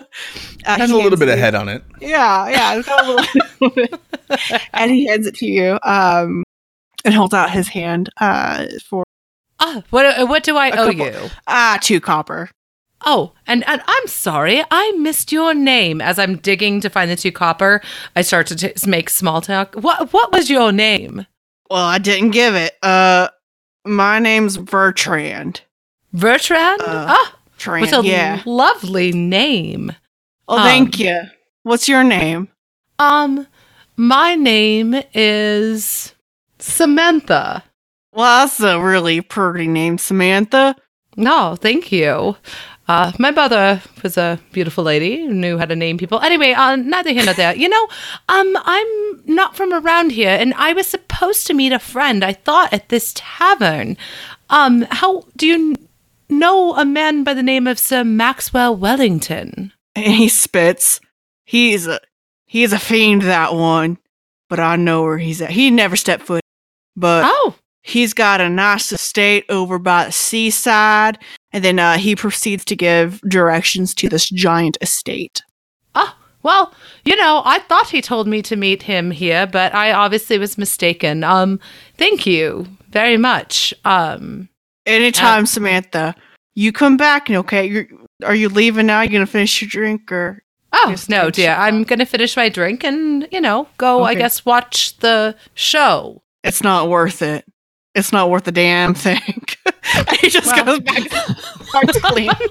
Has 0.66 0.90
a 0.90 0.96
little 0.96 1.18
bit 1.18 1.28
of 1.28 1.38
head 1.38 1.54
on 1.54 1.68
it. 1.70 1.82
Yeah, 2.00 2.48
yeah, 2.48 2.74
it's 2.74 2.86
got 2.88 3.06
a 3.06 3.08
little 3.60 3.70
bit. 3.70 4.00
and 4.74 4.90
he 4.90 5.06
hands 5.06 5.26
it 5.26 5.34
to 5.36 5.46
you, 5.46 5.78
um, 5.82 6.42
and 7.06 7.14
holds 7.14 7.32
out 7.32 7.50
his 7.50 7.68
hand 7.68 8.10
uh, 8.20 8.66
for 8.84 9.04
Ah, 9.60 9.82
what 9.90 10.28
what 10.28 10.42
do 10.42 10.56
I 10.56 10.70
owe 10.72 10.86
couple- 10.92 11.06
you? 11.06 11.30
ah 11.46 11.78
two 11.80 12.00
copper. 12.00 12.50
Oh, 13.04 13.32
and, 13.46 13.66
and 13.66 13.82
I'm 13.86 14.06
sorry, 14.06 14.62
I 14.70 14.92
missed 14.92 15.32
your 15.32 15.54
name. 15.54 16.00
As 16.00 16.18
I'm 16.18 16.36
digging 16.36 16.80
to 16.80 16.90
find 16.90 17.10
the 17.10 17.16
two 17.16 17.32
copper, 17.32 17.82
I 18.16 18.22
start 18.22 18.46
to 18.48 18.56
t- 18.56 18.72
make 18.88 19.10
small 19.10 19.40
talk. 19.40 19.74
What 19.74 20.12
what 20.12 20.32
was 20.32 20.50
your 20.50 20.72
name? 20.72 21.26
Well, 21.70 21.84
I 21.84 21.98
didn't 21.98 22.30
give 22.30 22.54
it. 22.54 22.74
Uh, 22.82 23.28
my 23.84 24.18
name's 24.18 24.58
Bertrand. 24.58 25.62
Bertrand? 26.12 26.80
Uh, 26.82 27.06
ah, 27.08 27.38
Trand, 27.58 27.80
what's 27.80 27.92
a 27.92 28.02
yeah. 28.02 28.42
lovely 28.44 29.12
name. 29.12 29.92
Oh, 30.48 30.58
um, 30.58 30.64
thank 30.64 30.98
you. 30.98 31.22
What's 31.62 31.88
your 31.88 32.04
name? 32.04 32.48
Um, 32.98 33.46
my 33.96 34.34
name 34.34 35.00
is 35.14 36.14
Samantha. 36.58 37.64
Well, 38.12 38.42
that's 38.44 38.60
a 38.60 38.80
really 38.80 39.20
pretty 39.20 39.66
name, 39.66 39.96
Samantha. 39.96 40.76
No, 41.16 41.56
thank 41.56 41.90
you. 41.92 42.36
Uh, 42.88 43.12
my 43.18 43.30
mother 43.30 43.80
was 44.02 44.16
a 44.16 44.40
beautiful 44.50 44.82
lady 44.84 45.20
who 45.26 45.32
knew 45.32 45.56
how 45.56 45.64
to 45.64 45.76
name 45.76 45.96
people. 45.98 46.18
Anyway, 46.20 46.52
uh, 46.52 46.76
neither 46.76 47.10
here 47.12 47.24
nor 47.24 47.34
there. 47.34 47.54
You 47.54 47.68
know, 47.68 47.88
um, 48.28 48.56
I'm 48.64 49.22
not 49.24 49.56
from 49.56 49.72
around 49.72 50.10
here, 50.12 50.30
and 50.30 50.52
I 50.54 50.72
was 50.72 50.86
supposed 50.88 51.46
to 51.46 51.54
meet 51.54 51.72
a 51.72 51.78
friend. 51.78 52.24
I 52.24 52.32
thought 52.32 52.72
at 52.72 52.88
this 52.88 53.12
tavern. 53.14 53.96
Um, 54.50 54.82
how 54.90 55.24
do 55.36 55.46
you 55.46 55.54
n- 55.54 55.88
know 56.28 56.74
a 56.74 56.84
man 56.84 57.22
by 57.24 57.34
the 57.34 57.42
name 57.42 57.66
of 57.66 57.78
Sir 57.78 58.02
Maxwell 58.04 58.76
Wellington? 58.76 59.72
And 59.94 60.06
he 60.14 60.28
spits. 60.28 61.00
He's 61.44 61.86
a 61.86 62.00
he's 62.46 62.72
a 62.72 62.78
fiend, 62.78 63.22
that 63.22 63.54
one. 63.54 63.98
But 64.48 64.60
I 64.60 64.76
know 64.76 65.02
where 65.02 65.18
he's 65.18 65.40
at. 65.40 65.50
He 65.50 65.70
never 65.70 65.96
stepped 65.96 66.24
foot. 66.24 66.42
But 66.96 67.24
Oh, 67.26 67.54
he's 67.80 68.12
got 68.12 68.40
a 68.42 68.50
nice 68.50 68.92
estate 68.92 69.46
over 69.48 69.78
by 69.78 70.06
the 70.06 70.12
seaside. 70.12 71.18
And 71.52 71.64
then 71.64 71.78
uh, 71.78 71.98
he 71.98 72.16
proceeds 72.16 72.64
to 72.66 72.76
give 72.76 73.20
directions 73.22 73.94
to 73.96 74.08
this 74.08 74.28
giant 74.30 74.78
estate. 74.80 75.42
ah, 75.94 76.16
well, 76.42 76.74
you 77.04 77.14
know, 77.16 77.42
I 77.44 77.60
thought 77.60 77.90
he 77.90 78.02
told 78.02 78.26
me 78.26 78.42
to 78.42 78.56
meet 78.56 78.82
him 78.82 79.10
here, 79.10 79.46
but 79.46 79.74
I 79.74 79.92
obviously 79.92 80.38
was 80.38 80.58
mistaken. 80.58 81.22
Um, 81.22 81.60
thank 81.96 82.26
you 82.26 82.66
very 82.90 83.16
much. 83.16 83.72
Um, 83.84 84.48
Anytime, 84.86 85.46
Samantha. 85.46 86.14
You 86.54 86.72
come 86.72 86.96
back, 86.96 87.30
okay, 87.30 87.66
you're, 87.66 87.86
are 88.24 88.34
you 88.34 88.48
leaving 88.48 88.86
now? 88.86 89.00
You 89.00 89.10
gonna 89.10 89.26
finish 89.26 89.62
your 89.62 89.68
drink, 89.68 90.10
or 90.10 90.42
Oh 90.72 90.94
no, 91.08 91.30
dear! 91.30 91.54
I'm 91.54 91.84
gonna 91.84 92.06
finish 92.06 92.36
my 92.36 92.48
drink 92.48 92.82
and 92.84 93.28
you 93.30 93.40
know 93.40 93.68
go. 93.78 94.02
I 94.04 94.14
guess 94.14 94.44
watch 94.44 94.96
the 94.98 95.36
show. 95.54 96.22
it's 96.42 96.62
not 96.62 96.88
worth 96.88 97.22
it? 97.22 97.44
It's 97.94 98.12
not 98.12 98.30
worth 98.30 98.44
the 98.44 98.52
damn 98.52 98.94
thing. 98.94 99.20
And 99.96 100.08
he 100.20 100.28
just 100.30 100.46
Well- 100.46 100.64
goes 100.64 100.80
back, 100.80 101.08
starts 101.64 102.00
clean. 102.00 102.30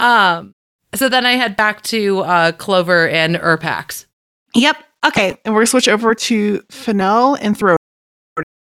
Um, 0.00 0.54
So 0.94 1.08
then 1.08 1.24
I 1.24 1.32
head 1.32 1.56
back 1.56 1.82
to 1.84 2.20
uh, 2.20 2.52
Clover 2.52 3.08
and 3.08 3.36
Urpax. 3.36 4.06
Yep. 4.54 4.76
Okay, 5.06 5.36
and 5.44 5.54
we're 5.54 5.60
gonna 5.60 5.66
switch 5.66 5.88
over 5.88 6.14
to 6.14 6.62
Fennel 6.70 7.34
and 7.36 7.56
Throat. 7.56 7.78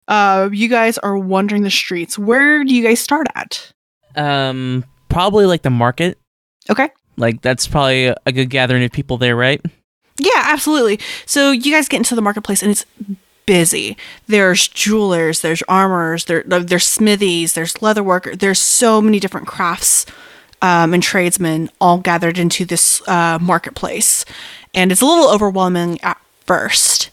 Uh, 0.07 0.49
you 0.51 0.68
guys 0.68 0.97
are 0.99 1.18
wandering 1.18 1.64
the 1.64 1.70
streets. 1.70 2.18
Where 2.18 2.64
do 2.64 2.74
you 2.74 2.84
guys 2.84 2.99
start 2.99 3.28
at? 3.36 3.72
Um, 4.16 4.86
probably 5.09 5.45
like 5.45 5.62
the 5.62 5.70
market. 5.70 6.18
Okay. 6.70 6.89
Like 7.18 7.41
that's 7.41 7.68
probably 7.68 8.07
a, 8.07 8.16
a 8.26 8.32
good 8.32 8.49
gathering 8.49 8.84
of 8.84 8.91
people 8.91 9.18
there, 9.18 9.36
right? 9.36 9.62
Yeah, 10.20 10.30
absolutely. 10.36 10.99
So 11.26 11.51
you 11.51 11.72
guys 11.74 11.88
get 11.88 11.97
into 11.97 12.16
the 12.16 12.22
marketplace 12.22 12.62
and 12.64 12.72
it's 12.72 12.86
busy. 13.52 13.97
There's 14.28 14.70
jewelers, 14.70 15.41
there's 15.41 15.62
armorers, 15.64 16.24
there 16.24 16.41
there's 16.47 16.86
smithies, 16.86 17.52
there's 17.52 17.82
leather 17.82 18.02
worker. 18.02 18.34
There's 18.34 18.60
so 18.60 19.02
many 19.02 19.20
different 19.20 19.45
crafts 19.45 20.06
um, 20.62 20.93
and 20.93 21.04
tradesmen 21.04 21.70
all 21.82 21.97
gathered 21.97 22.38
into 22.38 22.64
this 22.64 23.06
uh, 23.10 23.39
marketplace, 23.41 24.24
and 24.74 24.89
it's 24.89 25.02
a 25.02 25.06
little 25.06 25.30
overwhelming 25.30 25.99
at 26.02 26.18
first. 26.45 27.10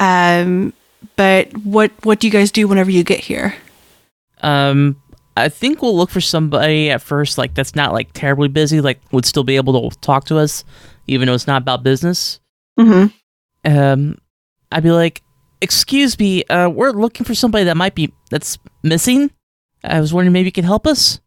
Um, 0.00 0.72
but 1.16 1.54
what 1.58 1.90
what 2.06 2.20
do 2.20 2.26
you 2.26 2.32
guys 2.32 2.50
do 2.50 2.66
whenever 2.66 2.90
you 2.90 3.04
get 3.04 3.20
here? 3.20 3.54
Um, 4.40 4.96
I 5.36 5.50
think 5.50 5.82
we'll 5.82 5.94
look 5.94 6.08
for 6.08 6.22
somebody 6.22 6.88
at 6.88 7.02
first, 7.02 7.36
like 7.36 7.52
that's 7.52 7.76
not 7.76 7.92
like 7.92 8.08
terribly 8.14 8.48
busy, 8.48 8.80
like 8.80 8.98
would 9.12 9.26
still 9.26 9.44
be 9.44 9.56
able 9.56 9.90
to 9.90 10.00
talk 10.00 10.24
to 10.24 10.38
us, 10.38 10.64
even 11.06 11.26
though 11.26 11.34
it's 11.34 11.46
not 11.46 11.60
about 11.60 11.82
business. 11.82 12.40
Mm-hmm. 12.80 13.08
Um, 13.70 14.16
I'd 14.70 14.82
be 14.82 14.90
like, 14.90 15.20
"Excuse 15.62 16.18
me, 16.18 16.44
uh, 16.44 16.68
we're 16.68 16.90
looking 16.92 17.24
for 17.24 17.34
somebody 17.34 17.64
that 17.64 17.76
might 17.76 17.94
be 17.94 18.12
that's 18.30 18.58
missing. 18.82 19.30
I 19.84 20.00
was 20.00 20.12
wondering 20.12 20.32
maybe 20.32 20.46
you 20.48 20.52
could 20.52 20.64
help 20.64 20.86
us." 20.86 21.20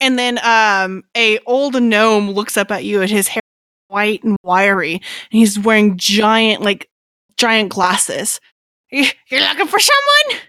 And 0.00 0.18
then 0.18 0.38
um, 0.44 1.04
a 1.16 1.38
old 1.46 1.80
gnome 1.80 2.30
looks 2.30 2.56
up 2.56 2.70
at 2.70 2.84
you, 2.84 3.00
and 3.02 3.10
his 3.10 3.28
hair 3.28 3.40
is 3.44 3.92
white 3.94 4.22
and 4.24 4.36
wiry, 4.42 4.94
and 4.94 5.02
he's 5.30 5.58
wearing 5.58 5.96
giant 5.96 6.62
like 6.62 6.88
giant 7.36 7.68
glasses. 7.70 8.40
"You- 8.90 9.06
You're 9.28 9.40
looking 9.40 9.68
for 9.68 9.78
someone? 9.78 10.40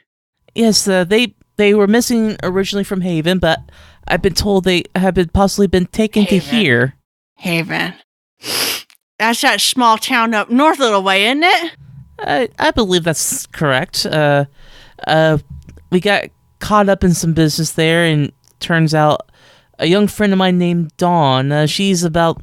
Yes, 0.55 0.87
uh, 0.87 1.03
they 1.03 1.35
they 1.57 1.73
were 1.75 1.87
missing 1.87 2.35
originally 2.43 2.83
from 2.83 3.01
Haven, 3.01 3.37
but 3.39 3.59
I've 4.07 4.21
been 4.23 4.33
told 4.33 4.63
they 4.63 4.83
have 4.95 5.13
been 5.13 5.29
possibly 5.29 5.67
been 5.67 5.85
taken 5.85 6.25
to 6.25 6.39
here. 6.39 6.95
Haven. 7.37 7.93
That's 9.19 9.41
that 9.41 9.61
small 9.61 9.97
town 9.97 10.33
up 10.33 10.49
north 10.49 10.79
a 10.79 10.83
little 10.83 11.03
way, 11.03 11.25
isn't 11.27 11.43
it? 11.43 11.71
I 12.23 12.49
I 12.59 12.71
believe 12.71 13.03
that's 13.03 13.45
correct. 13.47 14.05
Uh, 14.05 14.45
uh, 15.07 15.37
we 15.89 15.99
got 15.99 16.25
caught 16.59 16.89
up 16.89 17.03
in 17.03 17.13
some 17.13 17.33
business 17.33 17.71
there, 17.71 18.05
and 18.05 18.31
turns 18.59 18.95
out 18.95 19.29
a 19.79 19.85
young 19.85 20.07
friend 20.07 20.33
of 20.33 20.39
mine 20.39 20.57
named 20.57 20.95
Dawn. 20.97 21.51
Uh, 21.51 21.65
she's 21.65 22.03
about 22.03 22.41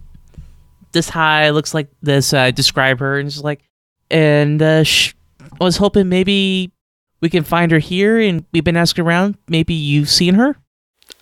this 0.92 1.08
high, 1.08 1.50
looks 1.50 1.74
like 1.74 1.88
this. 2.02 2.34
I 2.34 2.50
describe 2.50 3.00
her, 3.00 3.18
and 3.18 3.32
she's 3.32 3.42
like, 3.42 3.62
and 4.10 4.60
uh, 4.60 4.84
sh- 4.84 5.14
I 5.40 5.64
was 5.64 5.76
hoping 5.76 6.08
maybe 6.08 6.72
we 7.20 7.30
can 7.30 7.44
find 7.44 7.70
her 7.72 7.78
here, 7.78 8.18
and 8.18 8.44
we've 8.52 8.64
been 8.64 8.76
asking 8.76 9.04
around. 9.04 9.36
Maybe 9.48 9.74
you've 9.74 10.10
seen 10.10 10.34
her. 10.34 10.56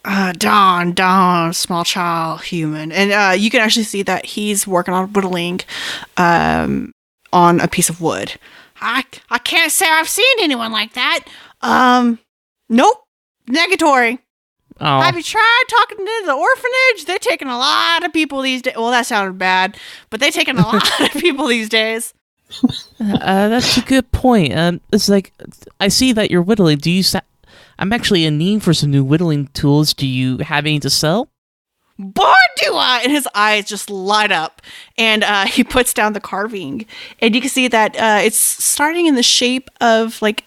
Uh, 0.05 0.33
Don, 0.33 1.53
small 1.53 1.85
child, 1.85 2.43
human, 2.43 2.93
and 2.93 3.13
uh, 3.13 3.35
you 3.37 3.51
can 3.51 3.61
actually 3.61 3.83
see 3.83 4.03
that 4.03 4.25
he's 4.25 4.67
working 4.67 4.95
on 4.95 5.13
whittling, 5.13 5.61
um, 6.17 6.93
on 7.33 7.61
a 7.61 7.69
piece 7.69 7.89
of 7.91 8.01
wood. 8.01 8.39
I 8.81 9.05
I 9.31 9.39
can't 9.39 9.73
say 9.73 9.87
I've 9.89 10.09
seen 10.09 10.37
anyone 10.41 10.73
like 10.73 10.93
that. 10.95 11.21
Um, 11.63 12.19
nope, 12.69 12.99
negatory. 13.49 14.19
Oh, 14.81 15.01
Have 15.01 15.17
you 15.17 15.25
tried 15.25 15.65
talking 15.69 15.99
to 15.99 16.23
the 16.27 16.33
orphanage? 16.35 17.05
They're 17.07 17.19
taking 17.19 17.49
a 17.49 17.59
lot 17.59 18.05
of 18.05 18.13
people 18.13 18.43
these 18.43 18.63
days. 18.63 18.75
Well, 18.77 18.93
that 18.93 19.07
sounded 19.07 19.37
bad, 19.37 19.77
but 20.09 20.21
they're 20.21 20.31
taking 20.31 20.57
a 20.57 20.63
lot 20.63 21.01
of 21.01 21.11
people 21.21 21.49
these 21.49 21.69
days. 21.69 22.15
Uh, 23.01 23.49
that's 23.49 23.77
a 23.77 23.81
good 23.83 24.11
point. 24.13 24.57
Um, 24.57 24.81
it's 24.93 25.09
like 25.09 25.33
I 25.81 25.89
see 25.89 26.13
that 26.13 26.31
you're 26.31 26.43
whittling. 26.43 26.79
Do 26.79 26.91
you? 26.93 27.03
Sa- 27.03 27.21
I'm 27.81 27.93
actually 27.93 28.25
in 28.25 28.39
need 28.39 28.63
for 28.63 28.73
some 28.73 28.91
new 28.93 29.03
whittling 29.05 29.49
tools. 29.49 29.93
Do 29.95 30.07
you 30.07 30.39
have 30.39 30.65
any 30.65 30.79
to 30.81 30.91
sell? 30.91 31.29
Boy, 31.99 32.35
do 32.63 32.75
I! 32.75 33.01
And 33.03 33.11
his 33.11 33.29
eyes 33.35 33.65
just 33.67 33.91
light 33.91 34.31
up. 34.31 34.63
And 34.97 35.25
uh, 35.25 35.47
he 35.47 35.65
puts 35.77 35.93
down 35.93 36.13
the 36.13 36.21
carving. 36.21 36.87
And 37.21 37.35
you 37.35 37.41
can 37.41 37.51
see 37.51 37.69
that 37.69 37.97
uh, 37.97 38.21
it's 38.23 38.39
starting 38.39 39.07
in 39.07 39.15
the 39.15 39.23
shape 39.23 39.69
of 39.81 40.21
like 40.23 40.45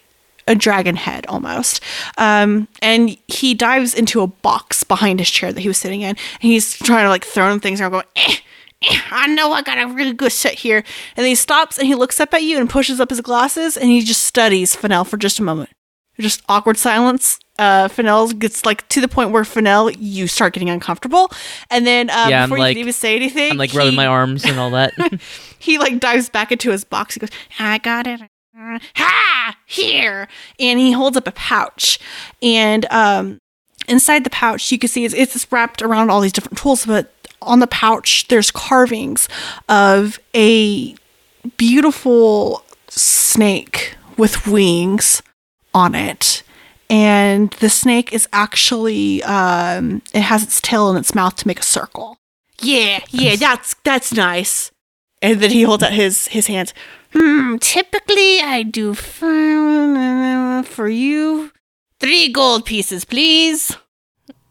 a 0.48 0.56
dragon 0.56 0.96
head 0.96 1.26
almost. 1.28 1.82
Um, 2.18 2.68
and 2.82 3.18
he 3.28 3.54
dives 3.54 3.94
into 3.94 4.22
a 4.22 4.28
box 4.28 4.84
behind 4.84 5.20
his 5.20 5.30
chair 5.30 5.52
that 5.52 5.62
he 5.62 5.68
was 5.68 5.78
sitting 5.78 6.02
in. 6.02 6.10
And 6.10 6.18
he's 6.42 6.78
trying 6.78 7.06
to 7.06 7.10
like 7.10 7.26
throw 7.26 7.58
things 7.60 7.82
around, 7.82 7.92
going, 7.92 8.06
eh, 8.16 8.36
eh, 8.84 9.00
I 9.12 9.28
know 9.28 9.52
I 9.52 9.62
got 9.62 9.78
a 9.78 9.94
really 9.94 10.14
good 10.14 10.32
set 10.32 10.54
here. 10.54 10.78
And 10.78 11.24
then 11.24 11.28
he 11.28 11.36
stops 11.36 11.78
and 11.78 11.88
he 11.88 11.96
looks 11.96 12.20
up 12.20 12.34
at 12.34 12.44
you 12.44 12.60
and 12.60 12.70
pushes 12.70 13.00
up 13.00 13.10
his 13.10 13.22
glasses 13.22 13.76
and 13.76 13.90
he 13.90 14.02
just 14.02 14.24
studies 14.24 14.76
Fennel 14.76 15.04
for 15.04 15.18
just 15.18 15.40
a 15.40 15.44
moment. 15.44 15.70
Just 16.20 16.44
awkward 16.50 16.78
silence. 16.78 17.40
Uh, 17.58 17.88
Fennel 17.88 18.30
gets 18.34 18.66
like 18.66 18.88
to 18.90 19.02
the 19.02 19.08
point 19.08 19.32
where 19.32 19.44
Fennel, 19.46 19.92
you 19.92 20.28
start 20.28 20.54
getting 20.54 20.70
uncomfortable, 20.70 21.32
and 21.70 21.86
then 21.86 22.10
uh, 22.10 22.28
Yeah, 22.30 22.44
I'm 22.44 22.50
before 22.50 22.58
you 22.58 22.64
like- 22.64 22.76
can 22.76 22.80
even 22.80 22.94
say 22.94 23.16
anything, 23.16 23.52
I'm 23.52 23.58
like 23.58 23.74
rubbing 23.74 23.96
my 23.96 24.06
arms 24.08 24.44
and 24.46 24.60
all 24.60 24.72
that. 24.72 24.94
he 25.60 25.78
like 25.78 26.00
dives 26.00 26.30
back 26.30 26.52
into 26.52 26.72
his 26.72 26.84
box. 26.84 27.14
He 27.16 27.20
goes, 27.20 27.30
I 27.60 27.78
got 27.78 28.08
it. 28.08 28.22
Ha! 28.96 29.56
Here. 29.66 30.28
And 30.60 30.80
he 30.80 30.92
holds 30.92 31.18
up 31.18 31.28
a 31.28 31.32
pouch. 31.32 31.98
And 32.42 32.86
um 32.92 33.40
inside 33.88 34.24
the 34.24 34.30
pouch 34.30 34.72
you 34.72 34.78
can 34.78 34.88
see 34.90 35.06
it's, 35.06 35.14
it's 35.16 35.52
wrapped 35.52 35.82
around 35.82 36.10
all 36.12 36.22
these 36.22 36.32
different 36.34 36.58
tools, 36.58 36.86
but 36.86 37.12
on 37.42 37.60
the 37.60 37.68
pouch 37.68 38.28
there's 38.28 38.52
carvings 38.52 39.28
of 39.70 40.20
a 40.36 40.96
beautiful 41.58 42.64
snake 42.88 43.96
with 44.18 44.46
wings 44.48 45.22
on 45.74 45.96
it. 45.96 46.44
And 46.90 47.52
the 47.60 47.70
snake 47.70 48.12
is 48.12 48.28
actually 48.34 49.24
um 49.24 50.02
it 50.14 50.22
has 50.22 50.44
its 50.44 50.60
tail 50.60 50.90
in 50.92 50.98
its 50.98 51.16
mouth 51.16 51.36
to 51.38 51.48
make 51.48 51.60
a 51.60 51.64
circle. 51.64 52.18
Yeah, 52.62 53.00
yeah, 53.10 53.36
that's 53.38 53.76
that's 53.84 54.14
nice. 54.14 54.72
And 55.22 55.40
then 55.40 55.52
he 55.52 55.64
holds 55.64 55.84
out 55.84 55.94
his 55.94 56.28
his 56.28 56.48
hands. 56.48 56.74
Hmm. 57.14 57.58
Typically, 57.58 58.40
I 58.40 58.64
do 58.64 58.94
for, 58.94 60.64
for 60.64 60.88
you 60.88 61.52
three 62.00 62.32
gold 62.32 62.66
pieces, 62.66 63.04
please. 63.06 63.76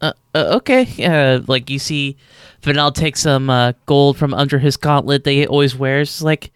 uh, 0.01 0.13
uh, 0.33 0.57
okay. 0.57 0.85
Uh, 1.03 1.41
like 1.47 1.69
you 1.69 1.79
see, 1.79 2.17
Fennel 2.61 2.91
take 2.91 3.17
some 3.17 3.49
uh, 3.49 3.73
gold 3.85 4.17
from 4.17 4.33
under 4.33 4.59
his 4.59 4.77
gauntlet 4.77 5.23
that 5.23 5.31
he 5.31 5.47
always 5.47 5.75
wears. 5.75 6.21
Like, 6.21 6.51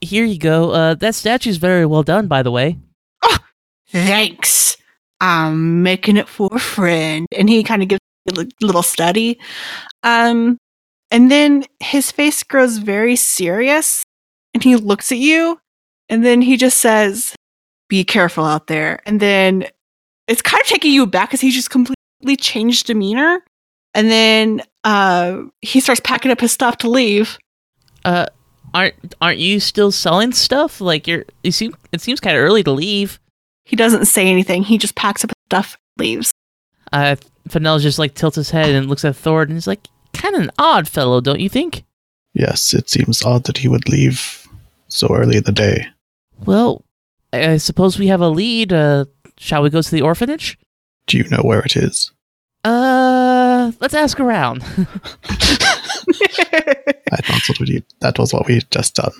here 0.00 0.24
you 0.24 0.38
go. 0.38 0.70
Uh, 0.72 0.94
that 0.94 1.14
statue's 1.14 1.56
very 1.58 1.86
well 1.86 2.02
done, 2.02 2.26
by 2.26 2.42
the 2.42 2.50
way. 2.50 2.76
Thanks. 3.88 4.76
I'm 5.20 5.82
making 5.82 6.16
it 6.16 6.28
for 6.28 6.48
a 6.52 6.58
friend. 6.58 7.26
And 7.36 7.48
he 7.48 7.62
kind 7.62 7.82
of 7.82 7.88
gives 7.88 8.00
a 8.28 8.46
little 8.60 8.82
study. 8.82 9.38
Um, 10.02 10.58
and 11.10 11.30
then 11.30 11.64
his 11.80 12.10
face 12.10 12.42
grows 12.42 12.78
very 12.78 13.16
serious 13.16 14.02
and 14.54 14.62
he 14.62 14.76
looks 14.76 15.12
at 15.12 15.18
you 15.18 15.58
and 16.08 16.24
then 16.24 16.42
he 16.42 16.56
just 16.56 16.78
says, 16.78 17.34
Be 17.88 18.04
careful 18.04 18.44
out 18.44 18.66
there. 18.66 19.00
And 19.06 19.20
then 19.20 19.66
it's 20.26 20.42
kind 20.42 20.60
of 20.60 20.66
taking 20.66 20.92
you 20.92 21.06
back 21.06 21.30
because 21.30 21.40
he 21.40 21.50
just 21.50 21.70
completely 21.70 22.36
changed 22.38 22.86
demeanor. 22.86 23.44
And 23.94 24.10
then 24.10 24.62
uh, 24.84 25.42
he 25.62 25.80
starts 25.80 26.00
packing 26.00 26.30
up 26.30 26.40
his 26.40 26.52
stuff 26.52 26.76
to 26.78 26.90
leave. 26.90 27.38
Uh, 28.04 28.26
aren't 28.74 29.14
aren't 29.20 29.38
you 29.38 29.58
still 29.60 29.90
selling 29.90 30.32
stuff? 30.32 30.80
Like 30.80 31.06
you're 31.06 31.24
you 31.42 31.52
seem 31.52 31.74
it 31.92 32.00
seems 32.00 32.20
kind 32.20 32.36
of 32.36 32.42
early 32.42 32.62
to 32.64 32.72
leave. 32.72 33.18
He 33.66 33.74
doesn't 33.74 34.06
say 34.06 34.28
anything. 34.28 34.62
He 34.62 34.78
just 34.78 34.94
packs 34.94 35.24
up 35.24 35.30
his 35.30 35.44
stuff 35.48 35.76
leaves. 35.98 36.32
Uh, 36.92 37.16
Fennel 37.48 37.80
just 37.80 37.98
like 37.98 38.14
tilts 38.14 38.36
his 38.36 38.50
head 38.50 38.70
and 38.70 38.88
looks 38.88 39.04
at 39.04 39.16
Thord 39.16 39.48
and 39.48 39.58
is 39.58 39.66
like, 39.66 39.88
kind 40.12 40.36
of 40.36 40.42
an 40.42 40.52
odd 40.56 40.88
fellow, 40.88 41.20
don't 41.20 41.40
you 41.40 41.48
think? 41.48 41.82
Yes, 42.32 42.72
it 42.72 42.88
seems 42.88 43.24
odd 43.24 43.44
that 43.44 43.58
he 43.58 43.66
would 43.66 43.88
leave 43.88 44.46
so 44.86 45.08
early 45.12 45.38
in 45.38 45.42
the 45.42 45.52
day. 45.52 45.88
Well, 46.44 46.84
I 47.32 47.52
I 47.52 47.56
suppose 47.56 47.98
we 47.98 48.06
have 48.06 48.20
a 48.20 48.28
lead. 48.28 48.72
Uh, 48.72 49.06
shall 49.36 49.62
we 49.62 49.70
go 49.70 49.82
to 49.82 49.90
the 49.90 50.02
orphanage? 50.02 50.58
Do 51.08 51.18
you 51.18 51.24
know 51.28 51.42
where 51.42 51.60
it 51.60 51.76
is? 51.76 52.12
Uh, 52.64 53.72
let's 53.80 53.94
ask 53.94 54.20
around. 54.20 54.62
I 57.12 57.16
thought 57.22 57.42
that's 57.46 57.48
what 57.48 57.60
we 57.60 57.82
that 58.00 58.18
was 58.18 58.32
what 58.32 58.46
we 58.46 58.54
had 58.54 58.70
just 58.70 58.94
done. 58.94 59.12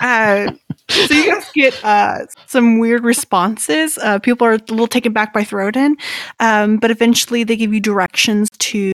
Uh, 0.00 0.52
so 0.88 1.14
you 1.14 1.32
guys 1.32 1.50
get 1.54 1.84
uh, 1.84 2.26
some 2.46 2.78
weird 2.78 3.04
responses. 3.04 3.98
Uh, 3.98 4.18
people 4.18 4.46
are 4.46 4.54
a 4.54 4.60
little 4.68 4.86
taken 4.86 5.12
back 5.12 5.32
by 5.32 5.44
Throwden, 5.44 5.96
um, 6.40 6.78
but 6.78 6.90
eventually 6.90 7.44
they 7.44 7.56
give 7.56 7.72
you 7.72 7.80
directions 7.80 8.48
to 8.58 8.92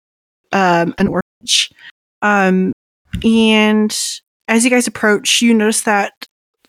um, 0.53 0.95
an 0.99 1.09
orphanage. 1.09 1.71
Um, 2.23 2.73
and 3.23 3.97
as 4.49 4.65
you 4.65 4.71
guys 4.71 4.87
approach, 4.87 5.41
you 5.41 5.55
notice 5.55 5.83
that 5.83 6.13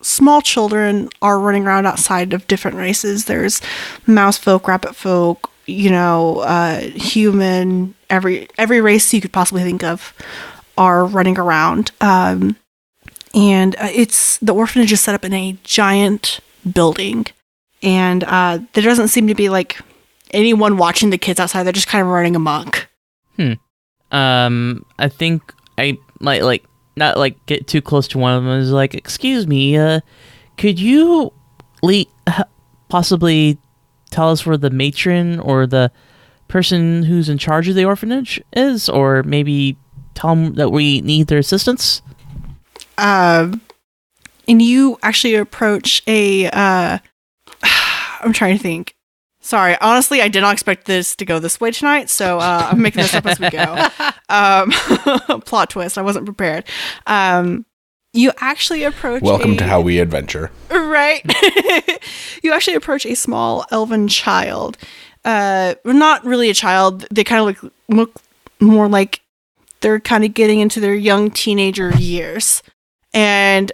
small 0.01 0.41
children 0.41 1.09
are 1.21 1.39
running 1.39 1.65
around 1.65 1.85
outside 1.85 2.33
of 2.33 2.45
different 2.47 2.77
races. 2.77 3.25
There's 3.25 3.61
mouse 4.05 4.37
folk, 4.37 4.67
rabbit 4.67 4.95
folk, 4.95 5.49
you 5.65 5.89
know, 5.89 6.39
uh, 6.39 6.79
human, 6.79 7.95
every 8.09 8.47
every 8.57 8.81
race 8.81 9.13
you 9.13 9.21
could 9.21 9.33
possibly 9.33 9.63
think 9.63 9.83
of 9.83 10.13
are 10.77 11.05
running 11.05 11.39
around. 11.39 11.91
Um, 12.01 12.55
and 13.35 13.75
uh, 13.75 13.89
it's 13.93 14.37
the 14.39 14.53
orphanage 14.53 14.91
is 14.91 15.01
set 15.01 15.13
up 15.13 15.25
in 15.25 15.33
a 15.33 15.57
giant 15.63 16.39
building, 16.73 17.27
and 17.83 18.23
uh, 18.23 18.59
there 18.73 18.83
doesn't 18.83 19.09
seem 19.09 19.27
to 19.27 19.35
be 19.35 19.49
like 19.49 19.79
anyone 20.31 20.77
watching 20.77 21.09
the 21.09 21.17
kids 21.17 21.39
outside. 21.39 21.63
They're 21.63 21.73
just 21.73 21.87
kind 21.87 22.01
of 22.01 22.07
running 22.07 22.35
amok. 22.35 22.87
Hmm. 23.35 23.53
Um, 24.11 24.85
I 24.97 25.09
think 25.09 25.53
I 25.77 25.97
might 26.21 26.43
like 26.43 26.63
not 26.95 27.17
like 27.17 27.45
get 27.45 27.67
too 27.67 27.81
close 27.81 28.07
to 28.09 28.17
one 28.17 28.33
of 28.37 28.43
them. 28.43 28.53
Is 28.53 28.71
like, 28.71 28.95
excuse 28.95 29.45
me, 29.45 29.77
uh, 29.77 29.99
could 30.57 30.79
you 30.79 31.33
le- 31.83 32.05
possibly 32.87 33.57
tell 34.11 34.31
us 34.31 34.45
where 34.45 34.57
the 34.57 34.69
matron 34.69 35.39
or 35.41 35.67
the 35.67 35.91
person 36.47 37.03
who's 37.03 37.27
in 37.27 37.37
charge 37.37 37.67
of 37.67 37.75
the 37.75 37.83
orphanage 37.83 38.41
is, 38.53 38.87
or 38.87 39.23
maybe 39.23 39.75
tell 40.13 40.35
them 40.35 40.53
that 40.53 40.69
we 40.69 41.01
need 41.01 41.27
their 41.27 41.39
assistance? 41.39 42.01
Um, 42.97 43.61
and 44.47 44.61
you 44.61 44.97
actually 45.03 45.35
approach 45.35 46.01
a. 46.07 46.49
Uh, 46.49 46.99
I'm 48.21 48.33
trying 48.33 48.57
to 48.57 48.61
think. 48.63 48.95
Sorry, 49.41 49.77
honestly, 49.79 50.21
I 50.23 50.27
did 50.27 50.41
not 50.41 50.53
expect 50.53 50.85
this 50.85 51.15
to 51.17 51.25
go 51.25 51.37
this 51.37 51.59
way 51.61 51.69
tonight, 51.69 52.09
so 52.09 52.39
uh, 52.39 52.69
I'm 52.71 52.81
making 52.81 53.03
this 53.03 53.13
up 53.13 53.25
as 53.27 53.39
we 53.39 53.49
go. 53.49 53.87
Um, 54.27 54.71
plot 55.45 55.69
twist. 55.69 55.99
I 55.99 56.01
wasn't 56.01 56.25
prepared. 56.25 56.65
Um, 57.05 57.63
you 58.11 58.31
actually 58.39 58.83
approach. 58.83 59.21
Welcome 59.21 59.51
a- 59.51 59.57
to 59.57 59.67
How 59.67 59.81
We 59.81 59.99
Adventure. 59.99 60.49
right 60.71 61.21
you 62.43 62.51
actually 62.53 62.73
approach 62.73 63.05
a 63.05 63.13
small 63.15 63.65
elven 63.71 64.07
child 64.07 64.77
uh 65.25 65.75
not 65.85 66.23
really 66.25 66.49
a 66.49 66.53
child 66.53 67.05
they 67.11 67.23
kind 67.23 67.39
of 67.39 67.45
like 67.63 67.73
look 67.89 68.13
more 68.59 68.87
like 68.87 69.21
they're 69.81 69.99
kind 69.99 70.23
of 70.23 70.33
getting 70.33 70.59
into 70.59 70.79
their 70.79 70.95
young 70.95 71.29
teenager 71.31 71.91
years 71.97 72.63
and 73.15 73.71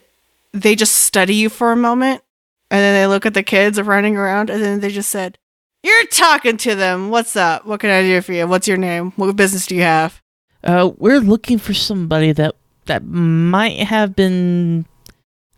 they 0.54 0.76
just 0.76 0.96
study 0.96 1.36
you 1.36 1.50
for 1.50 1.72
a 1.72 1.76
moment 1.76 2.22
and 2.70 2.80
then 2.80 2.94
they 2.94 3.08
look 3.08 3.26
at 3.26 3.34
the 3.34 3.44
kids 3.44 3.82
running 3.82 4.16
around 4.16 4.50
and 4.50 4.62
then 4.64 4.80
they 4.80 4.90
just 4.90 5.10
said 5.10 5.38
you're 5.84 6.06
talking 6.08 6.58
to 6.58 6.76
them 6.76 7.10
what's 7.10 7.36
up 7.36 7.66
what 7.66 7.80
can 7.80 7.90
i 7.90 8.02
do 8.02 8.22
for 8.22 8.34
you 8.34 8.48
what's 8.48 8.68
your 8.68 8.78
name 8.78 9.12
what 9.16 9.36
business 9.36 9.66
do 9.66 9.76
you 9.76 9.82
have 9.82 10.22
Uh, 10.64 10.92
we're 10.98 11.20
looking 11.20 11.58
for 11.58 11.74
somebody 11.74 12.32
that 12.32 12.54
that 12.86 13.04
might 13.04 13.80
have 13.80 14.16
been, 14.16 14.86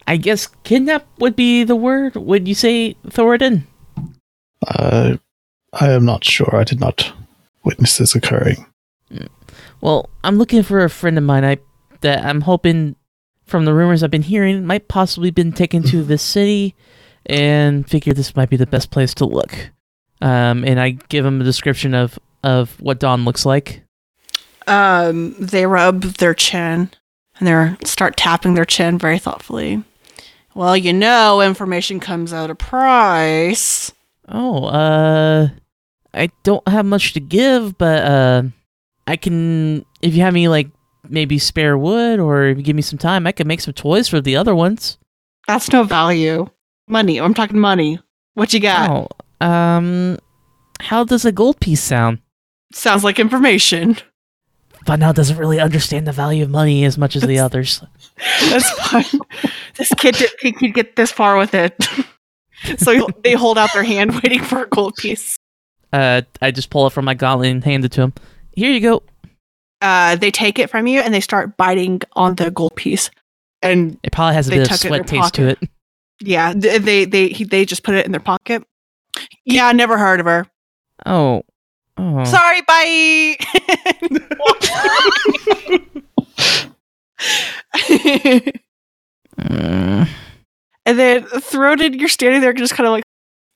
I 0.08 0.18
guess, 0.18 0.48
kidnapped 0.64 1.08
would 1.20 1.36
be 1.36 1.64
the 1.64 1.76
word. 1.76 2.16
Would 2.16 2.48
you 2.48 2.54
say, 2.56 2.96
Thoradin? 3.08 3.64
Uh, 4.68 5.18
I 5.74 5.92
am 5.92 6.06
not 6.06 6.24
sure. 6.24 6.56
I 6.56 6.64
did 6.64 6.80
not 6.80 7.12
witness 7.64 7.98
this 7.98 8.14
occurring. 8.16 8.66
Well, 9.82 10.10
I'm 10.24 10.38
looking 10.38 10.64
for 10.64 10.84
a 10.84 10.90
friend 10.90 11.18
of 11.18 11.24
mine. 11.24 11.44
I 11.44 11.58
that 12.02 12.24
I'm 12.26 12.42
hoping, 12.42 12.96
from 13.46 13.66
the 13.66 13.74
rumors 13.74 14.04
I've 14.04 14.12
been 14.12 14.22
hearing, 14.24 14.66
might 14.66 14.88
possibly 14.88 15.32
been 15.32 15.52
taken 15.52 15.84
to 15.84 16.04
this 16.04 16.22
city, 16.22 16.76
and 17.26 17.88
figure 17.90 18.14
this 18.14 18.36
might 18.36 18.50
be 18.50 18.58
the 18.58 18.66
best 18.68 18.92
place 18.92 19.14
to 19.16 19.26
look. 19.26 19.54
Um, 20.22 20.64
and 20.64 20.80
I 20.80 20.92
give 21.10 21.26
him 21.26 21.42
a 21.42 21.44
description 21.44 21.94
of 21.94 22.18
of 22.44 22.80
what 22.82 23.00
Dawn 23.00 23.24
looks 23.26 23.46
like. 23.46 23.84
um 24.68 25.36
they 25.40 25.66
rub 25.66 26.02
their 26.04 26.34
chin 26.34 26.90
and 27.40 27.48
they 27.48 27.86
start 27.86 28.16
tapping 28.18 28.54
their 28.54 28.66
chin 28.66 28.98
very 28.98 29.18
thoughtfully 29.20 29.84
well 30.56 30.76
you 30.78 30.94
know 30.94 31.42
information 31.42 32.00
comes 32.00 32.32
at 32.34 32.50
a 32.50 32.56
price 32.56 33.92
Oh, 34.30 34.66
uh, 34.66 35.50
I 36.14 36.30
don't 36.44 36.66
have 36.68 36.86
much 36.86 37.12
to 37.14 37.20
give, 37.20 37.78
but 37.78 38.04
uh, 38.06 38.44
I 39.06 39.18
can. 39.18 39.84
If 40.02 40.16
you 40.16 40.22
have 40.22 40.34
any 40.34 40.48
like 40.48 40.70
maybe 41.14 41.40
spare 41.40 41.78
wood, 41.78 42.20
or 42.20 42.46
if 42.48 42.58
you 42.58 42.64
give 42.64 42.76
me 42.76 42.82
some 42.82 43.00
time, 43.00 43.26
I 43.28 43.32
could 43.32 43.48
make 43.48 43.62
some 43.62 43.74
toys 43.74 44.10
for 44.10 44.20
the 44.20 44.36
other 44.36 44.54
ones. 44.56 44.98
that's 45.48 45.72
no 45.72 45.84
value 45.84 46.48
money 46.88 47.18
i'm 47.20 47.34
talking 47.34 47.60
money 47.60 48.00
what 48.34 48.52
you 48.54 48.60
got 48.60 48.90
Oh, 49.42 49.46
um, 49.46 50.18
how 50.82 51.04
does 51.06 51.24
a 51.26 51.32
gold 51.32 51.60
piece 51.62 51.82
sound? 51.82 52.20
sounds 52.74 53.04
like 53.04 53.20
information 53.20 53.98
Fennel 54.86 55.14
doesn't 55.14 55.38
really 55.38 55.62
understand 55.62 56.06
the 56.08 56.12
value 56.12 56.44
of 56.44 56.50
money 56.50 56.84
as 56.84 56.98
much 56.98 57.16
as 57.16 57.22
the 57.24 57.40
others. 57.40 57.82
that's 58.50 58.70
fine 58.90 59.22
this 59.78 59.94
kid 59.98 60.16
did 60.16 60.30
think 60.42 60.60
he'd 60.60 60.74
get 60.74 60.96
this 60.98 61.12
far 61.12 61.38
with 61.38 61.54
it 61.54 61.74
so 62.78 63.08
they 63.24 63.34
hold 63.34 63.58
out 63.58 63.72
their 63.74 63.84
hand 63.84 64.12
waiting 64.22 64.44
for 64.44 64.64
a 64.64 64.68
gold 64.68 64.94
piece 64.98 65.38
Uh, 65.94 66.22
I 66.42 66.52
just 66.52 66.70
pull 66.70 66.88
it 66.88 66.94
from 66.94 67.06
my 67.06 67.14
gauntlet 67.14 67.52
and 67.52 67.64
hand 67.64 67.86
it 67.86 67.92
to 67.94 68.02
him. 68.02 68.14
Here 68.56 68.72
you 68.72 68.80
go. 68.82 69.04
Uh, 69.84 70.16
they 70.16 70.32
take 70.32 70.58
it 70.58 70.70
from 70.72 70.88
you 70.88 71.00
and 71.02 71.14
they 71.14 71.20
start 71.20 71.56
biting 71.58 72.02
on 72.14 72.34
the 72.36 72.50
gold 72.50 72.76
piece 72.76 73.12
and 73.62 74.00
It 74.04 74.12
probably 74.12 74.34
has 74.34 74.48
a 74.48 74.50
They 74.50 74.58
bit 74.58 74.64
of 74.64 74.70
tuck 74.70 74.80
it 74.86 74.88
in 74.88 74.90
sweat 74.90 75.08
taste 75.08 75.34
to 75.36 75.48
it. 75.50 75.60
yeah 76.22 76.54
th- 76.54 76.82
they 76.82 77.06
they 77.06 77.28
he- 77.28 77.44
they 77.44 77.66
just 77.66 77.84
put 77.84 77.94
it 77.96 78.06
in 78.06 78.12
their 78.12 78.20
pocket 78.22 78.64
yeah 79.46 79.72
never 79.74 79.98
heard 80.00 80.20
of 80.20 80.26
her 80.26 80.48
Oh, 81.06 81.44
oh. 81.98 82.24
Sorry, 82.24 82.62
bye. 82.62 83.36
Mm. 89.40 90.08
and 90.86 91.00
then 91.00 91.24
throated, 91.26 91.96
you're 91.96 92.10
standing 92.10 92.42
there 92.42 92.54
just 92.54 92.74
kind 92.74 92.88
of 92.88 92.92
like, 92.92 93.04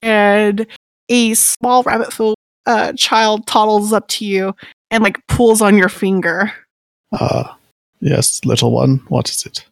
and 0.02 0.68
a 1.10 1.34
small 1.36 1.84
rabbit 1.84 2.12
filled 2.14 2.36
uh, 2.66 2.94
child 2.94 3.48
toddles 3.48 3.94
up 3.94 4.08
to 4.10 4.26
you 4.26 4.54
and 4.92 5.04
like 5.04 5.26
pulls 5.28 5.62
on 5.62 5.78
your 5.78 5.90
finger. 5.90 6.52
Uh, 7.12 7.46
yes, 8.00 8.44
little 8.46 8.72
one. 8.72 8.98
What 9.08 9.30
is 9.30 9.46
it? 9.46 9.66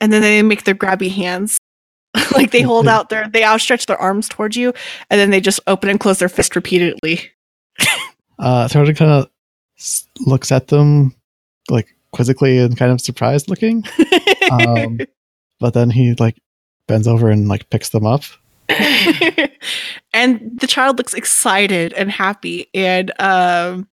And 0.00 0.12
then 0.12 0.22
they 0.22 0.42
make 0.42 0.64
their 0.64 0.74
grabby 0.74 1.10
hands. 1.10 1.58
like 2.32 2.50
they 2.50 2.62
hold 2.62 2.88
out 2.88 3.08
their, 3.08 3.28
they 3.28 3.44
outstretch 3.44 3.86
their 3.86 4.00
arms 4.00 4.28
towards 4.28 4.56
you, 4.56 4.72
and 5.10 5.20
then 5.20 5.30
they 5.30 5.40
just 5.40 5.60
open 5.66 5.88
and 5.90 6.00
close 6.00 6.18
their 6.18 6.28
fist 6.28 6.56
repeatedly. 6.56 7.30
Uh, 8.42 8.66
Thornton 8.68 8.94
kind 8.94 9.10
of 9.10 9.28
looks 10.20 10.50
at 10.50 10.68
them, 10.68 11.14
like 11.68 11.94
quizzically 12.10 12.56
and 12.56 12.74
kind 12.74 12.90
of 12.90 12.98
surprised 12.98 13.50
looking. 13.50 13.84
Um, 14.50 14.98
but 15.58 15.74
then 15.74 15.90
he 15.90 16.14
like 16.14 16.40
bends 16.86 17.06
over 17.06 17.28
and 17.28 17.48
like 17.48 17.68
picks 17.68 17.90
them 17.90 18.06
up. 18.06 18.22
and 20.14 20.58
the 20.58 20.66
child 20.66 20.96
looks 20.96 21.12
excited 21.12 21.92
and 21.92 22.10
happy 22.10 22.68
and 22.72 23.12
um 23.20 23.86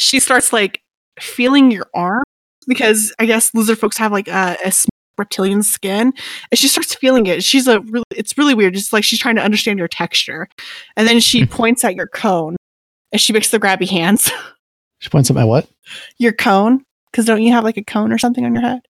she 0.00 0.20
starts 0.20 0.52
like 0.52 0.82
feeling 1.18 1.70
your 1.70 1.86
arm 1.94 2.24
because 2.66 3.12
i 3.18 3.26
guess 3.26 3.54
lizard 3.54 3.78
folks 3.78 3.98
have 3.98 4.12
like 4.12 4.28
a, 4.28 4.56
a 4.64 4.72
reptilian 5.20 5.62
skin 5.62 6.12
and 6.50 6.58
she 6.58 6.66
starts 6.66 6.94
feeling 6.96 7.26
it. 7.26 7.44
She's 7.44 7.68
a 7.68 7.80
really 7.80 8.04
it's 8.10 8.36
really 8.36 8.54
weird. 8.54 8.74
It's 8.74 8.92
like 8.92 9.04
she's 9.04 9.20
trying 9.20 9.36
to 9.36 9.42
understand 9.42 9.78
your 9.78 9.86
texture 9.86 10.48
and 10.96 11.06
then 11.06 11.20
she 11.20 11.42
hmm. 11.42 11.46
points 11.52 11.84
at 11.84 11.94
your 11.94 12.08
cone 12.08 12.56
and 13.12 13.20
she 13.20 13.32
makes 13.32 13.50
the 13.50 13.60
grabby 13.60 13.88
hands. 13.88 14.32
She 15.02 15.08
points 15.08 15.30
at 15.30 15.34
my 15.34 15.46
what? 15.46 15.66
your 16.18 16.34
cone 16.34 16.84
because 17.10 17.24
don't 17.24 17.40
you 17.40 17.54
have 17.54 17.64
like 17.64 17.78
a 17.78 17.82
cone 17.82 18.12
or 18.12 18.18
something 18.18 18.44
on 18.44 18.52
your 18.52 18.60
head? 18.60 18.82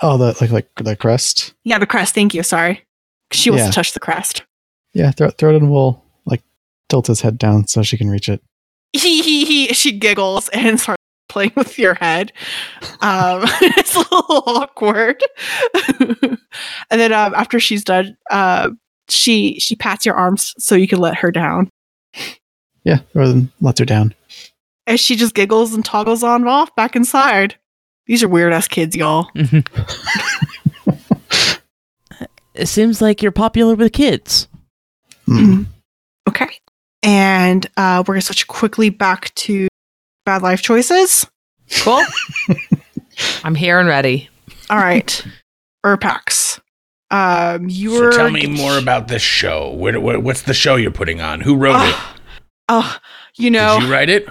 Oh, 0.00 0.16
the 0.16 0.34
like 0.40 0.50
like 0.50 0.70
the 0.76 0.96
crest. 0.96 1.52
yeah 1.62 1.78
the 1.78 1.84
crest. 1.84 2.14
Thank 2.14 2.32
you. 2.32 2.42
Sorry. 2.42 2.86
She 3.32 3.50
wants 3.50 3.64
Yeah. 3.64 3.68
to 3.68 3.74
touch 3.74 3.92
the 3.92 4.00
crest. 4.00 4.44
Yeah, 4.94 5.10
Thor- 5.10 5.32
Thornton 5.32 5.68
will 5.68 6.02
like 6.24 6.42
tilt 6.88 7.08
his 7.08 7.20
head 7.20 7.36
down 7.36 7.66
so 7.66 7.82
she 7.82 7.98
can 7.98 8.08
reach 8.08 8.30
it. 8.30 8.42
He 8.92 9.22
he 9.22 9.44
he 9.44 9.68
she 9.74 9.92
giggles 9.92 10.48
and 10.50 10.78
starts 10.80 11.02
playing 11.28 11.52
with 11.56 11.78
your 11.78 11.94
head. 11.94 12.32
Um 13.00 13.42
it's 13.60 13.94
a 13.94 13.98
little 13.98 14.42
awkward. 14.46 15.22
And 16.90 17.00
then 17.00 17.12
um, 17.12 17.34
after 17.34 17.60
she's 17.60 17.84
done 17.84 18.16
uh 18.30 18.70
she 19.08 19.58
she 19.60 19.76
pats 19.76 20.04
your 20.06 20.14
arms 20.14 20.54
so 20.58 20.74
you 20.74 20.88
can 20.88 20.98
let 20.98 21.16
her 21.16 21.30
down. 21.30 21.68
Yeah, 22.84 22.98
Thornton 23.12 23.52
lets 23.60 23.78
her 23.80 23.84
down. 23.84 24.14
and 24.86 24.98
she 24.98 25.14
just 25.16 25.34
giggles 25.34 25.74
and 25.74 25.84
toggles 25.84 26.22
on 26.22 26.40
and 26.42 26.48
off 26.48 26.74
back 26.74 26.96
inside. 26.96 27.56
These 28.06 28.22
are 28.22 28.28
weird 28.28 28.52
ass 28.54 28.66
kids 28.68 28.96
y'all. 28.96 29.28
It 32.54 32.66
seems 32.66 33.00
like 33.00 33.22
you're 33.22 33.30
popular 33.32 33.74
with 33.76 33.92
kids. 33.92 34.48
Hmm. 35.26 35.64
okay 36.28 36.48
and 37.02 37.66
uh 37.76 38.02
we're 38.06 38.14
gonna 38.14 38.20
switch 38.22 38.46
quickly 38.46 38.90
back 38.90 39.32
to 39.34 39.68
bad 40.24 40.42
life 40.42 40.62
choices 40.62 41.26
Cool. 41.82 42.02
I'm 43.44 43.54
here 43.54 43.78
and 43.78 43.88
ready. 43.88 44.28
all 44.70 44.78
right 44.78 45.24
urpax 45.84 46.60
um 47.10 47.68
you 47.68 47.96
So 47.96 48.10
tell 48.10 48.30
me 48.30 48.46
more 48.46 48.76
about 48.78 49.08
this 49.08 49.22
show. 49.22 49.70
What, 49.70 49.96
what, 50.02 50.22
what's 50.22 50.42
the 50.42 50.52
show 50.54 50.76
you're 50.76 50.90
putting 50.90 51.20
on? 51.22 51.40
Who 51.40 51.56
wrote 51.56 51.76
it? 51.88 51.94
oh, 51.96 52.16
oh 52.68 52.96
you 53.36 53.50
know 53.50 53.78
Did 53.78 53.86
you 53.86 53.92
write 53.92 54.10
it? 54.10 54.28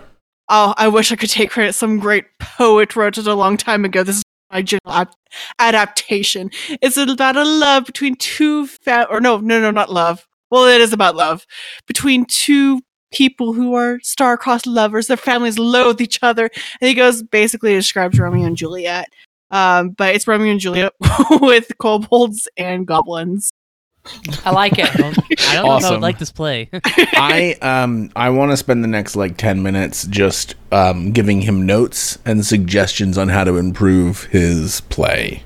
Oh, 0.49 0.73
I 0.77 0.87
wish 0.87 1.11
I 1.11 1.15
could 1.15 1.29
take 1.29 1.49
credit. 1.49 1.73
Some 1.73 1.97
great 1.99 2.25
poet 2.39 2.95
wrote 2.95 3.17
it 3.17 3.27
a 3.27 3.33
long 3.33 3.57
time 3.57 3.83
ago. 3.83 4.03
This 4.03 4.17
is 4.17 4.23
my 4.51 4.61
general 4.61 4.91
ap- 4.93 5.13
adaptation. 5.59 6.51
It's 6.81 6.95
about 6.97 7.35
a 7.35 7.43
love 7.43 7.85
between 7.85 8.15
two 8.15 8.67
fa- 8.67 9.07
or 9.09 9.19
no, 9.19 9.37
no, 9.39 9.59
no, 9.59 9.71
not 9.71 9.91
love. 9.91 10.25
Well, 10.49 10.65
it 10.65 10.81
is 10.81 10.93
about 10.93 11.15
love 11.15 11.45
between 11.87 12.25
two 12.25 12.81
people 13.11 13.53
who 13.53 13.73
are 13.73 13.99
star-crossed 14.01 14.67
lovers. 14.67 15.07
Their 15.07 15.17
families 15.17 15.59
loathe 15.59 16.01
each 16.01 16.19
other. 16.21 16.49
And 16.81 16.87
he 16.87 16.93
goes 16.93 17.23
basically 17.23 17.73
describes 17.73 18.19
Romeo 18.19 18.45
and 18.45 18.57
Juliet. 18.57 19.07
Um, 19.49 19.91
but 19.91 20.13
it's 20.13 20.27
Romeo 20.27 20.51
and 20.51 20.59
Juliet 20.59 20.93
with 21.41 21.71
kobolds 21.77 22.47
and 22.57 22.85
goblins. 22.85 23.49
I 24.45 24.51
like 24.51 24.73
it. 24.77 24.89
I 24.95 25.55
don't 25.55 25.65
know 25.65 25.77
if 25.77 25.83
I'd 25.83 26.01
like 26.01 26.17
this 26.17 26.31
play. 26.31 26.69
I 26.73 27.57
um 27.61 28.09
I 28.15 28.29
want 28.29 28.51
to 28.51 28.57
spend 28.57 28.81
the 28.81 28.87
next 28.87 29.17
like 29.17 29.35
10 29.35 29.61
minutes 29.61 30.05
just 30.07 30.55
um 30.71 31.11
giving 31.11 31.41
him 31.41 31.65
notes 31.65 32.17
and 32.25 32.45
suggestions 32.45 33.17
on 33.17 33.27
how 33.27 33.43
to 33.43 33.57
improve 33.57 34.23
his 34.25 34.79
play. 34.81 35.43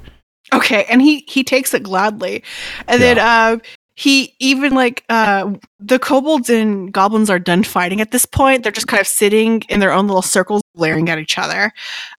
Okay, 0.54 0.86
and 0.90 1.02
he 1.02 1.24
he 1.28 1.44
takes 1.44 1.74
it 1.74 1.84
gladly, 1.84 2.44
and 2.88 3.02
then 3.02 3.18
uh, 3.18 3.58
he 4.02 4.34
even 4.40 4.74
like 4.74 5.04
uh, 5.10 5.54
the 5.80 6.00
kobolds 6.00 6.50
and 6.50 6.92
goblins 6.92 7.30
are 7.30 7.38
done 7.38 7.64
fighting 7.64 8.02
at 8.02 8.10
this 8.10 8.26
point. 8.26 8.64
They're 8.64 8.72
just 8.72 8.88
kind 8.88 9.00
of 9.00 9.06
sitting 9.06 9.62
in 9.70 9.80
their 9.80 9.92
own 9.92 10.08
little 10.08 10.24
circles, 10.24 10.64
glaring 10.76 11.08
at 11.08 11.20
each 11.20 11.38
other. 11.38 11.72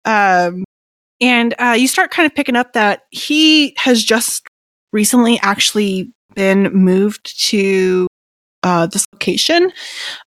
Um, 0.04 0.62
and 1.20 1.56
uh, 1.58 1.74
you 1.76 1.88
start 1.88 2.12
kind 2.12 2.24
of 2.24 2.36
picking 2.36 2.54
up 2.54 2.74
that 2.74 3.06
he 3.10 3.74
has 3.78 4.04
just 4.04 4.46
recently 4.92 5.40
actually 5.42 6.12
been 6.36 6.72
moved 6.72 7.36
to 7.48 8.06
uh, 8.62 8.86
this 8.86 9.04
location. 9.12 9.72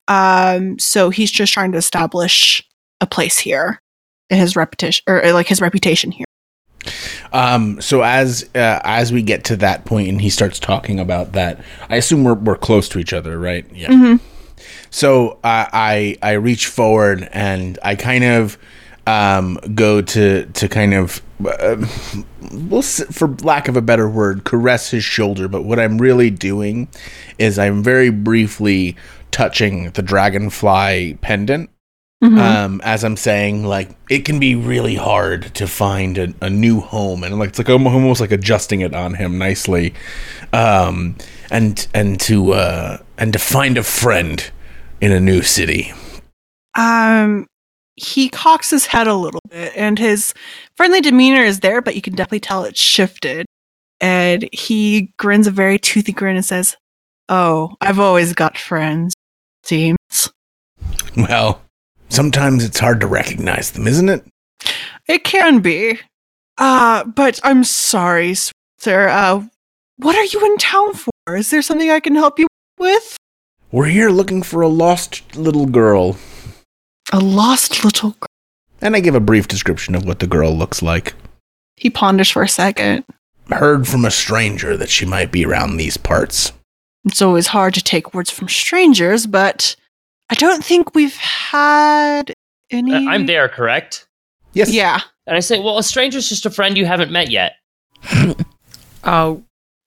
Um, 0.09 0.77
so 0.77 1.09
he's 1.09 1.31
just 1.31 1.53
trying 1.53 1.71
to 1.71 1.77
establish 1.77 2.61
a 2.99 3.07
place 3.07 3.37
here, 3.37 3.79
and 4.29 4.41
his 4.41 4.57
reputation 4.57 5.03
or 5.07 5.21
like 5.31 5.47
his 5.47 5.61
reputation 5.61 6.11
here. 6.11 6.25
Um 7.33 7.81
so 7.81 8.01
as 8.01 8.49
uh, 8.55 8.79
as 8.83 9.11
we 9.11 9.21
get 9.21 9.43
to 9.45 9.55
that 9.57 9.85
point 9.85 10.09
and 10.09 10.21
he 10.21 10.29
starts 10.29 10.59
talking 10.59 10.99
about 10.99 11.33
that, 11.33 11.63
I 11.89 11.97
assume 11.97 12.23
we're 12.23 12.33
we're 12.35 12.55
close 12.57 12.87
to 12.89 12.99
each 12.99 13.13
other, 13.13 13.37
right? 13.39 13.65
Yeah. 13.73 13.89
Mhm. 13.89 14.19
So 14.89 15.39
I 15.43 16.17
I 16.21 16.29
I 16.29 16.31
reach 16.33 16.67
forward 16.67 17.27
and 17.31 17.77
I 17.83 17.95
kind 17.95 18.23
of 18.23 18.57
um 19.07 19.59
go 19.75 20.01
to 20.01 20.45
to 20.45 20.67
kind 20.67 20.93
of 20.93 21.21
uh, 21.45 21.85
we'll 22.51 22.81
for 22.81 23.27
lack 23.43 23.67
of 23.67 23.75
a 23.77 23.81
better 23.81 24.09
word 24.09 24.45
caress 24.45 24.89
his 24.89 25.03
shoulder 25.03 25.47
but 25.49 25.63
what 25.63 25.77
i'm 25.77 25.97
really 25.99 26.29
doing 26.31 26.87
is 27.37 27.59
i'm 27.59 27.83
very 27.83 28.09
briefly 28.09 28.95
touching 29.31 29.91
the 29.91 30.01
dragonfly 30.01 31.13
pendant 31.21 31.69
um, 32.21 32.81
as 32.83 33.03
I'm 33.03 33.17
saying, 33.17 33.65
like 33.65 33.89
it 34.09 34.25
can 34.25 34.39
be 34.39 34.55
really 34.55 34.95
hard 34.95 35.53
to 35.55 35.67
find 35.67 36.17
a, 36.17 36.33
a 36.41 36.49
new 36.49 36.79
home, 36.79 37.23
and 37.23 37.37
like 37.37 37.49
it's 37.49 37.57
like 37.59 37.69
I'm 37.69 37.85
almost 37.85 38.21
like 38.21 38.31
adjusting 38.31 38.81
it 38.81 38.95
on 38.95 39.13
him 39.13 39.37
nicely, 39.37 39.93
um, 40.53 41.15
and 41.51 41.87
and 41.93 42.19
to 42.21 42.53
uh, 42.53 42.97
and 43.17 43.31
to 43.33 43.39
find 43.39 43.77
a 43.77 43.83
friend 43.83 44.49
in 45.01 45.11
a 45.11 45.19
new 45.19 45.41
city. 45.41 45.91
um 46.75 47.45
he 47.97 48.27
cocks 48.27 48.69
his 48.71 48.87
head 48.87 49.07
a 49.07 49.13
little 49.13 49.39
bit 49.49 49.71
and 49.75 49.97
his 49.99 50.33
friendly 50.75 50.99
demeanor 50.99 51.41
is 51.41 51.61
there 51.61 51.81
but 51.81 51.95
you 51.95 52.01
can 52.01 52.13
definitely 52.13 52.39
tell 52.39 52.63
it's 52.63 52.79
shifted. 52.79 53.45
And 54.01 54.49
he 54.51 55.13
grins 55.17 55.47
a 55.47 55.51
very 55.51 55.79
toothy 55.79 56.11
grin 56.11 56.35
and 56.35 56.45
says 56.45 56.75
oh 57.29 57.75
i've 57.81 57.99
always 57.99 58.33
got 58.33 58.57
friends. 58.57 59.13
Seems. 59.63 59.97
Well, 61.15 61.61
sometimes 62.09 62.63
it's 62.63 62.79
hard 62.79 62.99
to 63.01 63.07
recognize 63.07 63.71
them, 63.71 63.87
isn't 63.87 64.09
it? 64.09 64.25
it 65.07 65.23
can 65.23 65.59
be. 65.59 65.99
Uh 66.57 67.03
but 67.03 67.39
i'm 67.43 67.63
sorry 67.63 68.33
sir. 68.77 69.07
Uh 69.09 69.43
what 69.97 70.15
are 70.15 70.23
you 70.25 70.45
in 70.45 70.57
town 70.57 70.93
for? 70.93 71.11
Is 71.35 71.49
there 71.49 71.61
something 71.61 71.89
i 71.89 71.99
can 71.99 72.15
help 72.15 72.39
you 72.39 72.47
with? 72.79 73.17
We're 73.71 73.85
here 73.87 74.09
looking 74.09 74.41
for 74.41 74.61
a 74.61 74.67
lost 74.67 75.35
little 75.35 75.65
girl, 75.65 76.17
a 77.11 77.19
lost 77.19 77.83
little 77.83 78.11
girl? 78.11 78.27
And 78.81 78.95
I 78.95 78.99
give 78.99 79.15
a 79.15 79.19
brief 79.19 79.47
description 79.47 79.95
of 79.95 80.05
what 80.05 80.19
the 80.19 80.27
girl 80.27 80.55
looks 80.55 80.81
like. 80.81 81.13
he 81.75 81.89
ponders 81.89 82.29
for 82.29 82.43
a 82.43 82.47
second. 82.49 83.03
Heard 83.51 83.87
from 83.87 84.05
a 84.05 84.11
stranger 84.11 84.75
that 84.77 84.89
she 84.89 85.05
might 85.05 85.31
be 85.31 85.45
around 85.45 85.77
these 85.77 85.97
parts. 85.97 86.51
It's 87.05 87.21
always 87.21 87.47
hard 87.47 87.73
to 87.75 87.83
take 87.83 88.13
words 88.13 88.31
from 88.31 88.47
strangers, 88.49 89.27
but 89.27 89.75
I 90.29 90.35
don't 90.35 90.63
think 90.63 90.95
we've 90.95 91.15
had 91.17 92.33
any. 92.71 92.93
Uh, 92.93 93.09
I'm 93.11 93.25
there, 93.25 93.47
correct? 93.49 94.07
Yes. 94.53 94.71
Yeah. 94.71 95.01
And 95.27 95.35
I 95.35 95.39
say, 95.39 95.59
well, 95.59 95.77
a 95.77 95.83
stranger's 95.83 96.29
just 96.29 96.45
a 96.45 96.49
friend 96.49 96.77
you 96.77 96.85
haven't 96.85 97.11
met 97.11 97.29
yet. 97.31 97.53
Oh, 99.07 99.43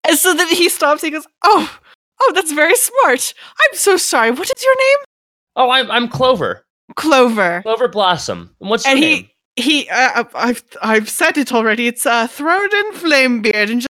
And 0.06 0.16
so 0.16 0.32
then 0.32 0.46
he 0.48 0.68
stops. 0.68 1.02
He 1.02 1.10
goes, 1.10 1.26
"Oh, 1.42 1.78
oh, 2.20 2.32
that's 2.36 2.52
very 2.52 2.76
smart. 2.76 3.34
I'm 3.60 3.76
so 3.76 3.96
sorry. 3.96 4.30
What 4.30 4.48
is 4.56 4.62
your 4.64 4.76
name? 4.76 4.98
Oh, 5.56 5.70
I'm, 5.70 5.90
I'm 5.90 6.08
Clover. 6.08 6.64
Clover." 6.94 7.62
Clover 7.62 7.88
Blossom. 7.88 8.54
And 8.60 8.70
what's 8.70 8.84
your 8.84 8.92
And 8.92 9.00
name? 9.00 9.28
he 9.56 9.62
he. 9.82 9.88
Uh, 9.90 10.22
I've 10.36 10.62
I've 10.82 11.08
said 11.08 11.36
it 11.36 11.52
already. 11.52 11.88
It's 11.88 12.06
uh, 12.06 12.28
Throden 12.28 12.92
Flamebeard. 12.92 13.70
And 13.72 13.80
just 13.80 13.88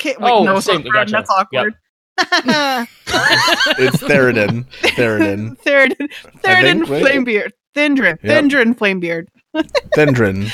okay, 0.00 0.16
wait, 0.18 0.30
Oh, 0.30 0.42
no, 0.42 0.58
same- 0.58 0.82
gotcha. 0.84 1.12
That's 1.12 1.28
awkward. 1.30 1.74
It's 3.78 3.96
Theridin. 4.02 4.66
Theridin. 4.96 5.56
Theoden, 5.64 5.96
Theoden 6.42 6.86
think, 6.86 6.88
right? 6.88 7.04
Flamebeard. 7.04 7.50
Thindrin, 7.74 8.18
Yep. 8.22 8.44
Thindrin 8.44 8.74
Flamebeard. 8.76 9.26
Thindrin. 9.96 10.50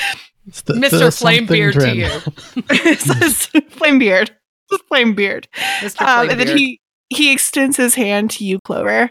It's 0.47 0.61
the- 0.61 0.73
Mr. 0.73 0.89
the 0.99 1.11
something 1.11 1.47
Flamebeard 1.47 1.73
to 1.79 1.95
you. 1.95 2.05
it 2.69 2.99
says 2.99 3.47
Flamebeard. 3.71 4.29
Just 4.71 4.87
Flamebeard. 4.89 5.45
Mr. 5.79 6.01
Um, 6.01 6.29
and 6.29 6.39
then 6.39 6.57
he 6.57 6.79
he 7.09 7.31
extends 7.33 7.75
his 7.77 7.95
hand 7.95 8.31
to 8.31 8.45
you, 8.45 8.59
Clover. 8.63 9.09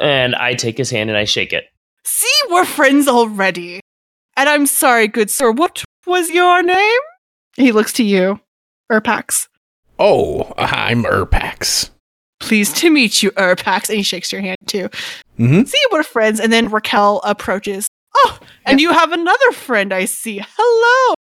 and 0.00 0.34
I 0.34 0.54
take 0.54 0.76
his 0.76 0.90
hand 0.90 1.10
and 1.10 1.16
I 1.18 1.24
shake 1.24 1.52
it. 1.52 1.64
See, 2.04 2.28
we're 2.50 2.64
friends 2.64 3.08
already. 3.08 3.80
And 4.36 4.48
I'm 4.48 4.66
sorry, 4.66 5.08
good 5.08 5.30
sir. 5.30 5.50
What 5.50 5.82
was 6.06 6.28
your 6.30 6.62
name? 6.62 7.00
He 7.56 7.72
looks 7.72 7.92
to 7.94 8.04
you, 8.04 8.40
Urpax. 8.92 9.48
Oh, 9.98 10.45
I'm 10.56 11.04
Urpax. 11.04 11.90
Pleased 12.40 12.76
to 12.76 12.90
meet 12.90 13.22
you, 13.22 13.30
Urpax. 13.32 13.88
And 13.88 13.98
he 13.98 14.02
shakes 14.02 14.30
your 14.32 14.40
hand 14.40 14.58
too. 14.66 14.88
Mm-hmm. 15.38 15.64
See, 15.64 15.78
we're 15.92 16.02
friends. 16.02 16.40
And 16.40 16.52
then 16.52 16.68
Raquel 16.68 17.20
approaches. 17.24 17.88
Oh, 18.14 18.38
and 18.64 18.80
you 18.80 18.92
have 18.92 19.12
another 19.12 19.52
friend 19.52 19.92
I 19.92 20.06
see. 20.06 20.42
Hello. 20.56 21.14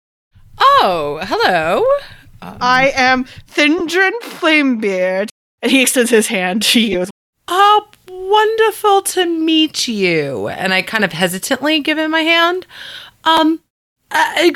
Oh, 0.59 1.21
hello. 1.23 1.85
Um, 2.43 2.59
I 2.61 2.93
am 2.95 3.25
Thindrin 3.25 4.13
Flamebeard. 4.23 5.29
And 5.63 5.71
he 5.71 5.83
extends 5.83 6.11
his 6.11 6.27
hand 6.27 6.63
to 6.63 6.81
you. 6.81 7.07
Oh, 7.49 7.89
wonderful 8.09 9.03
to 9.03 9.27
meet 9.27 9.87
you. 9.87 10.49
And 10.49 10.75
I 10.75 10.83
kind 10.83 11.05
of 11.05 11.13
hesitantly 11.13 11.81
give 11.81 11.99
him 11.99 12.11
my 12.11 12.23
hand. 12.23 12.67
Um, 13.25 13.61
uh, 14.11 14.51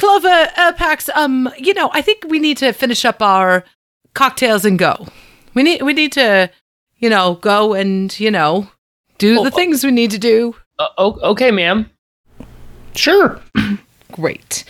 Clover, 0.00 0.48
uh, 0.56 0.72
Pax, 0.72 1.10
um, 1.14 1.48
you 1.58 1.74
know, 1.74 1.90
I 1.92 2.00
think 2.00 2.24
we 2.28 2.38
need 2.38 2.56
to 2.58 2.72
finish 2.72 3.04
up 3.04 3.20
our 3.20 3.64
cocktails 4.14 4.64
and 4.64 4.78
go. 4.78 5.06
We 5.52 5.62
need, 5.62 5.82
we 5.82 5.92
need 5.92 6.12
to, 6.12 6.50
you 6.96 7.10
know, 7.10 7.34
go 7.34 7.74
and, 7.74 8.18
you 8.18 8.30
know, 8.30 8.66
do 9.18 9.38
Oh, 9.40 9.44
the 9.44 9.50
things 9.50 9.84
we 9.84 9.90
need 9.90 10.10
to 10.12 10.18
do. 10.18 10.56
Uh, 10.78 10.88
okay, 10.98 11.50
ma'am. 11.50 11.90
Sure. 12.94 13.40
Great. 14.12 14.64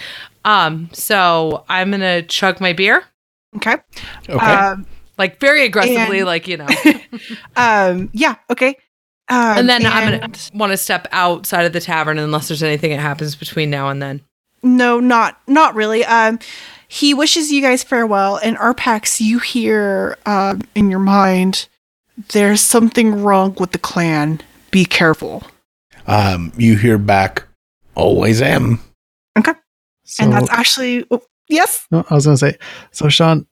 Um, 0.44 0.88
so 0.92 1.64
I'm 1.68 1.90
gonna 1.92 2.22
chug 2.22 2.60
my 2.60 2.72
beer, 2.72 3.04
Okay. 3.56 3.76
Okay. 4.28 4.38
Um, 4.46 4.84
like 5.16 5.38
very 5.38 5.64
aggressively, 5.64 6.18
And- 6.18 6.26
like, 6.26 6.48
you 6.48 6.56
know. 6.56 6.66
um, 7.56 8.10
yeah, 8.12 8.34
okay. 8.50 8.76
Um, 9.28 9.58
and 9.58 9.68
then 9.68 9.86
I'm 9.86 10.20
gonna 10.20 10.32
want 10.54 10.72
to 10.72 10.76
step 10.76 11.06
outside 11.12 11.66
of 11.66 11.72
the 11.72 11.80
tavern 11.80 12.18
unless 12.18 12.48
there's 12.48 12.64
anything 12.64 12.90
that 12.90 13.00
happens 13.00 13.36
between 13.36 13.70
now 13.70 13.88
and 13.90 14.02
then. 14.02 14.22
No, 14.62 15.00
not 15.00 15.40
not 15.46 15.74
really. 15.74 16.04
Um, 16.04 16.38
he 16.88 17.14
wishes 17.14 17.50
you 17.52 17.62
guys 17.62 17.82
farewell, 17.82 18.36
and 18.42 18.56
Urpax, 18.56 19.20
you 19.20 19.38
hear 19.38 20.18
um, 20.26 20.62
in 20.74 20.90
your 20.90 20.98
mind, 21.00 21.68
there's 22.32 22.60
something 22.60 23.22
wrong 23.22 23.54
with 23.58 23.72
the 23.72 23.78
clan. 23.78 24.40
Be 24.70 24.84
careful. 24.84 25.42
um, 26.06 26.52
you 26.56 26.76
hear 26.76 26.98
back. 26.98 27.44
Always 27.94 28.40
am. 28.42 28.80
So, 30.04 30.24
and 30.24 30.32
that's 30.32 30.50
actually 30.50 31.04
oh, 31.12 31.22
yes. 31.48 31.86
no, 31.92 32.04
I 32.10 32.14
was 32.14 32.24
going 32.26 32.36
to 32.36 32.40
say, 32.50 32.58
so 32.90 33.08
Sean, 33.08 33.46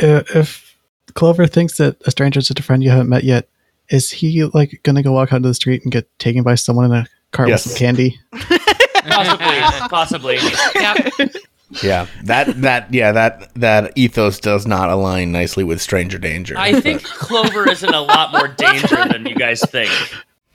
i- 0.00 0.22
if 0.36 0.78
Clover 1.14 1.48
thinks 1.48 1.78
that 1.78 1.96
a 2.06 2.12
stranger 2.12 2.38
is 2.38 2.46
just 2.46 2.60
a 2.60 2.62
friend 2.62 2.80
you 2.80 2.90
haven't 2.90 3.08
met 3.08 3.24
yet, 3.24 3.48
is 3.90 4.12
he 4.12 4.44
like 4.44 4.78
going 4.84 4.94
to 4.94 5.02
go 5.02 5.10
walk 5.10 5.32
out 5.32 5.38
into 5.38 5.48
the 5.48 5.54
street 5.54 5.82
and 5.82 5.90
get 5.90 6.08
taken 6.20 6.44
by 6.44 6.54
someone 6.54 6.84
in 6.84 6.92
a 6.92 7.06
cart 7.32 7.48
Yes. 7.48 7.64
with 7.66 7.72
some 7.72 7.78
candy? 7.80 8.20
Possibly. 9.08 10.38
possibly. 10.38 10.38
Yep. 10.74 11.34
Yeah. 11.82 12.06
That 12.24 12.60
that 12.62 12.92
yeah 12.94 13.12
that 13.12 13.52
that 13.54 13.92
ethos 13.96 14.38
does 14.38 14.66
not 14.66 14.88
align 14.90 15.32
nicely 15.32 15.64
with 15.64 15.80
stranger 15.80 16.18
danger. 16.18 16.54
I 16.56 16.80
think 16.80 17.02
Clover 17.04 17.68
is 17.68 17.82
in 17.82 17.92
a 17.92 18.00
lot 18.00 18.32
more 18.32 18.48
danger 18.48 19.04
than 19.08 19.26
you 19.26 19.34
guys 19.34 19.60
think. 19.62 19.90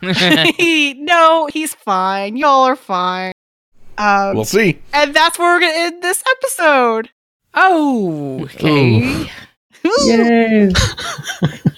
he, 0.57 0.93
no, 0.95 1.47
he's 1.51 1.75
fine. 1.75 2.35
Y'all 2.37 2.63
are 2.63 2.75
fine. 2.75 3.33
Um, 3.97 4.35
we'll 4.35 4.45
see. 4.45 4.79
and 4.93 5.13
that's 5.13 5.37
where 5.37 5.55
we're 5.55 5.59
gonna 5.59 5.73
end 5.75 6.01
this 6.01 6.23
episode. 6.37 7.09
Oh, 7.53 8.43
okay. 8.45 9.27
A- 9.83 10.71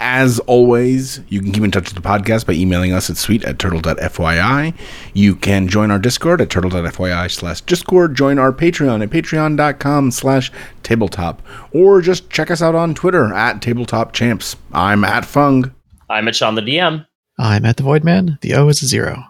as 0.00 0.38
always, 0.40 1.20
you 1.28 1.40
can 1.40 1.52
keep 1.52 1.62
in 1.62 1.70
touch 1.70 1.92
with 1.92 2.02
the 2.02 2.08
podcast 2.08 2.46
by 2.46 2.52
emailing 2.52 2.92
us 2.92 3.10
at 3.10 3.16
sweet 3.16 3.44
at 3.44 3.58
turtle.fyi. 3.58 4.74
You 5.14 5.34
can 5.36 5.68
join 5.68 5.90
our 5.90 5.98
Discord 5.98 6.40
at 6.40 6.50
turtle.fyi 6.50 7.30
slash 7.30 7.60
Discord. 7.62 8.14
Join 8.14 8.38
our 8.38 8.52
Patreon 8.52 9.02
at 9.02 9.10
patreon.com 9.10 10.10
slash 10.10 10.52
tabletop. 10.82 11.42
Or 11.72 12.00
just 12.00 12.30
check 12.30 12.50
us 12.50 12.62
out 12.62 12.74
on 12.74 12.94
Twitter 12.94 13.32
at 13.34 13.60
tabletop 13.62 14.12
champs. 14.12 14.56
I'm 14.72 15.04
at 15.04 15.24
Fung. 15.24 15.74
I'm 16.08 16.28
at 16.28 16.36
Sean 16.36 16.54
the 16.54 16.62
DM. 16.62 17.06
I'm 17.38 17.64
at 17.64 17.76
the 17.76 17.82
Void 17.82 18.04
Man. 18.04 18.38
The 18.40 18.54
O 18.54 18.68
is 18.68 18.82
a 18.82 18.86
zero. 18.86 19.24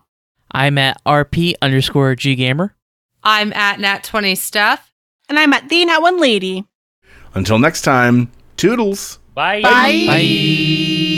I'm 0.53 0.79
at 0.79 1.03
RP 1.05 1.55
underscore 1.61 2.15
G 2.15 2.35
Gamer. 2.35 2.75
I'm 3.23 3.53
at 3.53 3.79
Nat20 3.79 4.37
Stuff. 4.37 4.93
And 5.29 5.39
I'm 5.39 5.53
at 5.53 5.69
the 5.69 5.85
Nat 5.85 5.99
One 5.99 6.19
Lady. 6.21 6.65
Until 7.35 7.59
next 7.59 7.83
time, 7.83 8.31
toodles. 8.57 9.19
Bye. 9.39 9.61
Bye. 9.63 10.05
Bye. 10.09 11.18